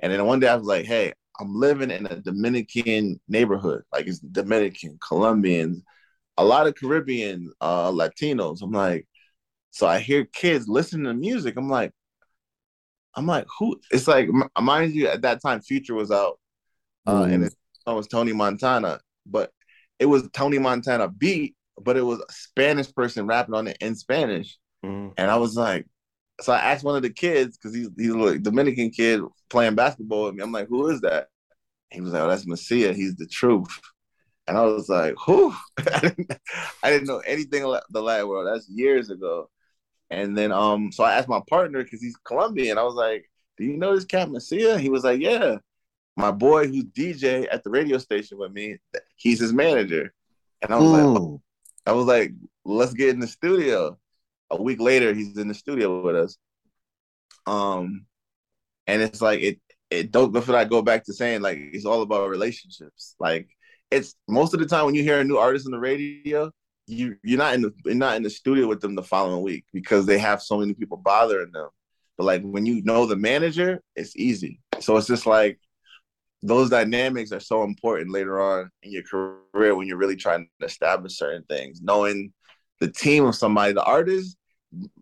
And 0.00 0.12
then 0.12 0.24
one 0.26 0.40
day 0.40 0.48
I 0.48 0.56
was 0.56 0.66
like, 0.66 0.86
hey, 0.86 1.12
I'm 1.38 1.54
living 1.54 1.90
in 1.90 2.06
a 2.06 2.16
Dominican 2.16 3.20
neighborhood, 3.28 3.82
like 3.92 4.06
it's 4.06 4.18
Dominican, 4.18 4.98
Colombians, 5.06 5.82
a 6.38 6.44
lot 6.44 6.66
of 6.66 6.74
Caribbean 6.74 7.52
uh, 7.60 7.90
Latinos. 7.90 8.62
I'm 8.62 8.72
like, 8.72 9.06
so 9.70 9.86
I 9.86 9.98
hear 9.98 10.24
kids 10.24 10.68
listening 10.68 11.04
to 11.04 11.14
music. 11.14 11.54
I'm 11.56 11.68
like, 11.68 11.92
I'm 13.16 13.26
like, 13.26 13.46
who? 13.58 13.80
It's 13.90 14.06
like, 14.06 14.28
mind 14.60 14.94
you, 14.94 15.08
at 15.08 15.22
that 15.22 15.40
time, 15.42 15.60
Future 15.60 15.94
was 15.94 16.10
out, 16.10 16.38
uh, 17.06 17.22
mm. 17.22 17.32
and 17.32 17.44
it, 17.44 17.54
was 17.86 18.06
Tony 18.06 18.32
Montana, 18.32 19.00
but 19.24 19.50
it 19.98 20.06
was 20.06 20.28
Tony 20.32 20.58
Montana 20.58 21.08
beat, 21.08 21.56
but 21.80 21.96
it 21.96 22.02
was 22.02 22.20
a 22.20 22.32
Spanish 22.32 22.92
person 22.92 23.26
rapping 23.26 23.54
on 23.54 23.68
it 23.68 23.78
in 23.80 23.94
Spanish, 23.94 24.58
mm. 24.84 25.12
and 25.16 25.30
I 25.30 25.36
was 25.36 25.56
like, 25.56 25.86
so 26.40 26.52
I 26.52 26.58
asked 26.58 26.84
one 26.84 26.96
of 26.96 27.02
the 27.02 27.10
kids 27.10 27.56
because 27.56 27.74
he's 27.74 27.88
he's 27.96 28.14
a 28.14 28.38
Dominican 28.38 28.90
kid 28.90 29.22
playing 29.48 29.74
basketball 29.74 30.24
with 30.24 30.34
me. 30.34 30.42
I'm 30.42 30.52
like, 30.52 30.68
who 30.68 30.88
is 30.88 31.00
that? 31.00 31.28
He 31.90 32.00
was 32.00 32.12
like, 32.12 32.22
oh, 32.22 32.28
that's 32.28 32.46
Messiah. 32.46 32.92
He's 32.92 33.14
the 33.14 33.26
truth. 33.26 33.80
And 34.46 34.56
I 34.56 34.62
was 34.64 34.88
like, 34.88 35.14
who? 35.24 35.54
I, 35.78 36.00
didn't, 36.00 36.32
I 36.82 36.90
didn't 36.90 37.08
know 37.08 37.18
anything 37.20 37.64
about 37.64 37.84
the 37.90 38.02
Latin 38.02 38.28
world. 38.28 38.46
That's 38.46 38.68
years 38.68 39.10
ago. 39.10 39.50
And 40.10 40.36
then 40.36 40.52
um, 40.52 40.92
so 40.92 41.04
I 41.04 41.14
asked 41.14 41.28
my 41.28 41.40
partner 41.48 41.82
because 41.82 42.00
he's 42.00 42.16
Colombian. 42.24 42.78
I 42.78 42.82
was 42.82 42.94
like, 42.94 43.28
do 43.58 43.64
you 43.64 43.76
know 43.76 43.94
this 43.94 44.04
cat 44.04 44.30
Messiah? 44.30 44.78
He 44.78 44.88
was 44.88 45.04
like, 45.04 45.20
yeah. 45.20 45.56
My 46.18 46.30
boy 46.30 46.66
who's 46.66 46.84
DJ 46.84 47.46
at 47.50 47.62
the 47.62 47.70
radio 47.70 47.98
station 47.98 48.38
with 48.38 48.52
me, 48.52 48.78
he's 49.16 49.38
his 49.38 49.52
manager. 49.52 50.14
And 50.62 50.72
I 50.72 50.78
was 50.78 50.86
Ooh. 50.86 50.92
like, 50.92 51.20
oh. 51.20 51.42
I 51.84 51.92
was 51.92 52.06
like, 52.06 52.32
let's 52.64 52.94
get 52.94 53.10
in 53.10 53.20
the 53.20 53.26
studio 53.26 53.98
a 54.50 54.62
week 54.62 54.80
later 54.80 55.12
he's 55.12 55.36
in 55.36 55.48
the 55.48 55.54
studio 55.54 56.02
with 56.02 56.16
us 56.16 56.36
um 57.46 58.06
and 58.86 59.02
it's 59.02 59.20
like 59.20 59.40
it 59.40 59.60
it 59.90 60.10
don't 60.10 60.32
before 60.32 60.56
I 60.56 60.64
go 60.64 60.82
back 60.82 61.04
to 61.04 61.12
saying 61.12 61.42
like 61.42 61.58
it's 61.58 61.84
all 61.84 62.02
about 62.02 62.28
relationships 62.28 63.14
like 63.18 63.48
it's 63.90 64.14
most 64.28 64.52
of 64.54 64.60
the 64.60 64.66
time 64.66 64.84
when 64.84 64.94
you 64.94 65.02
hear 65.02 65.20
a 65.20 65.24
new 65.24 65.38
artist 65.38 65.66
on 65.66 65.72
the 65.72 65.78
radio 65.78 66.50
you 66.86 67.16
you're 67.22 67.38
not 67.38 67.54
in 67.54 67.62
the 67.62 67.72
you're 67.84 67.94
not 67.94 68.16
in 68.16 68.22
the 68.22 68.30
studio 68.30 68.66
with 68.66 68.80
them 68.80 68.94
the 68.94 69.02
following 69.02 69.42
week 69.42 69.64
because 69.72 70.06
they 70.06 70.18
have 70.18 70.42
so 70.42 70.58
many 70.58 70.74
people 70.74 70.96
bothering 70.96 71.50
them 71.52 71.68
but 72.16 72.24
like 72.24 72.42
when 72.42 72.64
you 72.64 72.82
know 72.82 73.06
the 73.06 73.16
manager 73.16 73.82
it's 73.96 74.16
easy 74.16 74.60
so 74.80 74.96
it's 74.96 75.06
just 75.06 75.26
like 75.26 75.58
those 76.42 76.70
dynamics 76.70 77.32
are 77.32 77.40
so 77.40 77.64
important 77.64 78.12
later 78.12 78.40
on 78.40 78.70
in 78.82 78.92
your 78.92 79.02
career 79.02 79.74
when 79.74 79.88
you're 79.88 79.96
really 79.96 80.16
trying 80.16 80.48
to 80.60 80.66
establish 80.66 81.16
certain 81.16 81.42
things 81.48 81.80
knowing 81.82 82.32
the 82.80 82.90
team 82.90 83.24
of 83.24 83.34
somebody. 83.34 83.72
The 83.72 83.82
artists 83.82 84.36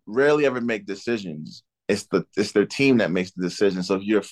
rarely 0.07 0.47
ever 0.47 0.61
make 0.61 0.87
decisions. 0.87 1.63
It's 1.89 2.07
the 2.07 2.25
it's 2.37 2.53
their 2.53 2.67
team 2.67 2.99
that 2.99 3.11
makes 3.11 3.33
the 3.33 3.43
decision. 3.43 3.83
So 3.83 3.97
if 3.97 4.03
you're 4.05 4.23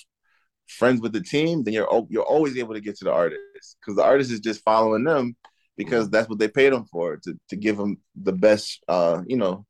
friends 0.67 1.01
with 1.01 1.13
the 1.13 1.21
team, 1.21 1.63
then 1.63 1.73
you're 1.73 2.07
you're 2.09 2.23
always 2.23 2.57
able 2.57 2.73
to 2.73 2.81
get 2.81 2.97
to 2.97 3.05
the 3.05 3.11
artist 3.11 3.77
because 3.79 3.95
the 3.95 4.03
artist 4.03 4.31
is 4.31 4.39
just 4.39 4.63
following 4.63 5.03
them 5.03 5.35
because 5.77 6.09
that's 6.09 6.29
what 6.29 6.39
they 6.39 6.47
paid 6.47 6.71
them 6.71 6.85
for 6.85 7.17
to 7.17 7.37
to 7.49 7.55
give 7.55 7.77
them 7.77 7.97
the 8.21 8.31
best 8.33 8.83
uh 8.87 9.21
you 9.27 9.37
know 9.37 9.65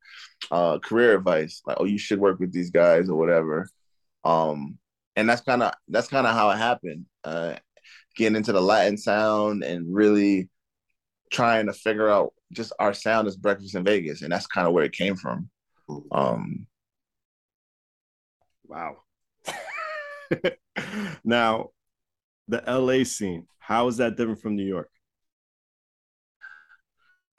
uh 0.51 0.77
career 0.79 1.15
advice 1.15 1.61
like 1.65 1.77
oh 1.79 1.85
you 1.85 1.97
should 1.97 2.19
work 2.19 2.39
with 2.39 2.51
these 2.51 2.69
guys 2.69 3.09
or 3.09 3.15
whatever 3.15 3.67
um 4.25 4.77
and 5.15 5.29
that's 5.29 5.41
kind 5.41 5.63
of 5.63 5.73
that's 5.87 6.07
kind 6.07 6.27
of 6.27 6.33
how 6.33 6.49
it 6.49 6.57
happened 6.57 7.05
uh 7.23 7.53
getting 8.15 8.35
into 8.35 8.51
the 8.51 8.61
latin 8.61 8.97
sound 8.97 9.63
and 9.63 9.93
really 9.93 10.49
trying 11.33 11.65
to 11.65 11.73
figure 11.73 12.09
out 12.09 12.33
just 12.53 12.71
our 12.79 12.93
sound 12.93 13.27
is 13.27 13.35
breakfast 13.35 13.75
in 13.75 13.83
Vegas, 13.83 14.21
and 14.21 14.31
that's 14.31 14.47
kind 14.47 14.67
of 14.67 14.73
where 14.73 14.85
it 14.85 14.93
came 14.93 15.15
from. 15.15 15.49
Um, 16.11 16.67
wow. 18.65 18.97
now, 21.23 21.71
the 22.47 22.63
LA 22.67 23.03
scene, 23.03 23.47
how 23.59 23.87
is 23.87 23.97
that 23.97 24.15
different 24.15 24.41
from 24.41 24.55
New 24.55 24.65
York? 24.65 24.89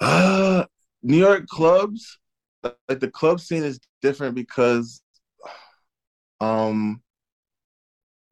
Uh, 0.00 0.64
New 1.02 1.18
York 1.18 1.46
clubs, 1.46 2.18
like 2.62 3.00
the 3.00 3.10
club 3.10 3.40
scene 3.40 3.62
is 3.62 3.78
different 4.00 4.34
because 4.34 5.02
um 6.40 7.02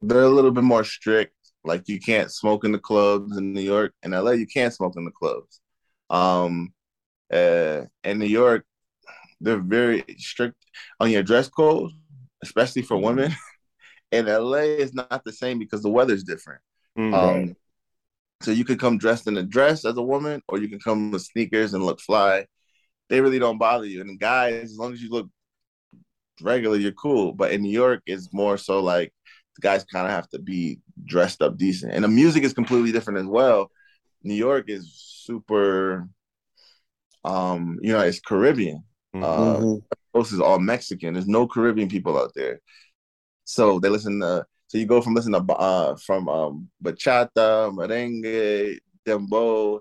they're 0.01 0.23
a 0.23 0.29
little 0.29 0.51
bit 0.51 0.63
more 0.63 0.83
strict. 0.83 1.35
Like 1.63 1.87
you 1.87 1.99
can't 1.99 2.31
smoke 2.31 2.65
in 2.65 2.73
the 2.73 2.79
clubs 2.79 3.37
in 3.37 3.53
New 3.53 3.61
York. 3.61 3.93
In 4.03 4.11
LA, 4.11 4.31
you 4.31 4.45
can't 4.45 4.73
smoke 4.73 4.95
in 4.97 5.05
the 5.05 5.11
clubs. 5.11 5.61
Um, 6.09 6.73
uh, 7.31 7.83
in 8.03 8.19
New 8.19 8.25
York, 8.25 8.65
they're 9.39 9.59
very 9.59 10.03
strict 10.17 10.57
on 10.99 11.09
your 11.09 11.23
dress 11.23 11.47
code, 11.47 11.91
especially 12.43 12.81
for 12.81 12.97
women. 12.97 13.33
in 14.11 14.25
LA, 14.25 14.81
it's 14.81 14.93
not 14.93 15.23
the 15.23 15.31
same 15.31 15.57
because 15.57 15.81
the 15.81 15.89
weather's 15.89 16.23
different. 16.23 16.61
Mm-hmm. 16.97 17.13
Um, 17.13 17.55
so 18.43 18.51
you 18.51 18.65
could 18.65 18.79
come 18.79 18.97
dressed 18.97 19.27
in 19.27 19.37
a 19.37 19.43
dress 19.43 19.85
as 19.85 19.97
a 19.97 20.01
woman, 20.01 20.41
or 20.47 20.59
you 20.59 20.67
can 20.67 20.79
come 20.79 21.11
with 21.11 21.23
sneakers 21.23 21.73
and 21.73 21.83
look 21.83 21.99
fly. 21.99 22.45
They 23.09 23.21
really 23.21 23.39
don't 23.39 23.57
bother 23.57 23.85
you. 23.85 24.01
And 24.01 24.19
guys, 24.19 24.63
as 24.63 24.77
long 24.77 24.93
as 24.93 25.01
you 25.01 25.09
look 25.09 25.29
regular, 26.41 26.77
you're 26.77 26.91
cool. 26.93 27.33
But 27.33 27.51
in 27.51 27.61
New 27.61 27.71
York, 27.71 28.01
it's 28.05 28.33
more 28.33 28.57
so 28.57 28.81
like 28.81 29.13
the 29.55 29.61
guys 29.61 29.83
kind 29.85 30.05
of 30.05 30.11
have 30.11 30.29
to 30.29 30.39
be 30.39 30.79
dressed 31.05 31.41
up 31.41 31.57
decent. 31.57 31.93
And 31.93 32.03
the 32.03 32.07
music 32.07 32.43
is 32.43 32.53
completely 32.53 32.91
different 32.91 33.19
as 33.19 33.25
well. 33.25 33.69
New 34.23 34.35
York 34.35 34.65
is 34.67 34.93
super 35.25 36.07
um, 37.25 37.79
you 37.81 37.93
know, 37.93 38.01
it's 38.01 38.19
Caribbean. 38.19 38.83
Mm-hmm. 39.15 39.23
Uh 39.23 39.97
most 40.13 40.31
is 40.31 40.39
all 40.39 40.59
Mexican. 40.59 41.13
There's 41.13 41.27
no 41.27 41.47
Caribbean 41.47 41.89
people 41.89 42.19
out 42.19 42.33
there. 42.35 42.59
So 43.45 43.79
they 43.79 43.89
listen 43.89 44.19
to 44.19 44.45
so 44.73 44.79
you 44.79 44.87
go 44.87 45.01
from 45.01 45.13
listening 45.13 45.45
to 45.45 45.53
uh 45.53 45.95
from 45.97 46.27
um 46.27 46.67
bachata, 46.83 47.71
merengue, 47.71 48.79
dembow, 49.05 49.79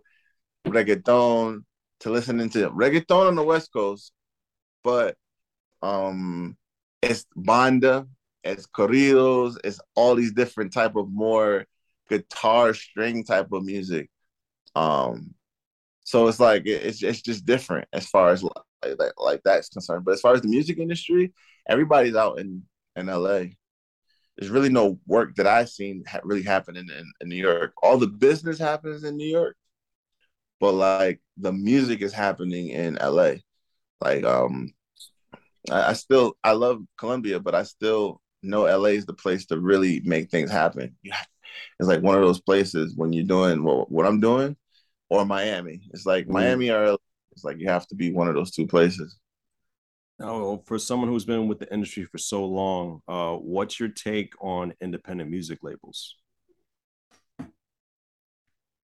reggaeton 0.67 1.65
to 2.01 2.11
listening 2.11 2.51
to 2.51 2.69
reggaeton 2.69 3.29
on 3.29 3.35
the 3.35 3.43
West 3.43 3.73
Coast, 3.73 4.13
but 4.85 5.17
um, 5.81 6.59
it's 7.01 7.25
banda, 7.35 8.07
it's 8.45 8.67
corridos, 8.67 9.57
it's 9.65 9.81
all 9.95 10.15
these 10.15 10.35
different 10.35 10.75
type 10.75 10.95
of 10.95 11.11
more 11.11 11.65
guitar 12.11 12.75
string 12.75 13.25
type 13.25 13.51
of 13.51 13.65
music. 13.65 14.11
Um, 14.75 15.33
so 16.05 16.29
it's 16.29 16.39
like 16.39 16.65
it's 16.67 17.03
it's 17.03 17.23
just 17.23 17.47
different 17.47 17.89
as 17.95 18.07
far 18.09 18.29
as 18.29 18.43
like, 18.43 18.99
like, 18.99 19.13
like 19.17 19.41
that's 19.43 19.71
concerned. 19.71 20.05
But 20.05 20.13
as 20.13 20.21
far 20.21 20.35
as 20.35 20.43
the 20.43 20.49
music 20.49 20.77
industry, 20.77 21.33
everybody's 21.67 22.15
out 22.15 22.39
in 22.41 22.65
in 22.95 23.07
LA. 23.07 23.45
There's 24.37 24.51
really 24.51 24.71
no 24.71 24.99
work 25.07 25.37
that 25.37 25.47
I've 25.47 25.69
seen 25.69 26.05
ha- 26.09 26.21
really 26.25 26.43
happen 26.43 26.77
in, 26.77 26.91
in, 26.91 27.13
in 27.21 27.29
New 27.29 27.37
York. 27.37 27.73
All 27.83 27.99
the 27.99 28.07
business 28.07 28.59
happens 28.59 29.05
in 29.05 29.17
New 29.17 29.29
York, 29.29 29.57
but 30.61 30.73
like 30.73 31.21
the 31.37 31.53
music 31.53 32.01
is 32.01 32.13
happening 32.13 32.69
in 32.69 32.95
LA. 32.95 33.35
Like 34.01 34.25
um, 34.25 34.73
I, 35.71 35.91
I 35.91 35.93
still 35.93 36.37
I 36.43 36.53
love 36.53 36.83
Colombia, 36.99 37.41
but 37.41 37.55
I 37.55 37.65
still 37.65 38.21
know 38.43 38.63
LA 38.63 38.91
is 38.91 39.07
the 39.07 39.13
place 39.13 39.47
to 39.47 39.61
really 39.61 40.01
make 40.05 40.31
things 40.31 40.51
happen. 40.51 40.97
It's 41.79 41.89
like 41.89 42.03
one 42.03 42.17
of 42.17 42.23
those 42.23 42.41
places 42.41 42.95
when 42.97 43.13
you're 43.13 43.27
doing 43.27 43.63
what, 43.63 43.91
what 43.91 44.07
I'm 44.07 44.21
doing, 44.21 44.57
or 45.11 45.27
Miami. 45.27 45.83
It's 45.93 46.07
like 46.07 46.27
mm. 46.27 46.31
Miami 46.31 46.71
or 46.71 46.97
it's 47.33 47.45
like 47.45 47.59
you 47.59 47.69
have 47.69 47.87
to 47.89 47.95
be 47.95 48.13
one 48.13 48.29
of 48.29 48.35
those 48.35 48.51
two 48.51 48.67
places. 48.67 49.19
Now, 50.23 50.63
for 50.67 50.79
someone 50.79 51.09
who's 51.09 51.25
been 51.25 51.49
with 51.49 51.59
the 51.59 51.73
industry 51.73 52.05
for 52.05 52.17
so 52.17 52.45
long, 52.45 53.03
uh, 53.09 53.35
what's 53.35 53.81
your 53.81 53.89
take 53.89 54.35
on 54.41 54.73
independent 54.81 55.29
music 55.29 55.59
labels? 55.63 56.15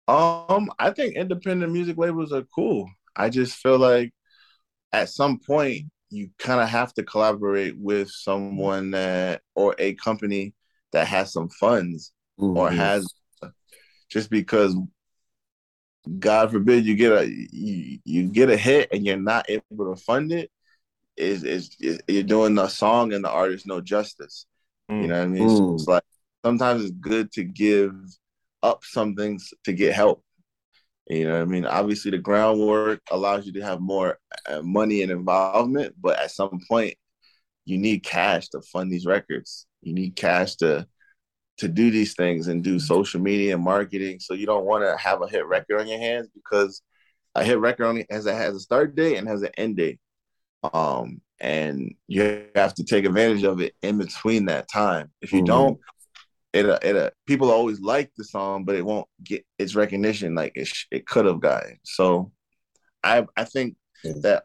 Um, 0.08 0.70
I 0.78 0.90
think 0.90 1.16
independent 1.16 1.70
music 1.70 1.98
labels 1.98 2.32
are 2.32 2.46
cool. 2.54 2.90
I 3.14 3.28
just 3.28 3.56
feel 3.56 3.78
like 3.78 4.14
at 4.94 5.10
some 5.10 5.38
point 5.38 5.82
you 6.08 6.30
kind 6.38 6.62
of 6.62 6.68
have 6.70 6.94
to 6.94 7.02
collaborate 7.02 7.76
with 7.76 8.08
someone 8.10 8.92
that 8.92 9.42
or 9.54 9.74
a 9.78 9.92
company 9.96 10.54
that 10.92 11.08
has 11.08 11.30
some 11.30 11.50
funds 11.50 12.10
mm-hmm. 12.40 12.56
or 12.56 12.70
has 12.70 13.06
just 14.08 14.30
because 14.30 14.74
God 16.18 16.52
forbid 16.52 16.86
you 16.86 16.94
get 16.94 17.12
a 17.12 17.28
you, 17.28 17.98
you 18.02 18.22
get 18.28 18.48
a 18.48 18.56
hit 18.56 18.88
and 18.92 19.04
you're 19.04 19.18
not 19.18 19.44
able 19.50 19.94
to 19.94 20.02
fund 20.02 20.32
it 20.32 20.50
is 21.18 21.44
is, 21.44 21.76
is 21.80 22.00
you're 22.08 22.22
doing 22.22 22.54
the 22.54 22.68
song 22.68 23.12
and 23.12 23.24
the 23.24 23.30
artist 23.30 23.66
no 23.66 23.80
justice. 23.80 24.46
Mm. 24.90 25.02
You 25.02 25.08
know 25.08 25.18
what 25.18 25.24
I 25.24 25.26
mean? 25.26 25.48
Mm. 25.48 25.56
So 25.56 25.74
it's 25.74 25.88
like 25.88 26.02
sometimes 26.44 26.82
it's 26.82 26.92
good 26.92 27.32
to 27.32 27.44
give 27.44 27.94
up 28.62 28.84
some 28.84 29.14
things 29.14 29.52
to 29.64 29.72
get 29.72 29.94
help. 29.94 30.22
You 31.08 31.24
know 31.24 31.32
what 31.32 31.42
I 31.42 31.46
mean? 31.46 31.64
Obviously, 31.64 32.10
the 32.10 32.18
groundwork 32.18 33.00
allows 33.10 33.46
you 33.46 33.52
to 33.54 33.62
have 33.62 33.80
more 33.80 34.18
uh, 34.46 34.60
money 34.62 35.02
and 35.02 35.10
involvement, 35.10 35.94
but 36.00 36.18
at 36.18 36.30
some 36.30 36.60
point, 36.68 36.94
you 37.64 37.78
need 37.78 38.02
cash 38.02 38.48
to 38.50 38.60
fund 38.60 38.92
these 38.92 39.06
records. 39.06 39.66
You 39.80 39.94
need 39.94 40.16
cash 40.16 40.56
to 40.56 40.86
to 41.58 41.68
do 41.68 41.90
these 41.90 42.14
things 42.14 42.46
and 42.46 42.62
do 42.62 42.78
social 42.78 43.20
media 43.20 43.54
and 43.54 43.64
marketing. 43.64 44.20
So 44.20 44.34
you 44.34 44.46
don't 44.46 44.64
want 44.64 44.84
to 44.84 44.96
have 44.96 45.22
a 45.22 45.28
hit 45.28 45.44
record 45.46 45.80
on 45.80 45.88
your 45.88 45.98
hands 45.98 46.28
because 46.32 46.82
a 47.34 47.42
hit 47.42 47.58
record 47.58 47.86
only 47.86 48.06
has 48.10 48.26
a 48.26 48.34
has 48.34 48.54
a 48.54 48.60
start 48.60 48.94
date 48.94 49.16
and 49.16 49.28
has 49.28 49.42
an 49.42 49.50
end 49.56 49.76
date. 49.76 49.98
Um, 50.62 51.20
and 51.40 51.94
you 52.06 52.46
have 52.54 52.74
to 52.74 52.84
take 52.84 53.04
advantage 53.04 53.44
of 53.44 53.60
it 53.60 53.74
in 53.82 53.98
between 53.98 54.46
that 54.46 54.68
time. 54.68 55.10
If 55.20 55.32
you 55.32 55.38
mm-hmm. 55.38 55.46
don't, 55.46 55.80
it 56.52 56.66
it 56.82 56.96
uh, 56.96 57.10
people 57.26 57.50
always 57.50 57.80
like 57.80 58.10
the 58.16 58.24
song, 58.24 58.64
but 58.64 58.74
it 58.74 58.84
won't 58.84 59.06
get 59.22 59.44
its 59.58 59.74
recognition 59.74 60.34
like 60.34 60.52
it 60.54 60.66
sh- 60.66 60.86
it 60.90 61.06
could 61.06 61.26
have 61.26 61.40
gotten. 61.40 61.78
So, 61.84 62.32
I 63.04 63.26
I 63.36 63.44
think 63.44 63.76
that 64.04 64.44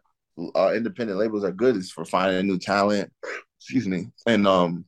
uh, 0.54 0.72
independent 0.74 1.18
labels 1.18 1.44
are 1.44 1.52
good 1.52 1.76
is 1.76 1.90
for 1.90 2.04
finding 2.04 2.46
new 2.46 2.58
talent. 2.58 3.10
Excuse 3.58 3.88
me, 3.88 4.08
and 4.26 4.46
um, 4.46 4.84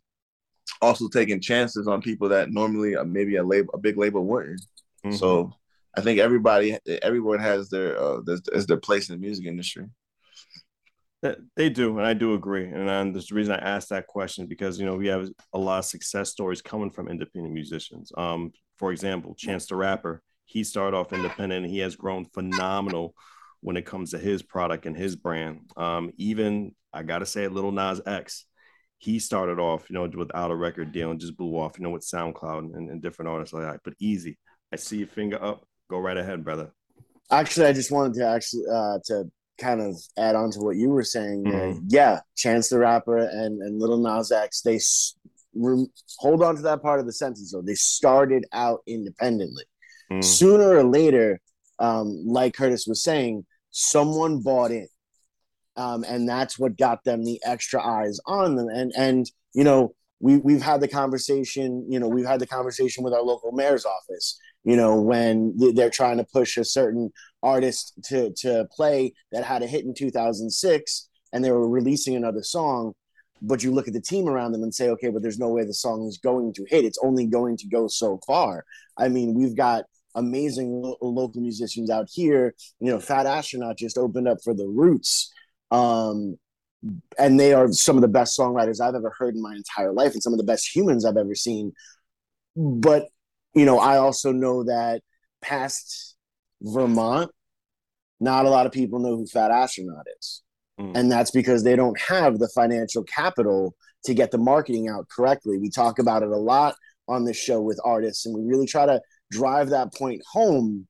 also 0.82 1.08
taking 1.08 1.40
chances 1.40 1.88
on 1.88 2.02
people 2.02 2.28
that 2.28 2.50
normally 2.50 2.96
uh, 2.96 3.04
maybe 3.04 3.36
a 3.36 3.42
label 3.42 3.70
a 3.74 3.78
big 3.78 3.96
label 3.96 4.24
wouldn't. 4.24 4.60
Mm-hmm. 5.04 5.16
So, 5.16 5.54
I 5.96 6.02
think 6.02 6.20
everybody 6.20 6.78
everyone 7.02 7.40
has 7.40 7.70
their 7.70 7.98
uh 7.98 8.20
their, 8.24 8.38
their 8.66 8.76
place 8.76 9.08
in 9.08 9.16
the 9.16 9.26
music 9.26 9.46
industry. 9.46 9.86
They 11.22 11.70
do, 11.70 11.98
and 11.98 12.06
I 12.06 12.14
do 12.14 12.34
agree. 12.34 12.68
And 12.68 13.14
there's 13.14 13.28
the 13.28 13.34
reason 13.34 13.54
I 13.54 13.58
asked 13.58 13.88
that 13.88 14.06
question 14.06 14.46
because 14.46 14.78
you 14.78 14.86
know 14.86 14.96
we 14.96 15.08
have 15.08 15.28
a 15.52 15.58
lot 15.58 15.78
of 15.78 15.84
success 15.84 16.30
stories 16.30 16.62
coming 16.62 16.90
from 16.90 17.08
independent 17.08 17.54
musicians. 17.54 18.12
Um, 18.16 18.52
for 18.76 18.92
example, 18.92 19.34
Chance 19.34 19.66
the 19.66 19.76
Rapper, 19.76 20.22
he 20.44 20.62
started 20.62 20.96
off 20.96 21.12
independent, 21.12 21.64
and 21.64 21.72
he 21.72 21.80
has 21.80 21.96
grown 21.96 22.26
phenomenal 22.26 23.14
when 23.60 23.76
it 23.76 23.86
comes 23.86 24.10
to 24.10 24.18
his 24.18 24.42
product 24.42 24.86
and 24.86 24.96
his 24.96 25.16
brand. 25.16 25.70
Um, 25.76 26.12
even 26.18 26.74
I 26.92 27.02
gotta 27.02 27.26
say, 27.26 27.48
Little 27.48 27.72
Nas 27.72 28.00
X, 28.06 28.44
he 28.98 29.18
started 29.18 29.58
off, 29.58 29.88
you 29.90 29.94
know, 29.94 30.08
without 30.16 30.50
a 30.50 30.56
record 30.56 30.92
deal 30.92 31.10
and 31.10 31.20
just 31.20 31.36
blew 31.36 31.58
off, 31.58 31.78
you 31.78 31.84
know, 31.84 31.90
with 31.90 32.02
SoundCloud 32.02 32.74
and, 32.74 32.90
and 32.90 33.02
different 33.02 33.30
artists 33.30 33.52
like 33.52 33.64
that. 33.64 33.80
But 33.84 33.94
EZ, 34.02 34.28
I 34.72 34.76
see 34.76 34.98
your 34.98 35.08
finger 35.08 35.42
up. 35.42 35.66
Go 35.88 35.98
right 35.98 36.16
ahead, 36.16 36.44
brother. 36.44 36.72
Actually, 37.30 37.66
I 37.66 37.72
just 37.72 37.90
wanted 37.90 38.14
to 38.14 38.26
actually 38.26 38.62
uh, 38.72 38.98
to 39.06 39.24
kind 39.58 39.80
of 39.80 39.96
add 40.18 40.34
on 40.34 40.50
to 40.52 40.60
what 40.60 40.76
you 40.76 40.90
were 40.90 41.04
saying, 41.04 41.44
mm-hmm. 41.44 41.80
yeah, 41.88 42.20
Chance 42.36 42.68
the 42.68 42.78
Rapper 42.78 43.18
and 43.18 43.60
and 43.62 43.80
Lil 43.80 43.98
Nas 43.98 44.32
X, 44.32 44.62
they 44.62 44.78
re- 45.54 45.88
hold 46.18 46.42
on 46.42 46.56
to 46.56 46.62
that 46.62 46.82
part 46.82 47.00
of 47.00 47.06
the 47.06 47.12
sentence 47.12 47.52
though. 47.52 47.62
They 47.62 47.74
started 47.74 48.44
out 48.52 48.80
independently. 48.86 49.64
Mm. 50.10 50.22
Sooner 50.22 50.76
or 50.76 50.84
later, 50.84 51.40
um, 51.78 52.24
like 52.26 52.54
Curtis 52.54 52.86
was 52.86 53.02
saying, 53.02 53.44
someone 53.70 54.40
bought 54.40 54.70
in, 54.70 54.88
um, 55.76 56.04
and 56.04 56.28
that's 56.28 56.58
what 56.58 56.78
got 56.78 57.04
them 57.04 57.24
the 57.24 57.40
extra 57.44 57.82
eyes 57.82 58.18
on 58.26 58.56
them. 58.56 58.68
And 58.68 58.92
and 58.96 59.30
you 59.54 59.64
know, 59.64 59.94
we 60.20 60.38
we've 60.38 60.62
had 60.62 60.80
the 60.80 60.88
conversation. 60.88 61.84
You 61.88 61.98
know, 61.98 62.08
we've 62.08 62.26
had 62.26 62.40
the 62.40 62.46
conversation 62.46 63.04
with 63.04 63.12
our 63.12 63.22
local 63.22 63.52
mayor's 63.52 63.84
office. 63.84 64.38
You 64.64 64.76
know, 64.76 65.00
when 65.00 65.56
they're 65.74 65.90
trying 65.90 66.16
to 66.16 66.24
push 66.24 66.56
a 66.56 66.64
certain 66.64 67.12
artist 67.46 67.92
to 68.02 68.32
to 68.32 68.66
play 68.72 69.14
that 69.30 69.44
had 69.44 69.62
a 69.62 69.66
hit 69.66 69.84
in 69.84 69.94
2006 69.94 71.08
and 71.32 71.44
they 71.44 71.52
were 71.52 71.68
releasing 71.68 72.16
another 72.16 72.42
song 72.42 72.92
but 73.42 73.62
you 73.62 73.70
look 73.70 73.86
at 73.86 73.94
the 73.94 74.00
team 74.00 74.28
around 74.28 74.52
them 74.52 74.62
and 74.62 74.74
say 74.74 74.88
okay 74.88 75.10
but 75.10 75.22
there's 75.22 75.38
no 75.38 75.50
way 75.50 75.64
the 75.64 75.72
song 75.74 76.06
is 76.06 76.18
going 76.18 76.52
to 76.54 76.64
hit. 76.68 76.84
It's 76.84 76.98
only 77.02 77.26
going 77.26 77.56
to 77.58 77.68
go 77.68 77.86
so 77.86 78.18
far. 78.26 78.64
I 78.96 79.08
mean 79.08 79.34
we've 79.34 79.56
got 79.56 79.84
amazing 80.14 80.82
lo- 80.82 80.96
local 81.00 81.40
musicians 81.40 81.88
out 81.88 82.08
here. 82.12 82.54
You 82.80 82.90
know 82.90 83.00
fat 83.00 83.26
astronaut 83.26 83.78
just 83.78 83.98
opened 83.98 84.28
up 84.28 84.38
for 84.42 84.54
the 84.54 84.66
roots 84.66 85.32
um 85.70 86.36
and 87.18 87.38
they 87.38 87.52
are 87.52 87.70
some 87.72 87.96
of 87.96 88.02
the 88.02 88.16
best 88.18 88.38
songwriters 88.38 88.80
i've 88.80 88.94
ever 88.94 89.12
heard 89.18 89.34
in 89.34 89.42
my 89.42 89.54
entire 89.54 89.92
life 89.92 90.12
and 90.12 90.22
some 90.22 90.32
of 90.32 90.38
the 90.38 90.44
best 90.44 90.74
humans 90.74 91.04
i've 91.04 91.16
ever 91.16 91.34
seen. 91.34 91.72
But 92.56 93.08
you 93.54 93.64
know 93.64 93.78
i 93.78 93.96
also 93.98 94.32
know 94.32 94.64
that 94.64 95.02
past 95.42 96.16
Vermont, 96.62 97.30
not 98.20 98.46
a 98.46 98.50
lot 98.50 98.66
of 98.66 98.72
people 98.72 98.98
know 98.98 99.16
who 99.16 99.26
Fat 99.26 99.50
Astronaut 99.50 100.06
is. 100.18 100.42
Mm. 100.80 100.96
And 100.96 101.12
that's 101.12 101.30
because 101.30 101.62
they 101.62 101.76
don't 101.76 101.98
have 102.00 102.38
the 102.38 102.50
financial 102.54 103.02
capital 103.04 103.74
to 104.04 104.14
get 104.14 104.30
the 104.30 104.38
marketing 104.38 104.88
out 104.88 105.06
correctly. 105.08 105.58
We 105.58 105.70
talk 105.70 105.98
about 105.98 106.22
it 106.22 106.28
a 106.28 106.36
lot 106.36 106.76
on 107.08 107.24
this 107.24 107.36
show 107.36 107.60
with 107.60 107.80
artists, 107.84 108.26
and 108.26 108.34
we 108.34 108.42
really 108.42 108.66
try 108.66 108.86
to 108.86 109.00
drive 109.30 109.70
that 109.70 109.94
point 109.94 110.22
home. 110.32 110.86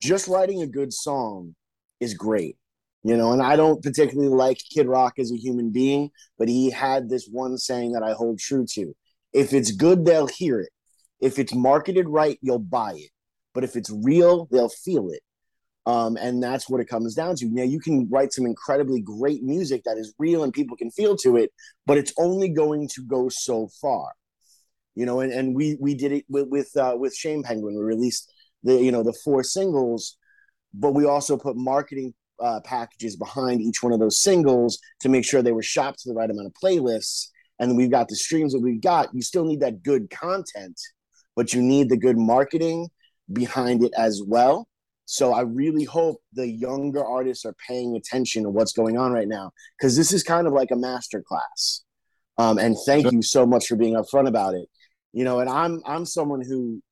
Just 0.00 0.28
writing 0.28 0.62
a 0.62 0.66
good 0.66 0.92
song 0.92 1.54
is 2.00 2.14
great, 2.14 2.56
you 3.04 3.16
know. 3.16 3.32
And 3.32 3.42
I 3.42 3.56
don't 3.56 3.82
particularly 3.82 4.34
like 4.34 4.58
Kid 4.74 4.86
Rock 4.86 5.18
as 5.18 5.30
a 5.30 5.36
human 5.36 5.70
being, 5.70 6.10
but 6.38 6.48
he 6.48 6.70
had 6.70 7.08
this 7.08 7.28
one 7.30 7.56
saying 7.58 7.92
that 7.92 8.02
I 8.02 8.12
hold 8.12 8.38
true 8.38 8.66
to 8.72 8.94
if 9.32 9.52
it's 9.52 9.72
good, 9.72 10.04
they'll 10.04 10.26
hear 10.26 10.60
it. 10.60 10.70
If 11.20 11.38
it's 11.38 11.54
marketed 11.54 12.08
right, 12.08 12.38
you'll 12.42 12.58
buy 12.58 12.94
it. 12.94 13.10
But 13.54 13.64
if 13.64 13.76
it's 13.76 13.90
real, 13.90 14.48
they'll 14.50 14.68
feel 14.68 15.10
it. 15.10 15.22
Um, 15.84 16.16
and 16.16 16.42
that's 16.42 16.70
what 16.70 16.80
it 16.80 16.88
comes 16.88 17.14
down 17.14 17.34
to. 17.36 17.46
Now, 17.46 17.64
you 17.64 17.80
can 17.80 18.08
write 18.08 18.32
some 18.32 18.46
incredibly 18.46 19.00
great 19.00 19.42
music 19.42 19.82
that 19.84 19.98
is 19.98 20.14
real 20.18 20.44
and 20.44 20.52
people 20.52 20.76
can 20.76 20.90
feel 20.90 21.16
to 21.18 21.36
it, 21.36 21.50
but 21.86 21.98
it's 21.98 22.12
only 22.18 22.48
going 22.48 22.88
to 22.94 23.04
go 23.04 23.28
so 23.28 23.68
far. 23.80 24.12
You 24.94 25.06
know, 25.06 25.20
and, 25.20 25.32
and 25.32 25.56
we 25.56 25.76
we 25.80 25.94
did 25.94 26.12
it 26.12 26.24
with 26.28 26.48
with, 26.48 26.76
uh, 26.76 26.94
with 26.98 27.16
Shame 27.16 27.42
Penguin. 27.42 27.74
We 27.74 27.82
released 27.82 28.30
the 28.62 28.74
you 28.74 28.92
know 28.92 29.02
the 29.02 29.18
four 29.24 29.42
singles, 29.42 30.16
but 30.74 30.92
we 30.92 31.06
also 31.06 31.36
put 31.36 31.56
marketing 31.56 32.14
uh, 32.40 32.60
packages 32.60 33.16
behind 33.16 33.60
each 33.60 33.82
one 33.82 33.92
of 33.92 34.00
those 34.00 34.18
singles 34.18 34.78
to 35.00 35.08
make 35.08 35.24
sure 35.24 35.42
they 35.42 35.52
were 35.52 35.62
shopped 35.62 36.00
to 36.00 36.08
the 36.08 36.14
right 36.14 36.30
amount 36.30 36.46
of 36.46 36.52
playlists. 36.62 37.28
And 37.58 37.76
we've 37.76 37.90
got 37.90 38.08
the 38.08 38.16
streams 38.16 38.52
that 38.52 38.60
we've 38.60 38.80
got. 38.80 39.14
You 39.14 39.22
still 39.22 39.44
need 39.44 39.60
that 39.60 39.82
good 39.82 40.10
content, 40.10 40.78
but 41.36 41.54
you 41.54 41.62
need 41.62 41.88
the 41.88 41.96
good 41.96 42.18
marketing 42.18 42.88
behind 43.32 43.84
it 43.84 43.92
as 43.96 44.20
well. 44.26 44.68
So 45.04 45.32
I 45.32 45.42
really 45.42 45.84
hope 45.84 46.16
the 46.32 46.48
younger 46.48 47.04
artists 47.04 47.44
are 47.44 47.54
paying 47.66 47.96
attention 47.96 48.44
to 48.44 48.50
what's 48.50 48.72
going 48.72 48.96
on 48.96 49.12
right 49.12 49.28
now 49.28 49.52
because 49.78 49.96
this 49.96 50.12
is 50.12 50.22
kind 50.22 50.46
of 50.46 50.52
like 50.52 50.70
a 50.70 50.76
master 50.76 51.22
class. 51.22 51.82
Um, 52.38 52.58
and 52.58 52.76
thank 52.86 53.12
you 53.12 53.22
so 53.22 53.44
much 53.44 53.66
for 53.66 53.76
being 53.76 53.94
upfront 53.94 54.28
about 54.28 54.54
it. 54.54 54.68
You 55.12 55.24
know, 55.24 55.40
and 55.40 55.50
I'm 55.50 55.82
I'm 55.84 56.06
someone 56.06 56.40
who 56.42 56.82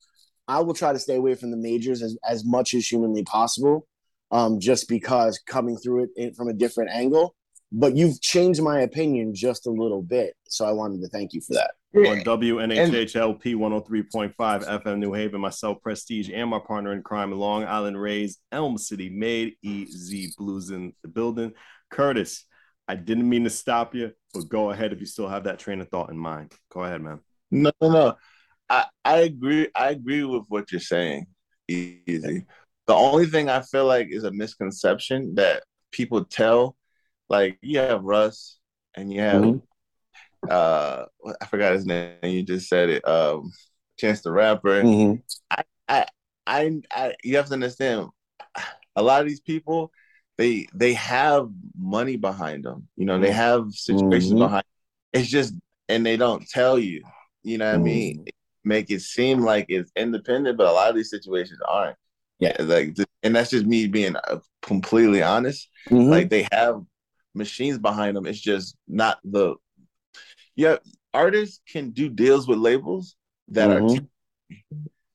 I 0.47 0.61
will 0.61 0.75
try 0.75 0.93
to 0.93 0.99
stay 0.99 1.17
away 1.17 1.35
from 1.35 1.51
the 1.51 1.57
majors 1.57 2.03
as, 2.03 2.19
as 2.29 2.45
much 2.45 2.75
as 2.75 2.87
humanly 2.87 3.23
possible, 3.23 3.87
um, 4.31 4.61
just 4.61 4.89
because 4.89 5.41
coming 5.47 5.77
through 5.79 6.05
it 6.05 6.11
in, 6.17 6.35
from 6.35 6.49
a 6.49 6.53
different 6.53 6.91
angle. 6.91 7.35
But 7.73 7.97
you've 7.97 8.21
changed 8.21 8.61
my 8.61 8.81
opinion 8.81 9.35
just 9.35 9.67
a 9.67 9.71
little 9.71 10.03
bit, 10.03 10.35
so 10.49 10.67
I 10.67 10.73
wanted 10.73 11.01
to 11.03 11.09
thank 11.09 11.33
you 11.33 11.41
for 11.41 11.55
that. 11.55 11.71
On 11.93 12.03
WNHHLP 12.24 13.55
103.5 13.57 14.34
FM 14.36 14.99
New 15.01 15.12
Haven, 15.12 15.41
myself, 15.41 15.78
Prestige, 15.82 16.30
and 16.32 16.49
my 16.49 16.61
partner 16.61 16.93
in 16.93 17.03
crime, 17.03 17.32
Long 17.32 17.64
Island 17.64 18.01
Rays, 18.01 18.38
Elm 18.53 18.78
City 18.78 19.11
Made, 19.11 19.55
EZ 19.64 20.36
BlueZ 20.38 20.70
in 20.70 20.93
the 21.03 21.09
building. 21.09 21.53
Curtis, 21.91 22.45
I 22.86 22.95
didn't 22.95 23.28
mean 23.28 23.43
to 23.45 23.51
stop 23.51 23.95
you, 23.95 24.12
but 24.32 24.49
go 24.49 24.70
ahead 24.70 24.93
if 24.93 25.01
you 25.01 25.07
still 25.07 25.28
have 25.28 25.45
that 25.45 25.59
train 25.59 25.80
of 25.80 25.88
thought 25.88 26.11
in 26.11 26.18
mind. 26.18 26.53
Go 26.72 26.84
ahead, 26.84 27.03
man. 27.03 27.20
No, 27.51 27.72
no, 27.80 27.91
no. 27.91 28.14
I, 28.68 28.84
I 29.05 29.16
agree. 29.18 29.68
I 29.74 29.91
agree 29.91 30.22
with 30.22 30.45
what 30.49 30.70
you're 30.70 30.80
saying. 30.80 31.26
EZ. 31.68 32.22
The 32.86 32.95
only 32.95 33.26
thing 33.26 33.49
I 33.49 33.62
feel 33.62 33.86
like 33.86 34.09
is 34.11 34.22
a 34.24 34.30
misconception 34.32 35.34
that 35.34 35.64
people 35.91 36.24
tell, 36.24 36.76
like 37.28 37.59
you 37.62 37.78
have 37.80 38.03
Russ 38.05 38.59
and 38.97 39.12
you 39.12 39.20
have 39.20 39.43
Mhm. 39.43 39.62
Uh 40.49 41.05
I 41.41 41.47
forgot 41.47 41.72
his 41.74 41.86
name. 41.86 42.16
You 42.22 42.43
just 42.43 42.68
said 42.68 42.88
it. 42.91 43.07
Um 43.07 43.53
Chance 43.99 44.22
the 44.22 44.32
Rapper. 44.32 44.82
Mhm. 44.84 45.22
I, 45.51 45.64
I, 45.88 46.07
i 46.47 47.14
you 47.22 47.36
have 47.36 47.47
to 47.49 47.53
understand, 47.55 48.09
a 48.97 49.03
lot 49.03 49.20
of 49.20 49.28
these 49.28 49.41
people, 49.41 49.93
they 50.38 50.66
they 50.74 50.95
have 50.95 51.51
money 51.78 52.16
behind 52.16 52.64
them. 52.64 52.88
You 52.97 53.07
know, 53.07 53.18
they 53.20 53.30
have 53.32 53.72
situations 53.72 54.32
Mhm. 54.32 54.38
behind. 54.38 54.64
It's 55.12 55.28
just, 55.28 55.55
and 55.88 56.05
they 56.07 56.16
don't 56.16 56.47
tell 56.49 56.78
you. 56.78 57.03
You 57.43 57.59
know 57.59 57.66
what 57.68 57.74
I 57.74 57.78
mean? 57.78 58.26
Make 58.64 58.91
it 58.91 59.01
seem 59.03 59.41
like 59.41 59.66
it's 59.68 59.91
independent, 59.97 60.57
but 60.59 60.68
a 60.68 60.72
lot 60.72 60.91
of 60.91 60.97
these 60.97 61.11
situations 61.11 61.61
aren't. 61.68 61.97
Yeah. 62.38 62.57
like, 62.61 62.97
and 63.22 63.36
that's 63.36 63.51
just 63.51 63.66
me 63.66 63.86
being 63.86 64.16
uh, 64.16 64.41
completely 64.62 65.22
honest. 65.22 65.68
Mhm. 65.91 66.11
Like 66.11 66.30
they 66.30 66.47
have 66.53 66.82
machines 67.34 67.78
behind 67.78 68.16
them. 68.16 68.26
It's 68.26 68.41
just 68.41 68.76
not 68.88 69.18
the. 69.24 69.57
Yeah, 70.61 70.77
artists 71.15 71.63
can 71.67 71.89
do 71.91 72.11
deals 72.11 72.47
with 72.47 72.59
labels 72.59 73.17
that 73.49 73.71
Mhm. 73.71 73.97
are 73.97 74.01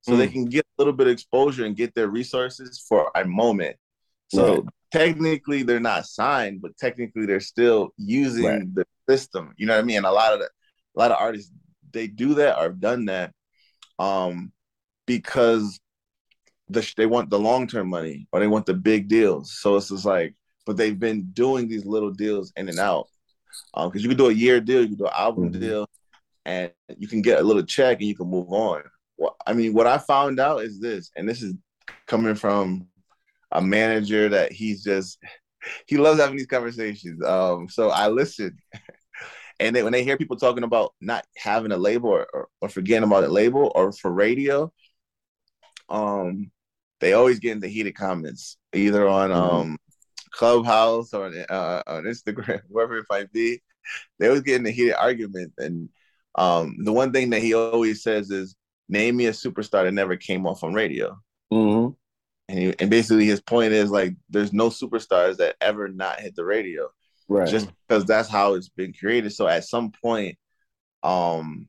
so 0.01 0.17
they 0.17 0.27
can 0.27 0.45
get 0.45 0.65
a 0.65 0.81
little 0.81 0.93
bit 0.93 1.05
of 1.05 1.13
exposure 1.13 1.65
and 1.65 1.75
get 1.75 1.93
their 1.93 2.07
resources 2.07 2.83
for 2.89 3.11
a 3.15 3.25
moment. 3.25 3.75
So 4.27 4.55
Right. 4.55 4.73
technically 4.91 5.61
they're 5.61 5.79
not 5.79 6.07
signed, 6.07 6.61
but 6.63 6.75
technically 6.77 7.27
they're 7.27 7.39
still 7.39 7.93
using 7.97 8.45
Right. 8.45 8.63
the 8.73 8.85
system. 9.07 9.53
You 9.57 9.67
know 9.67 9.75
what 9.75 9.81
I 9.83 9.85
mean? 9.85 9.97
And 9.97 10.05
a 10.07 10.11
lot 10.11 10.33
of 10.33 10.39
the, 10.39 10.45
a 10.45 10.97
lot 10.99 11.11
of 11.11 11.17
artists 11.19 11.51
they 11.91 12.07
do 12.07 12.33
that 12.35 12.57
or 12.57 12.63
have 12.63 12.79
done 12.79 13.05
that 13.05 13.31
um 13.99 14.51
because 15.05 15.79
the 16.69 16.93
they 16.97 17.05
want 17.05 17.29
the 17.29 17.39
long 17.39 17.67
term 17.67 17.87
money 17.89 18.27
or 18.31 18.39
they 18.39 18.47
want 18.47 18.65
the 18.65 18.73
big 18.73 19.07
deals. 19.07 19.55
So 19.59 19.75
it's 19.75 19.89
just 19.89 20.05
like, 20.05 20.33
but 20.65 20.75
they've 20.75 20.99
been 20.99 21.29
doing 21.33 21.67
these 21.67 21.85
little 21.85 22.11
deals 22.11 22.51
in 22.57 22.67
and 22.67 22.79
out. 22.79 23.07
Um, 23.73 23.89
because 23.89 24.03
you 24.03 24.09
can 24.09 24.17
do 24.17 24.29
a 24.29 24.33
year 24.33 24.59
deal, 24.61 24.81
you 24.81 24.87
can 24.89 24.97
do 24.97 25.05
an 25.05 25.13
album 25.17 25.51
Mhm. 25.51 25.59
deal, 25.59 25.89
and 26.45 26.71
you 26.97 27.07
can 27.07 27.21
get 27.21 27.39
a 27.39 27.43
little 27.43 27.63
check 27.63 27.99
and 27.99 28.07
you 28.07 28.15
can 28.15 28.27
move 28.27 28.49
on. 28.49 28.83
Well, 29.17 29.35
I 29.45 29.53
mean, 29.53 29.73
what 29.73 29.87
I 29.87 29.97
found 29.97 30.39
out 30.39 30.63
is 30.63 30.79
this, 30.79 31.11
and 31.15 31.27
this 31.27 31.41
is 31.41 31.53
coming 32.07 32.35
from 32.35 32.87
a 33.51 33.61
manager 33.61 34.29
that 34.29 34.51
he's 34.51 34.83
just 34.83 35.19
he 35.87 35.97
loves 35.97 36.19
having 36.19 36.37
these 36.37 36.47
conversations. 36.47 37.23
Um, 37.23 37.67
so 37.69 37.89
I 37.89 38.07
listen, 38.07 38.57
and 39.59 39.75
they, 39.75 39.83
when 39.83 39.93
they 39.93 40.03
hear 40.03 40.17
people 40.17 40.37
talking 40.37 40.63
about 40.63 40.93
not 41.01 41.25
having 41.37 41.71
a 41.71 41.77
label 41.77 42.09
or, 42.09 42.27
or, 42.33 42.47
or 42.61 42.69
forgetting 42.69 43.03
about 43.07 43.23
a 43.23 43.27
label 43.29 43.71
or 43.75 43.91
for 43.91 44.11
radio, 44.11 44.71
um, 45.89 46.51
they 46.99 47.13
always 47.13 47.39
get 47.39 47.51
into 47.53 47.67
heated 47.67 47.95
comments 47.95 48.57
either 48.73 49.07
on 49.07 49.29
Mhm. 49.29 49.35
um 49.35 49.77
Clubhouse 50.35 51.13
or 51.13 51.31
uh, 51.49 51.83
on 51.87 52.03
Instagram, 52.03 52.61
wherever 52.67 52.97
it 52.97 53.05
might 53.09 53.31
be. 53.31 53.61
They 54.19 54.27
always 54.27 54.41
get 54.41 54.65
a 54.65 54.71
heated 54.71 54.95
argument. 54.95 55.53
and 55.57 55.89
um, 56.37 56.77
the 56.83 56.91
one 56.91 57.11
thing 57.13 57.29
that 57.29 57.41
he 57.41 57.53
always 57.53 58.03
says 58.03 58.29
is, 58.31 58.55
"Name 58.89 59.15
me 59.17 59.27
a 59.27 59.31
superstar 59.31 59.83
that 59.83 59.93
never 59.93 60.15
came 60.17 60.45
off 60.45 60.63
on 60.63 60.73
radio." 60.73 61.17
Mhm. 61.53 61.95
And, 62.49 62.59
he, 62.59 62.75
and 62.79 62.89
basically, 62.89 63.25
his 63.25 63.41
point 63.41 63.73
is 63.73 63.89
like, 63.89 64.15
there's 64.29 64.53
no 64.53 64.69
superstars 64.69 65.37
that 65.37 65.55
ever 65.61 65.87
not 65.87 66.19
hit 66.19 66.35
the 66.35 66.45
radio, 66.45 66.89
Right. 67.27 67.47
just 67.47 67.69
because 67.87 68.05
that's 68.05 68.29
how 68.29 68.53
it's 68.53 68.69
been 68.69 68.93
created. 68.93 69.33
So 69.33 69.47
at 69.47 69.65
some 69.65 69.91
point, 69.91 70.37
um, 71.01 71.67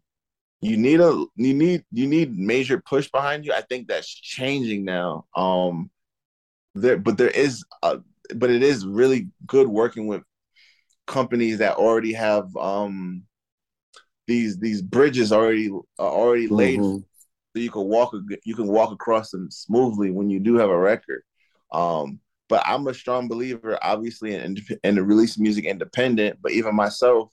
you 0.61 0.77
need 0.77 1.01
a 1.01 1.25
you 1.37 1.55
need 1.55 1.85
you 1.93 2.07
need 2.07 2.37
major 2.37 2.81
push 2.81 3.11
behind 3.11 3.45
you. 3.45 3.53
I 3.53 3.61
think 3.63 3.89
that's 3.89 4.09
changing 4.09 4.85
now. 4.85 5.27
Um, 5.37 5.91
there, 6.75 6.99
but 6.99 7.17
there 7.17 7.31
is, 7.31 7.65
a, 7.83 8.01
but 8.35 8.51
it 8.51 8.63
is 8.63 8.87
really 8.87 9.29
good 9.47 9.69
working 9.69 10.07
with 10.07 10.23
companies 11.07 11.59
that 11.59 11.77
already 11.77 12.13
have 12.13 12.55
um 12.57 13.23
these 14.27 14.59
these 14.59 14.83
bridges 14.83 15.33
already 15.33 15.69
are 15.69 15.83
already 15.99 16.49
laid 16.49 16.81
Mhm. 16.81 17.05
so 17.55 17.61
you 17.61 17.71
can 17.71 17.85
walk 17.85 18.13
you 18.45 18.55
can 18.55 18.67
walk 18.67 18.93
across 18.93 19.31
them 19.31 19.51
smoothly 19.51 20.11
when 20.11 20.31
you 20.31 20.41
do 20.41 20.57
have 20.57 20.71
a 20.71 20.79
record. 20.79 21.23
Um, 21.73 22.21
but 22.49 22.63
I'm 22.65 22.87
a 22.87 22.95
strong 22.95 23.27
believer, 23.29 23.79
obviously, 23.83 24.35
in, 24.35 24.57
in 24.85 24.95
the 24.95 25.03
release 25.03 25.37
music 25.39 25.65
independent. 25.65 26.39
But 26.41 26.53
even 26.53 26.77
myself, 26.77 27.33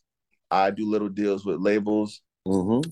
I 0.50 0.72
do 0.72 0.90
little 0.90 1.10
deals 1.10 1.46
with 1.46 1.60
labels. 1.60 2.22
mm-hmm. 2.48 2.90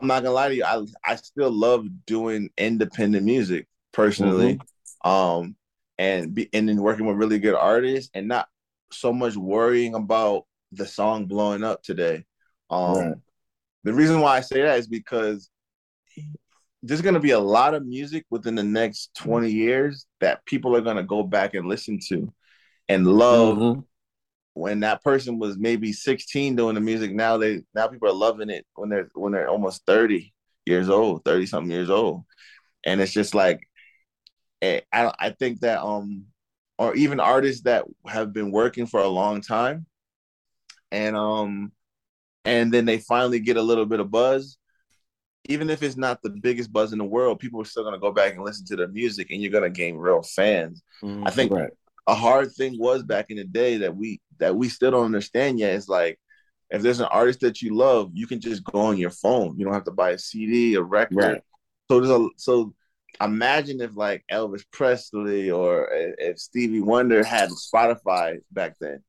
I'm 0.00 0.06
not 0.08 0.22
gonna 0.22 0.34
lie 0.34 0.48
to 0.48 0.54
you, 0.54 0.64
I 0.64 0.84
I 1.04 1.16
still 1.16 1.50
love 1.50 1.86
doing 2.06 2.50
independent 2.58 3.24
music 3.24 3.66
personally. 3.92 4.60
Um, 5.04 5.56
and 5.98 6.34
be 6.34 6.48
and 6.52 6.68
then 6.68 6.80
working 6.82 7.06
with 7.06 7.16
really 7.16 7.38
good 7.38 7.54
artists 7.54 8.10
and 8.14 8.28
not 8.28 8.48
so 8.92 9.12
much 9.12 9.36
worrying 9.36 9.94
about 9.94 10.44
the 10.72 10.86
song 10.86 11.26
blowing 11.26 11.64
up 11.64 11.82
today. 11.82 12.24
Um, 12.70 12.96
Right. 12.96 13.16
the 13.84 13.94
reason 13.94 14.20
why 14.20 14.36
I 14.36 14.40
say 14.40 14.62
that 14.62 14.78
is 14.78 14.88
because 14.88 15.50
there's 16.82 17.02
going 17.02 17.14
to 17.14 17.20
be 17.20 17.30
a 17.30 17.38
lot 17.38 17.74
of 17.74 17.84
music 17.86 18.24
within 18.30 18.54
the 18.54 18.62
next 18.62 19.10
20 19.16 19.50
years 19.50 20.06
that 20.20 20.44
people 20.46 20.76
are 20.76 20.80
going 20.80 20.96
to 20.96 21.02
go 21.02 21.22
back 21.22 21.54
and 21.54 21.68
listen 21.68 21.98
to 22.08 22.32
and 22.88 23.06
love 23.06 23.58
Mhm. 23.58 23.84
when 24.54 24.80
that 24.80 25.02
person 25.02 25.38
was 25.38 25.58
maybe 25.58 25.92
16 25.92 26.56
doing 26.56 26.74
the 26.74 26.80
music 26.80 27.14
now 27.14 27.36
they 27.36 27.62
now 27.74 27.88
people 27.88 28.08
are 28.08 28.14
loving 28.14 28.50
it 28.50 28.66
when 28.74 28.88
they're 28.88 29.08
when 29.14 29.32
they're 29.32 29.48
almost 29.48 29.82
30 29.86 30.32
years 30.66 30.88
old 30.88 31.24
30 31.24 31.46
something 31.46 31.70
years 31.70 31.90
old 31.90 32.24
and 32.84 33.00
it's 33.00 33.12
just 33.12 33.34
like 33.34 33.60
I, 34.62 34.82
I 34.92 35.30
think 35.30 35.60
that 35.60 35.82
um 35.82 36.26
or 36.78 36.94
even 36.94 37.20
artists 37.20 37.62
that 37.62 37.84
have 38.06 38.32
been 38.32 38.50
working 38.50 38.86
for 38.86 39.00
a 39.00 39.08
long 39.08 39.40
time 39.40 39.86
and 40.90 41.16
um 41.16 41.72
and 42.44 42.72
then 42.72 42.84
they 42.84 42.98
finally 42.98 43.40
get 43.40 43.56
a 43.56 43.62
little 43.62 43.86
bit 43.86 44.00
of 44.00 44.10
buzz 44.10 44.58
even 45.48 45.70
if 45.70 45.82
it's 45.82 45.96
not 45.96 46.20
the 46.22 46.30
biggest 46.30 46.72
buzz 46.72 46.92
in 46.92 46.98
the 46.98 47.04
world 47.04 47.38
people 47.38 47.60
are 47.60 47.64
still 47.66 47.82
going 47.82 47.94
to 47.94 48.00
go 48.00 48.12
back 48.12 48.34
and 48.34 48.44
listen 48.44 48.64
to 48.66 48.76
their 48.76 48.88
music 48.88 49.30
and 49.30 49.40
you're 49.42 49.52
going 49.52 49.62
to 49.64 49.70
gain 49.70 49.96
real 49.96 50.22
fans 50.22 50.82
i 51.26 51.30
think 51.30 51.52
Right. 51.52 51.70
a 52.06 52.14
hard 52.14 52.52
thing 52.52 52.78
was 52.78 53.02
back 53.02 53.26
in 53.30 53.36
the 53.36 53.44
day 53.44 53.78
that 53.78 53.94
we 53.94 54.20
that 54.38 54.54
we 54.56 54.68
still 54.68 54.90
don't 54.90 55.04
understand 55.04 55.58
yet 55.58 55.74
is 55.74 55.88
like 55.88 56.18
if 56.70 56.82
there's 56.82 57.00
an 57.00 57.06
artist 57.06 57.40
that 57.40 57.62
you 57.62 57.74
love 57.74 58.10
you 58.14 58.26
can 58.26 58.40
just 58.40 58.64
go 58.64 58.80
on 58.80 58.96
your 58.96 59.10
phone 59.10 59.56
you 59.58 59.64
don't 59.64 59.74
have 59.74 59.84
to 59.84 59.92
buy 59.92 60.10
a 60.10 60.18
cd 60.18 60.74
a 60.74 60.82
record 60.82 61.16
Right. 61.16 61.42
so 61.90 62.00
there's 62.00 62.10
a 62.10 62.28
so 62.36 62.74
imagine 63.20 63.80
if 63.80 63.96
like 63.96 64.24
elvis 64.30 64.64
presley 64.70 65.50
or 65.50 65.88
if 65.92 66.38
stevie 66.38 66.80
wonder 66.80 67.24
had 67.24 67.48
spotify 67.50 68.38
back 68.52 68.74
then 68.80 69.02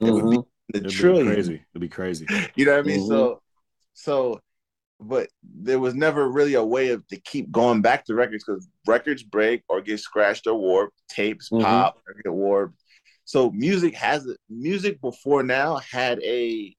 it 0.00 0.10
would 0.10 0.28
be 0.30 0.36
Mhm. 0.36 0.46
the 0.72 0.78
It'd 0.80 0.84
be 0.84 0.90
trillions 0.92 1.28
crazy. 1.28 1.54
It'd 1.72 1.80
be 1.80 1.88
crazy. 1.88 2.26
you 2.56 2.64
know 2.66 2.72
what 2.72 2.80
I 2.80 2.82
mean? 2.82 3.00
Mhm. 3.00 3.08
So, 3.08 3.42
so, 3.94 4.40
but 5.00 5.28
there 5.42 5.78
was 5.78 5.94
never 5.94 6.28
really 6.28 6.54
a 6.54 6.64
way 6.64 6.90
of 6.90 7.06
to 7.08 7.20
keep 7.20 7.50
going 7.50 7.82
back 7.82 8.04
to 8.06 8.14
records 8.14 8.44
because 8.44 8.68
records 8.86 9.22
break 9.22 9.62
or 9.68 9.80
get 9.80 10.00
scratched 10.00 10.46
or 10.46 10.54
warped, 10.54 10.96
tapes 11.08 11.48
Mhm. 11.50 11.62
pop 11.62 12.02
or 12.06 12.14
get 12.14 12.32
warped. 12.32 12.74
So 13.24 13.50
music 13.50 13.94
has 13.94 14.26
music 14.48 15.00
before 15.00 15.42
now 15.42 15.76
had 15.76 16.20
a, 16.22 16.74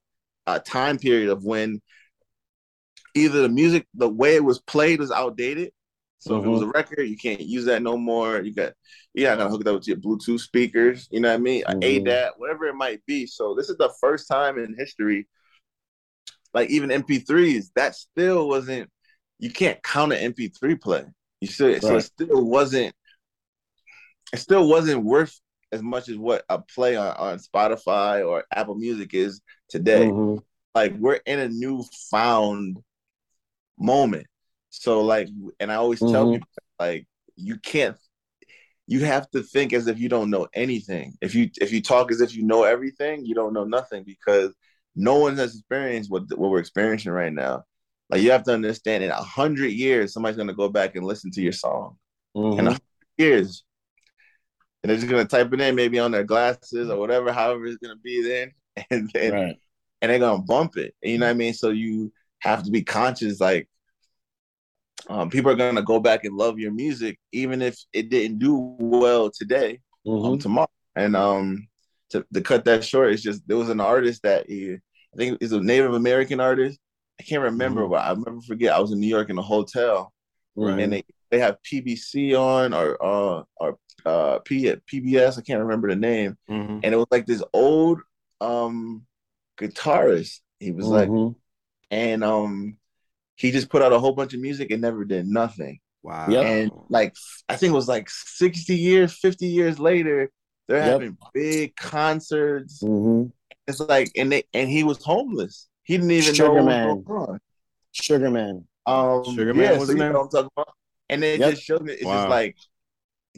a 0.47 0.59
time 0.59 0.97
period 0.97 1.29
of 1.29 1.43
when 1.43 1.81
either 3.15 3.41
the 3.41 3.49
music 3.49 3.87
the 3.93 4.09
way 4.09 4.35
it 4.35 4.43
was 4.43 4.59
played 4.59 4.99
was 4.99 5.11
outdated. 5.11 5.71
So 6.19 6.37
if 6.37 6.45
it 6.45 6.49
was 6.49 6.61
a 6.61 6.67
record, 6.67 7.03
you 7.03 7.17
can't 7.17 7.39
use 7.39 7.65
that 7.65 7.81
no 7.81 7.97
more. 7.97 8.41
You 8.41 8.53
got 8.53 8.73
you're 9.13 9.29
not 9.29 9.37
gonna 9.37 9.49
hook 9.49 9.61
it 9.61 9.67
up 9.67 9.81
to 9.81 9.87
your 9.87 9.97
Bluetooth 9.97 10.41
speakers. 10.41 11.07
You 11.11 11.21
know 11.21 11.29
what 11.29 11.35
I 11.35 11.37
mean? 11.39 11.63
Mhm. 11.63 11.81
ADAT, 11.81 12.31
whatever 12.37 12.65
it 12.65 12.75
might 12.75 13.05
be. 13.05 13.25
So 13.25 13.55
this 13.55 13.69
is 13.69 13.77
the 13.77 13.93
first 14.01 14.27
time 14.27 14.59
in 14.59 14.75
history, 14.77 15.27
like 16.53 16.69
even 16.69 16.91
MP3s, 16.91 17.71
that 17.75 17.95
still 17.95 18.47
wasn't. 18.49 18.89
You 19.39 19.49
can't 19.49 19.81
count 19.81 20.11
an 20.11 20.33
MP3 20.33 20.75
play. 20.75 21.05
You 21.39 21.47
still, 21.47 21.79
so 21.79 21.95
it 21.95 22.01
still 22.01 22.43
wasn't. 22.45 22.93
It 24.33 24.37
still 24.37 24.67
wasn't 24.67 25.03
worth 25.03 25.39
as 25.71 25.81
much 25.81 26.09
as 26.09 26.17
what 26.17 26.43
a 26.49 26.59
play 26.59 26.95
on, 26.97 27.15
on 27.15 27.39
Spotify 27.39 28.27
or 28.27 28.43
Apple 28.53 28.75
Music 28.75 29.13
is 29.13 29.41
today 29.69 30.07
Mhm. 30.07 30.43
like 30.75 30.93
we're 30.97 31.19
in 31.25 31.39
a 31.39 31.47
newfound 31.47 32.77
moment 33.77 34.27
So 34.69 35.01
like, 35.01 35.29
and 35.59 35.71
I 35.71 35.75
always 35.75 35.99
tell 35.99 36.25
Mhm. 36.25 36.33
people 36.33 36.47
like, 36.79 37.07
you 37.35 37.57
can't. 37.57 37.97
You 38.87 39.05
have 39.05 39.29
to 39.31 39.43
think 39.43 39.73
as 39.73 39.87
if 39.87 39.99
you 39.99 40.09
don't 40.09 40.29
know 40.31 40.47
anything. 40.53 41.15
If 41.21 41.35
you 41.35 41.51
if 41.61 41.71
you 41.71 41.81
talk 41.81 42.11
as 42.11 42.21
if 42.21 42.35
you 42.35 42.43
know 42.43 42.63
everything, 42.63 43.25
you 43.25 43.35
don't 43.35 43.53
know 43.53 43.63
nothing 43.65 44.03
because 44.03 44.53
no 44.95 45.19
one 45.19 45.37
has 45.37 45.55
experienced 45.55 46.09
what 46.11 46.23
what 46.37 46.49
we're 46.51 46.59
experiencing 46.59 47.11
right 47.11 47.31
now. 47.33 47.65
Like 48.09 48.21
you 48.23 48.31
have 48.31 48.43
to 48.45 48.53
understand, 48.53 49.03
in 49.03 49.11
a 49.11 49.15
hundred 49.15 49.73
years, 49.73 50.11
somebody's 50.13 50.37
gonna 50.37 50.53
go 50.55 50.69
back 50.69 50.95
and 50.95 51.05
listen 51.05 51.29
to 51.31 51.41
your 51.41 51.51
song. 51.53 51.97
Mhm. 52.35 52.59
In 52.59 52.67
a 52.67 52.71
hundred 52.71 52.81
years, 53.17 53.63
and 54.83 54.89
they're 54.89 54.97
just 54.97 55.07
gonna 55.09 55.25
type 55.25 55.53
it 55.53 55.61
in 55.61 55.75
maybe 55.75 55.99
on 55.99 56.11
their 56.11 56.23
glasses 56.23 56.89
or 56.89 56.97
whatever, 56.97 57.31
however 57.31 57.67
it's 57.67 57.77
gonna 57.77 57.95
be 57.97 58.23
then, 58.23 58.51
and 58.89 59.09
then 59.13 59.31
Right. 59.33 59.55
and 60.01 60.11
they're 60.11 60.19
gonna 60.19 60.41
bump 60.41 60.77
it. 60.77 60.95
You 61.03 61.19
know 61.19 61.27
what 61.27 61.31
I 61.31 61.35
mean? 61.35 61.53
So 61.53 61.69
you 61.69 62.11
have 62.39 62.63
to 62.63 62.71
be 62.71 62.83
conscious, 62.83 63.39
like 63.39 63.68
um, 65.07 65.29
people 65.29 65.51
are 65.51 65.55
gonna 65.55 65.81
go 65.81 65.99
back 65.99 66.25
and 66.25 66.35
love 66.35 66.59
your 66.59 66.71
music, 66.71 67.17
even 67.31 67.61
if 67.61 67.77
it 67.93 68.09
didn't 68.09 68.39
do 68.39 68.75
well 68.79 69.29
today, 69.31 69.79
um, 70.07 70.21
Mhm. 70.37 70.41
tomorrow. 70.41 70.67
And 70.95 71.15
um, 71.15 71.67
to, 72.09 72.25
to 72.33 72.41
cut 72.41 72.65
that 72.65 72.83
short, 72.83 73.13
it's 73.13 73.21
just 73.21 73.47
there 73.47 73.57
was 73.57 73.69
an 73.69 73.79
artist 73.79 74.23
that 74.23 74.49
he, 74.49 74.73
I 74.73 75.17
think 75.17 75.37
is 75.41 75.51
a 75.53 75.61
Native 75.61 75.93
American 75.93 76.39
artist. 76.39 76.79
I 77.19 77.23
can't 77.23 77.43
remember, 77.43 77.83
Mhm. 77.83 77.89
but 77.91 78.01
I 78.05 78.09
remember 78.11 78.41
forget. 78.41 78.73
I 78.73 78.79
was 78.79 78.91
in 78.91 78.99
New 78.99 79.07
York 79.07 79.29
in 79.29 79.37
a 79.37 79.41
hotel, 79.41 80.11
Mhm. 80.57 80.81
and 80.83 80.93
they 80.93 81.03
they 81.31 81.39
have 81.39 81.61
PBC 81.63 82.33
on 82.35 82.73
or 82.73 82.97
uh 83.03 83.43
or 83.57 83.77
uh 84.05 84.39
P, 84.39 84.73
PBS. 84.91 85.37
I 85.37 85.41
can't 85.41 85.61
remember 85.61 85.87
the 85.89 85.95
name, 85.95 86.37
Mhm. 86.49 86.79
and 86.83 86.93
it 86.93 86.97
was 86.97 87.07
like 87.11 87.25
this 87.25 87.43
old 87.53 87.99
um 88.41 89.05
guitarist. 89.57 90.39
He 90.59 90.71
was 90.71 90.87
like, 90.87 91.09
Mhm. 91.09 91.35
and 91.91 92.23
um 92.23 92.77
he 93.39 93.51
just 93.51 93.69
put 93.69 93.81
out 93.81 93.93
a 93.93 93.99
whole 93.99 94.13
bunch 94.13 94.33
of 94.33 94.41
music 94.41 94.71
and 94.71 94.81
never 94.81 95.05
did 95.05 95.25
nothing. 95.27 95.79
Wow. 96.03 96.29
Yep. 96.29 96.45
And 96.45 96.71
like 96.89 97.15
I 97.47 97.55
think 97.55 97.71
it 97.71 97.75
was 97.75 97.87
like 97.87 98.09
60 98.09 98.75
years, 98.75 99.13
50 99.13 99.47
years 99.47 99.79
later, 99.79 100.29
they're 100.67 100.81
Yep. 100.81 100.91
having 100.91 101.17
big 101.33 101.75
concerts. 101.75 102.83
Mhm. 102.83 103.31
It's 103.67 103.79
like 103.79 104.11
and 104.15 104.31
they 104.31 104.43
and 104.53 104.69
he 104.69 104.83
was 104.83 105.03
homeless. 105.03 105.67
He 105.83 105.97
didn't 105.97 106.11
even 106.11 106.35
Sugar 106.35 106.49
know 106.49 106.63
what 106.63 106.65
Man. 106.65 106.97
was 106.97 107.03
going 107.05 107.29
on. 107.29 107.39
Sugar 107.91 108.29
Man. 108.29 108.67
Um, 108.85 109.23
Sugar 109.23 109.53
Man 109.53 109.73
yeah, 109.73 109.77
was 109.79 109.87
so 109.89 109.93
you 109.93 109.99
know 109.99 110.11
what 110.11 110.21
I'm 110.21 110.29
talking 110.29 110.49
about. 110.55 110.73
And 111.09 111.23
it 111.23 111.39
Yep. 111.39 111.51
just 111.51 111.63
showed 111.63 111.81
me. 111.83 111.93
It's 111.93 112.05
Wow. 112.05 112.17
just 112.17 112.29
like 112.29 112.55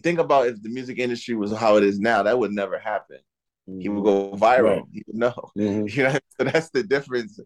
think 0.03 0.19
about 0.19 0.47
if 0.47 0.61
the 0.61 0.69
music 0.69 0.99
industry 0.99 1.35
was 1.35 1.51
how 1.51 1.77
it 1.77 1.83
is 1.83 1.99
now, 1.99 2.23
that 2.23 2.37
would 2.37 2.51
never 2.51 2.79
happen. 2.79 3.17
He 3.79 3.89
would 3.89 4.03
go 4.03 4.31
viral. 4.37 4.61
Right. 4.63 4.85
He 4.91 5.03
would 5.07 5.15
know. 5.17 5.51
Mhm. 5.57 5.95
You 5.95 6.03
know, 6.03 6.17
so 6.37 6.43
that's 6.45 6.69
the 6.71 6.83
difference. 6.83 7.39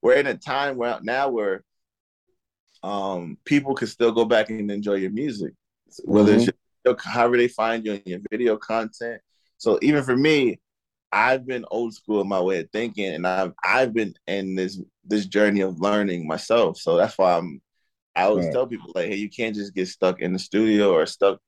We're 0.00 0.14
in 0.14 0.26
a 0.26 0.36
time 0.36 0.76
where 0.76 0.98
now 1.02 1.28
where 1.28 1.64
um 2.82 3.38
people 3.44 3.74
can 3.74 3.86
still 3.88 4.12
go 4.12 4.24
back 4.24 4.50
and 4.50 4.70
enjoy 4.70 4.94
your 4.94 5.10
music, 5.12 5.54
whether 6.04 6.34
it's 6.34 6.46
your, 6.46 6.96
however 7.04 7.36
they 7.36 7.48
find 7.48 7.84
you 7.86 7.94
in 7.94 8.02
your 8.06 8.20
video 8.30 8.56
content. 8.56 9.20
So 9.58 9.78
even 9.82 10.02
for 10.02 10.16
me, 10.16 10.60
I've 11.12 11.46
been 11.46 11.64
old 11.70 11.94
school 11.94 12.20
in 12.22 12.28
my 12.28 12.40
way 12.40 12.60
of 12.60 12.70
thinking, 12.72 13.14
and 13.14 13.26
I've 13.26 13.52
I've 13.64 13.94
been 13.94 14.14
in 14.26 14.54
this 14.56 14.80
this 15.04 15.26
journey 15.26 15.60
of 15.62 15.80
learning 15.80 16.26
myself. 16.26 16.78
So 16.78 16.96
that's 16.96 17.18
why 17.18 17.38
I'm. 17.38 17.62
I 18.16 18.24
always 18.24 18.48
Right. 18.48 18.50
tell 18.50 18.66
people 18.66 18.92
like, 18.94 19.08
hey, 19.08 19.16
you 19.16 19.30
can't 19.30 19.54
just 19.56 19.74
get 19.74 19.88
stuck 19.88 20.20
in 20.20 20.32
the 20.32 20.38
studio 20.40 20.92
or 20.92 21.06
stuck 21.06 21.40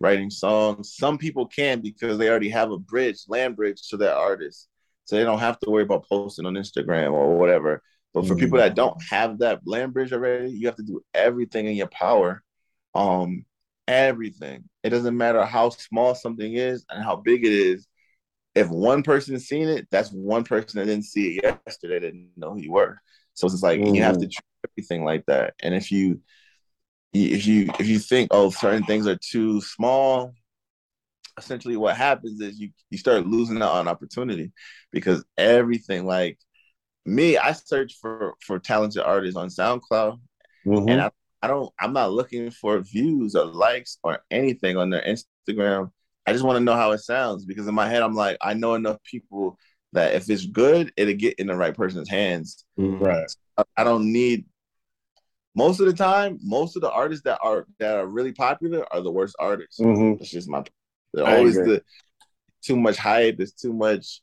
writing 0.00 0.30
songs. 0.30 0.94
Some 0.96 1.18
people 1.18 1.46
can 1.46 1.80
because 1.80 2.18
they 2.18 2.28
already 2.28 2.50
have 2.50 2.70
a 2.70 2.78
bridge, 2.78 3.20
land 3.28 3.56
bridge 3.56 3.88
to 3.88 3.96
their 3.96 4.14
artist, 4.14 4.68
so 5.04 5.16
they 5.16 5.24
don't 5.24 5.38
have 5.40 5.58
to 5.60 5.70
worry 5.70 5.82
about 5.84 6.08
posting 6.08 6.46
on 6.46 6.54
Instagram 6.54 7.12
or 7.12 7.36
whatever. 7.38 7.82
But 8.14 8.26
for 8.26 8.34
Mm. 8.34 8.40
people 8.40 8.58
that 8.58 8.74
don't 8.74 9.00
have 9.10 9.38
that 9.38 9.60
land 9.66 9.92
bridge 9.94 10.12
already, 10.12 10.50
you 10.52 10.66
have 10.66 10.76
to 10.76 10.82
do 10.82 11.02
everything 11.14 11.66
in 11.66 11.74
your 11.74 11.88
power. 11.88 12.42
Um, 12.94 13.44
everything. 13.86 14.68
It 14.82 14.90
doesn't 14.90 15.16
matter 15.16 15.44
how 15.44 15.70
small 15.70 16.14
something 16.14 16.54
is 16.54 16.84
and 16.90 17.02
how 17.04 17.16
big 17.16 17.44
it 17.44 17.52
is. 17.52 17.86
If 18.54 18.68
one 18.68 19.02
person's 19.02 19.46
seen 19.46 19.68
it, 19.68 19.86
that's 19.90 20.10
one 20.10 20.44
person 20.44 20.78
that 20.80 20.86
didn't 20.86 21.04
see 21.04 21.38
it 21.38 21.44
yesterday 21.66 22.00
that 22.00 22.12
didn't 22.12 22.36
know 22.36 22.54
who 22.54 22.60
you 22.60 22.72
were. 22.72 23.00
So 23.34 23.46
it's 23.46 23.54
just 23.54 23.62
like 23.62 23.78
you 23.80 24.02
have 24.02 24.18
to 24.18 24.26
treat 24.26 24.44
everything 24.68 25.04
like 25.04 25.24
that. 25.26 25.54
And 25.62 25.74
if 25.74 25.92
you 25.92 26.20
if 27.12 27.46
you 27.46 27.70
if 27.78 27.88
you 27.88 27.98
think 27.98 28.28
oh 28.32 28.50
certain 28.50 28.84
things 28.84 29.06
are 29.06 29.16
too 29.16 29.60
small, 29.60 30.34
essentially 31.38 31.76
what 31.76 31.96
happens 31.96 32.40
is 32.40 32.58
you 32.58 32.70
you 32.90 32.98
start 32.98 33.26
losing 33.26 33.62
out 33.62 33.72
on 33.72 33.88
opportunity 33.88 34.52
because 34.92 35.24
everything 35.38 36.06
like 36.06 36.38
me, 37.10 37.36
I 37.36 37.52
search 37.52 37.96
for 38.00 38.34
for 38.46 38.58
talented 38.58 39.02
artists 39.02 39.36
on 39.36 39.48
SoundCloud 39.48 40.18
Mhm. 40.66 40.90
and 40.90 41.00
I, 41.00 41.10
I 41.42 41.48
don't 41.48 41.72
I'm 41.80 41.92
not 41.92 42.12
looking 42.12 42.50
for 42.50 42.78
views 42.80 43.34
or 43.34 43.46
likes 43.46 43.98
or 44.02 44.20
anything 44.30 44.76
on 44.76 44.90
their 44.90 45.02
Instagram. 45.02 45.90
I 46.26 46.32
just 46.32 46.44
want 46.44 46.56
to 46.58 46.64
know 46.64 46.74
how 46.74 46.92
it 46.92 46.98
sounds 46.98 47.44
because 47.44 47.66
in 47.66 47.74
my 47.74 47.88
head 47.88 48.02
I'm 48.02 48.14
like 48.14 48.36
I 48.40 48.54
know 48.54 48.74
enough 48.74 49.02
people 49.02 49.58
that 49.92 50.14
if 50.14 50.30
it's 50.30 50.46
good, 50.46 50.92
it'll 50.96 51.14
get 51.14 51.34
in 51.40 51.48
the 51.48 51.56
right 51.56 51.74
person's 51.74 52.08
hands. 52.08 52.64
Right. 52.76 53.26
I, 53.56 53.64
I 53.78 53.84
don't 53.84 54.12
need 54.12 54.44
most 55.56 55.80
of 55.80 55.86
the 55.86 55.92
time, 55.92 56.38
most 56.42 56.76
of 56.76 56.82
the 56.82 56.90
artists 56.90 57.24
that 57.24 57.38
are 57.42 57.66
that 57.78 57.96
are 57.96 58.06
really 58.06 58.32
popular 58.32 58.84
are 58.92 59.00
the 59.00 59.10
worst 59.10 59.34
artists. 59.38 59.80
Mhm. 59.80 60.20
It's 60.20 60.30
just 60.30 60.48
my 60.48 60.62
they're 61.12 61.26
I 61.26 61.38
always 61.38 61.56
agree. 61.56 61.76
the 61.76 61.84
too 62.62 62.76
much 62.76 62.98
hype, 62.98 63.40
it's 63.40 63.52
too 63.52 63.72
much 63.72 64.20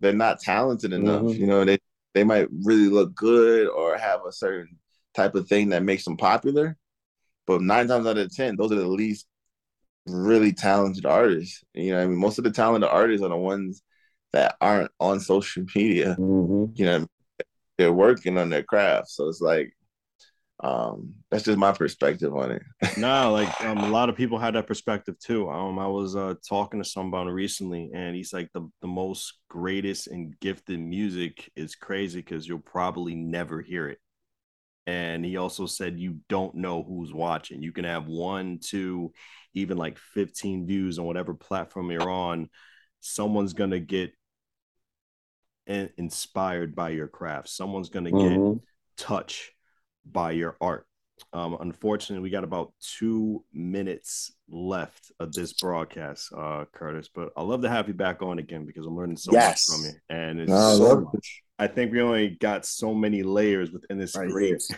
they're 0.00 0.12
not 0.12 0.40
talented 0.40 0.92
enough. 0.92 1.22
Mhm. 1.22 1.38
You 1.38 1.46
know, 1.46 1.64
they 1.64 1.78
they 2.14 2.24
might 2.24 2.48
really 2.64 2.88
look 2.88 3.14
good 3.14 3.68
or 3.68 3.96
have 3.96 4.20
a 4.26 4.32
certain 4.32 4.78
type 5.14 5.34
of 5.34 5.48
thing 5.48 5.70
that 5.70 5.82
makes 5.82 6.04
them 6.04 6.16
popular. 6.16 6.76
But 7.46 7.62
nine 7.62 7.88
times 7.88 8.06
out 8.06 8.18
of 8.18 8.34
ten, 8.34 8.56
those 8.56 8.72
are 8.72 8.76
the 8.76 8.86
least 8.86 9.26
really 10.06 10.52
talented 10.52 11.06
artists. 11.06 11.62
You 11.74 11.92
know, 11.92 11.98
what 11.98 12.04
I 12.04 12.06
mean, 12.06 12.18
most 12.18 12.38
of 12.38 12.44
the 12.44 12.50
talented 12.50 12.90
artists 12.90 13.24
are 13.24 13.28
the 13.28 13.36
ones 13.36 13.82
that 14.32 14.56
aren't 14.60 14.90
on 15.00 15.20
social 15.20 15.64
media. 15.74 16.16
Mhm. 16.18 16.78
You 16.78 16.84
know, 16.84 17.06
they're 17.78 17.92
working 17.92 18.38
on 18.38 18.50
their 18.50 18.62
craft. 18.62 19.08
So 19.10 19.28
it's 19.28 19.40
like, 19.40 19.72
um, 20.62 21.14
that's 21.30 21.44
just 21.44 21.58
my 21.58 21.72
perspective 21.72 22.34
on 22.36 22.50
it. 22.52 22.62
no, 22.98 23.32
like 23.32 23.60
um, 23.62 23.78
a 23.78 23.88
lot 23.88 24.08
of 24.10 24.16
people 24.16 24.38
had 24.38 24.54
that 24.54 24.66
perspective 24.66 25.18
too. 25.18 25.48
Um, 25.50 25.78
I 25.78 25.86
was 25.86 26.16
uh, 26.16 26.34
talking 26.46 26.82
to 26.82 26.88
somebody 26.88 27.30
recently, 27.30 27.90
and 27.94 28.14
he's 28.14 28.32
like 28.32 28.50
the 28.52 28.68
the 28.82 28.88
most 28.88 29.40
greatest 29.48 30.08
and 30.08 30.38
gifted 30.40 30.78
music 30.78 31.50
is 31.56 31.74
crazy 31.74 32.20
because 32.20 32.46
you'll 32.46 32.58
probably 32.58 33.14
never 33.14 33.62
hear 33.62 33.88
it. 33.88 33.98
And 34.86 35.24
he 35.24 35.36
also 35.36 35.66
said 35.66 35.98
you 35.98 36.18
don't 36.28 36.54
know 36.56 36.82
who's 36.82 37.12
watching. 37.12 37.62
You 37.62 37.72
can 37.72 37.84
have 37.84 38.06
one, 38.06 38.58
two, 38.62 39.12
even 39.54 39.78
like 39.78 39.98
fifteen 39.98 40.66
views 40.66 40.98
on 40.98 41.06
whatever 41.06 41.32
platform 41.32 41.90
you're 41.90 42.10
on. 42.10 42.50
Someone's 43.00 43.54
gonna 43.54 43.80
get 43.80 44.12
in- 45.66 45.90
inspired 45.96 46.74
by 46.74 46.90
your 46.90 47.08
craft. 47.08 47.48
Someone's 47.48 47.88
gonna 47.88 48.10
get 48.10 48.20
Mhm. 48.20 48.60
touch 48.98 49.52
by 50.04 50.32
your 50.32 50.56
art. 50.60 50.86
Um, 51.32 51.56
unfortunately, 51.60 52.22
we 52.22 52.30
got 52.30 52.44
about 52.44 52.72
two 52.80 53.44
minutes 53.52 54.32
left 54.48 55.12
of 55.20 55.32
this 55.32 55.52
broadcast, 55.52 56.32
uh, 56.36 56.64
Curtis. 56.72 57.08
But 57.14 57.30
I'd 57.36 57.42
love 57.42 57.62
to 57.62 57.68
have 57.68 57.88
you 57.88 57.94
back 57.94 58.22
on 58.22 58.38
again 58.38 58.64
because 58.64 58.86
I'm 58.86 58.96
learning 58.96 59.18
so 59.18 59.32
Yes. 59.32 59.68
much 59.68 59.76
from 59.76 59.84
you. 59.86 59.92
And 60.08 60.40
it's 60.40 60.50
No, 60.50 60.56
I 60.56 60.76
so 60.78 61.00
much. 61.00 61.42
I 61.58 61.66
think 61.66 61.92
we 61.92 62.00
only 62.00 62.30
got 62.40 62.64
so 62.64 62.94
many 62.94 63.22
layers 63.22 63.70
within 63.70 63.98
this 63.98 64.16
Right 64.16 64.30
great. 64.30 64.62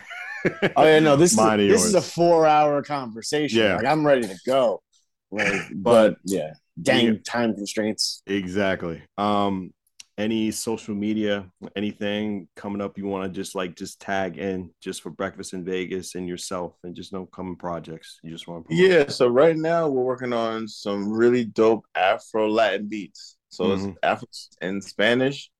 Oh 0.77 0.85
yeah, 0.85 0.99
no, 0.99 1.14
this 1.14 1.33
is 1.33 1.39
a, 1.39 1.57
this 1.57 1.85
is 1.85 1.95
a 1.95 2.03
four 2.03 2.47
hour 2.47 2.83
conversation. 2.83 3.61
Yeah. 3.61 3.77
Like 3.77 3.87
I'm 3.87 4.05
ready 4.05 4.23
to 4.27 4.37
go. 4.45 4.83
Like, 5.31 5.62
but 5.75 6.16
yeah, 6.25 6.55
dang 6.83 7.07
Yeah. 7.07 7.12
time 7.25 7.55
constraints. 7.55 8.23
Exactly. 8.27 9.01
Um, 9.16 9.73
any 10.18 10.50
social 10.50 10.94
media, 10.94 11.46
anything 11.74 12.48
coming 12.54 12.80
up 12.82 12.98
you 12.98 13.06
want 13.06 13.24
to 13.32 13.40
just 13.40 13.54
like 13.54 13.74
just 13.76 14.00
tag 14.00 14.38
in 14.38 14.70
just 14.80 15.02
for 15.02 15.10
breakfast 15.10 15.54
in 15.54 15.64
Vegas 15.64 16.14
and 16.14 16.28
yourself 16.28 16.74
and 16.84 16.94
just 16.94 17.12
no 17.12 17.26
coming 17.26 17.56
projects. 17.56 18.20
You 18.22 18.30
just 18.30 18.46
want 18.46 18.68
to 18.68 18.74
Yeah, 18.74 19.08
so 19.08 19.26
right 19.28 19.56
now 19.56 19.88
we're 19.88 20.02
working 20.02 20.32
on 20.32 20.68
some 20.68 21.10
really 21.10 21.44
dope 21.44 21.84
Afro 21.94 22.48
Latin 22.48 22.88
beats. 22.88 23.36
So 23.48 23.64
Mhm. 23.64 23.90
it's 23.92 23.98
Afro 24.02 24.28
in 24.60 24.80
Spanish 24.80 25.50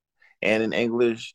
and 0.43 0.63
in 0.63 0.73
English, 0.73 1.35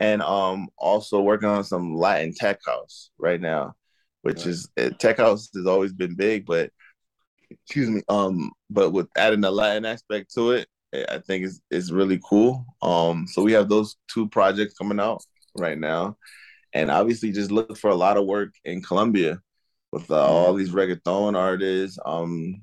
and 0.00 0.22
um 0.22 0.68
also 0.76 1.20
working 1.20 1.48
on 1.48 1.64
some 1.64 1.94
Latin 1.96 2.32
tech 2.34 2.58
house 2.66 3.10
right 3.18 3.40
now, 3.40 3.74
which 4.22 4.38
Right. 4.38 4.46
is 4.46 4.68
tech 4.98 5.16
house 5.18 5.50
has 5.54 5.66
always 5.66 5.92
been 5.92 6.14
big, 6.16 6.44
but 6.46 6.70
excuse 7.50 7.88
me, 7.88 8.02
um, 8.08 8.50
but 8.70 8.90
with 8.90 9.08
adding 9.16 9.40
the 9.40 9.50
Latin 9.50 9.84
aspect 9.84 10.34
to 10.34 10.52
it, 10.52 10.68
I 10.94 11.18
think 11.18 11.44
is 11.44 11.60
is 11.70 11.92
really 11.92 12.20
cool. 12.24 12.64
Um, 12.82 13.26
so 13.26 13.42
we 13.42 13.52
have 13.52 13.68
those 13.68 13.96
two 14.12 14.28
projects 14.28 14.74
coming 14.74 15.00
out 15.00 15.22
right 15.56 15.78
now, 15.78 16.16
and 16.72 16.90
obviously 16.90 17.32
just 17.32 17.50
look 17.50 17.76
for 17.76 17.90
a 17.90 17.94
lot 17.96 18.16
of 18.16 18.26
work 18.26 18.54
in 18.64 18.82
Colombia 18.82 19.40
with 19.92 20.10
uh, 20.10 20.26
all 20.26 20.54
these 20.54 20.70
reggaeton 20.70 21.36
artists, 21.36 21.98
um, 22.04 22.62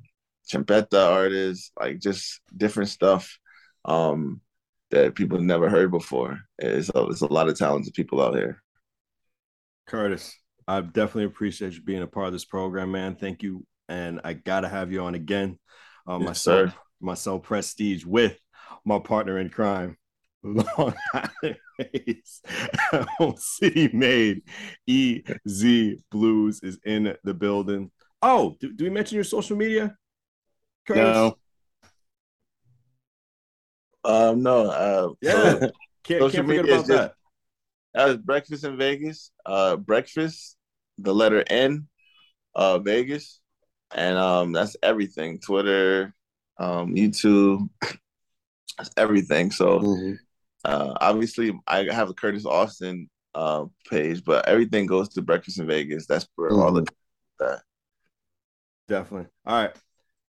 champeta 0.52 1.12
artists, 1.12 1.72
like 1.80 2.00
just 2.00 2.40
different 2.56 2.90
stuff 2.90 3.38
um, 3.86 4.42
that 4.92 5.16
people 5.16 5.38
have 5.38 5.46
never 5.46 5.70
heard 5.70 5.92
before. 5.92 6.40
It's 6.60 6.90
a, 6.94 7.06
it's 7.08 7.22
a 7.22 7.32
lot 7.32 7.50
of 7.50 7.58
talented 7.58 7.94
people 7.94 8.22
out 8.22 8.36
here. 8.36 8.62
Curtis, 9.88 10.36
I 10.68 10.82
definitely 10.82 11.26
appreciate 11.26 11.74
you 11.74 11.82
being 11.82 12.02
a 12.02 12.08
part 12.08 12.28
of 12.28 12.34
this 12.34 12.46
program, 12.46 12.92
man. 12.92 13.16
Thank 13.16 13.44
you, 13.44 13.66
and 13.88 14.22
I 14.24 14.34
gotta 14.34 14.68
have 14.68 14.92
you 14.92 15.02
on 15.02 15.16
again. 15.16 15.60
Uh, 16.08 16.20
Yes, 16.20 16.28
myself, 16.28 16.72
sir. 16.72 16.74
Myself, 17.02 17.44
Prestige 17.44 18.06
with 18.06 18.40
my 18.86 19.00
partner 19.00 19.38
in 19.40 19.50
crime, 19.50 19.98
Long 20.44 20.94
Island 21.14 21.58
Race, 21.80 22.42
Elm 23.20 23.36
City 23.38 23.90
Made, 23.94 24.42
EZ 24.88 26.02
BlueZ 26.14 26.64
is 26.64 26.80
in 26.86 27.16
the 27.24 27.34
building. 27.34 27.92
Oh, 28.22 28.56
do, 28.60 28.72
do 28.74 28.84
we 28.86 28.90
mention 28.90 29.16
your 29.16 29.24
social 29.24 29.58
media? 29.58 29.96
Curtis? 30.88 31.04
No. 31.04 31.38
Um, 34.04 34.42
no, 34.44 34.70
uh, 34.70 35.10
Yeah. 35.22 35.32
so 35.60 35.60
Can't, 36.04 36.22
Social 36.22 36.30
can't 36.30 36.32
forget 36.32 36.48
media 36.48 36.64
about 36.64 36.74
is 36.84 36.88
just- 36.88 36.90
that. 36.90 37.14
that 37.94 38.06
was 38.08 38.18
breakfast 38.18 38.64
in 38.64 38.78
Vegas. 38.78 39.32
Uh, 39.46 39.76
breakfast, 39.76 40.58
the 41.00 41.14
letter 41.14 41.44
N, 41.48 41.88
uh, 42.56 42.80
Vegas, 42.80 43.42
and 43.94 44.18
um, 44.18 44.52
that's 44.54 44.76
everything. 44.84 45.40
Twitter, 45.40 46.14
um, 46.58 46.96
YouTube, 46.96 47.68
everything. 48.98 49.52
So 49.52 49.80
Mhm. 49.80 50.18
uh, 50.64 50.94
obviously, 51.02 51.58
I 51.68 51.84
have 51.92 52.10
a 52.10 52.14
Curtis 52.14 52.46
Austin 52.46 53.10
uh 53.34 53.66
page, 53.90 54.24
but 54.24 54.48
everything 54.48 54.86
goes 54.86 55.10
to 55.10 55.22
breakfast 55.22 55.60
in 55.60 55.68
Vegas. 55.68 56.08
That's 56.08 56.28
where 56.36 56.52
all 56.52 56.72
the 56.72 56.86
Definitely. 58.88 59.28
All 59.46 59.62
right. 59.62 59.76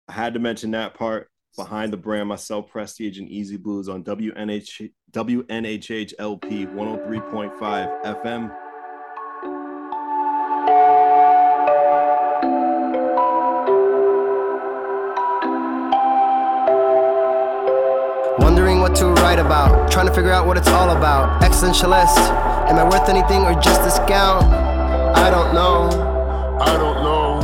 I 0.08 0.12
had 0.12 0.34
to 0.34 0.40
mention 0.40 0.70
that 0.72 0.94
part 0.94 1.30
behind 1.56 1.92
the 1.92 1.96
brand, 1.96 2.28
myself, 2.28 2.70
Prestige 2.70 3.18
and 3.18 3.30
EZ 3.30 3.52
BlueZ 3.58 3.88
on 3.92 4.02
WNH 4.02 4.90
WNHH 5.12 6.14
LP 6.18 6.66
103.5 6.66 8.02
FM. 8.02 8.65
To 18.98 19.08
write 19.20 19.38
about, 19.38 19.90
trying 19.90 20.06
to 20.06 20.14
figure 20.14 20.32
out 20.32 20.46
what 20.46 20.56
it's 20.56 20.68
all 20.68 20.96
about. 20.96 21.42
Existentialist, 21.42 22.16
am 22.70 22.78
I 22.78 22.84
worth 22.84 23.10
anything 23.10 23.42
or 23.42 23.52
just 23.60 23.82
a 23.82 23.84
discount? 23.84 24.44
I 24.44 25.28
don't 25.28 25.52
know. 25.52 25.90
I 26.58 26.72
don't 26.78 27.02
know. 27.02 27.35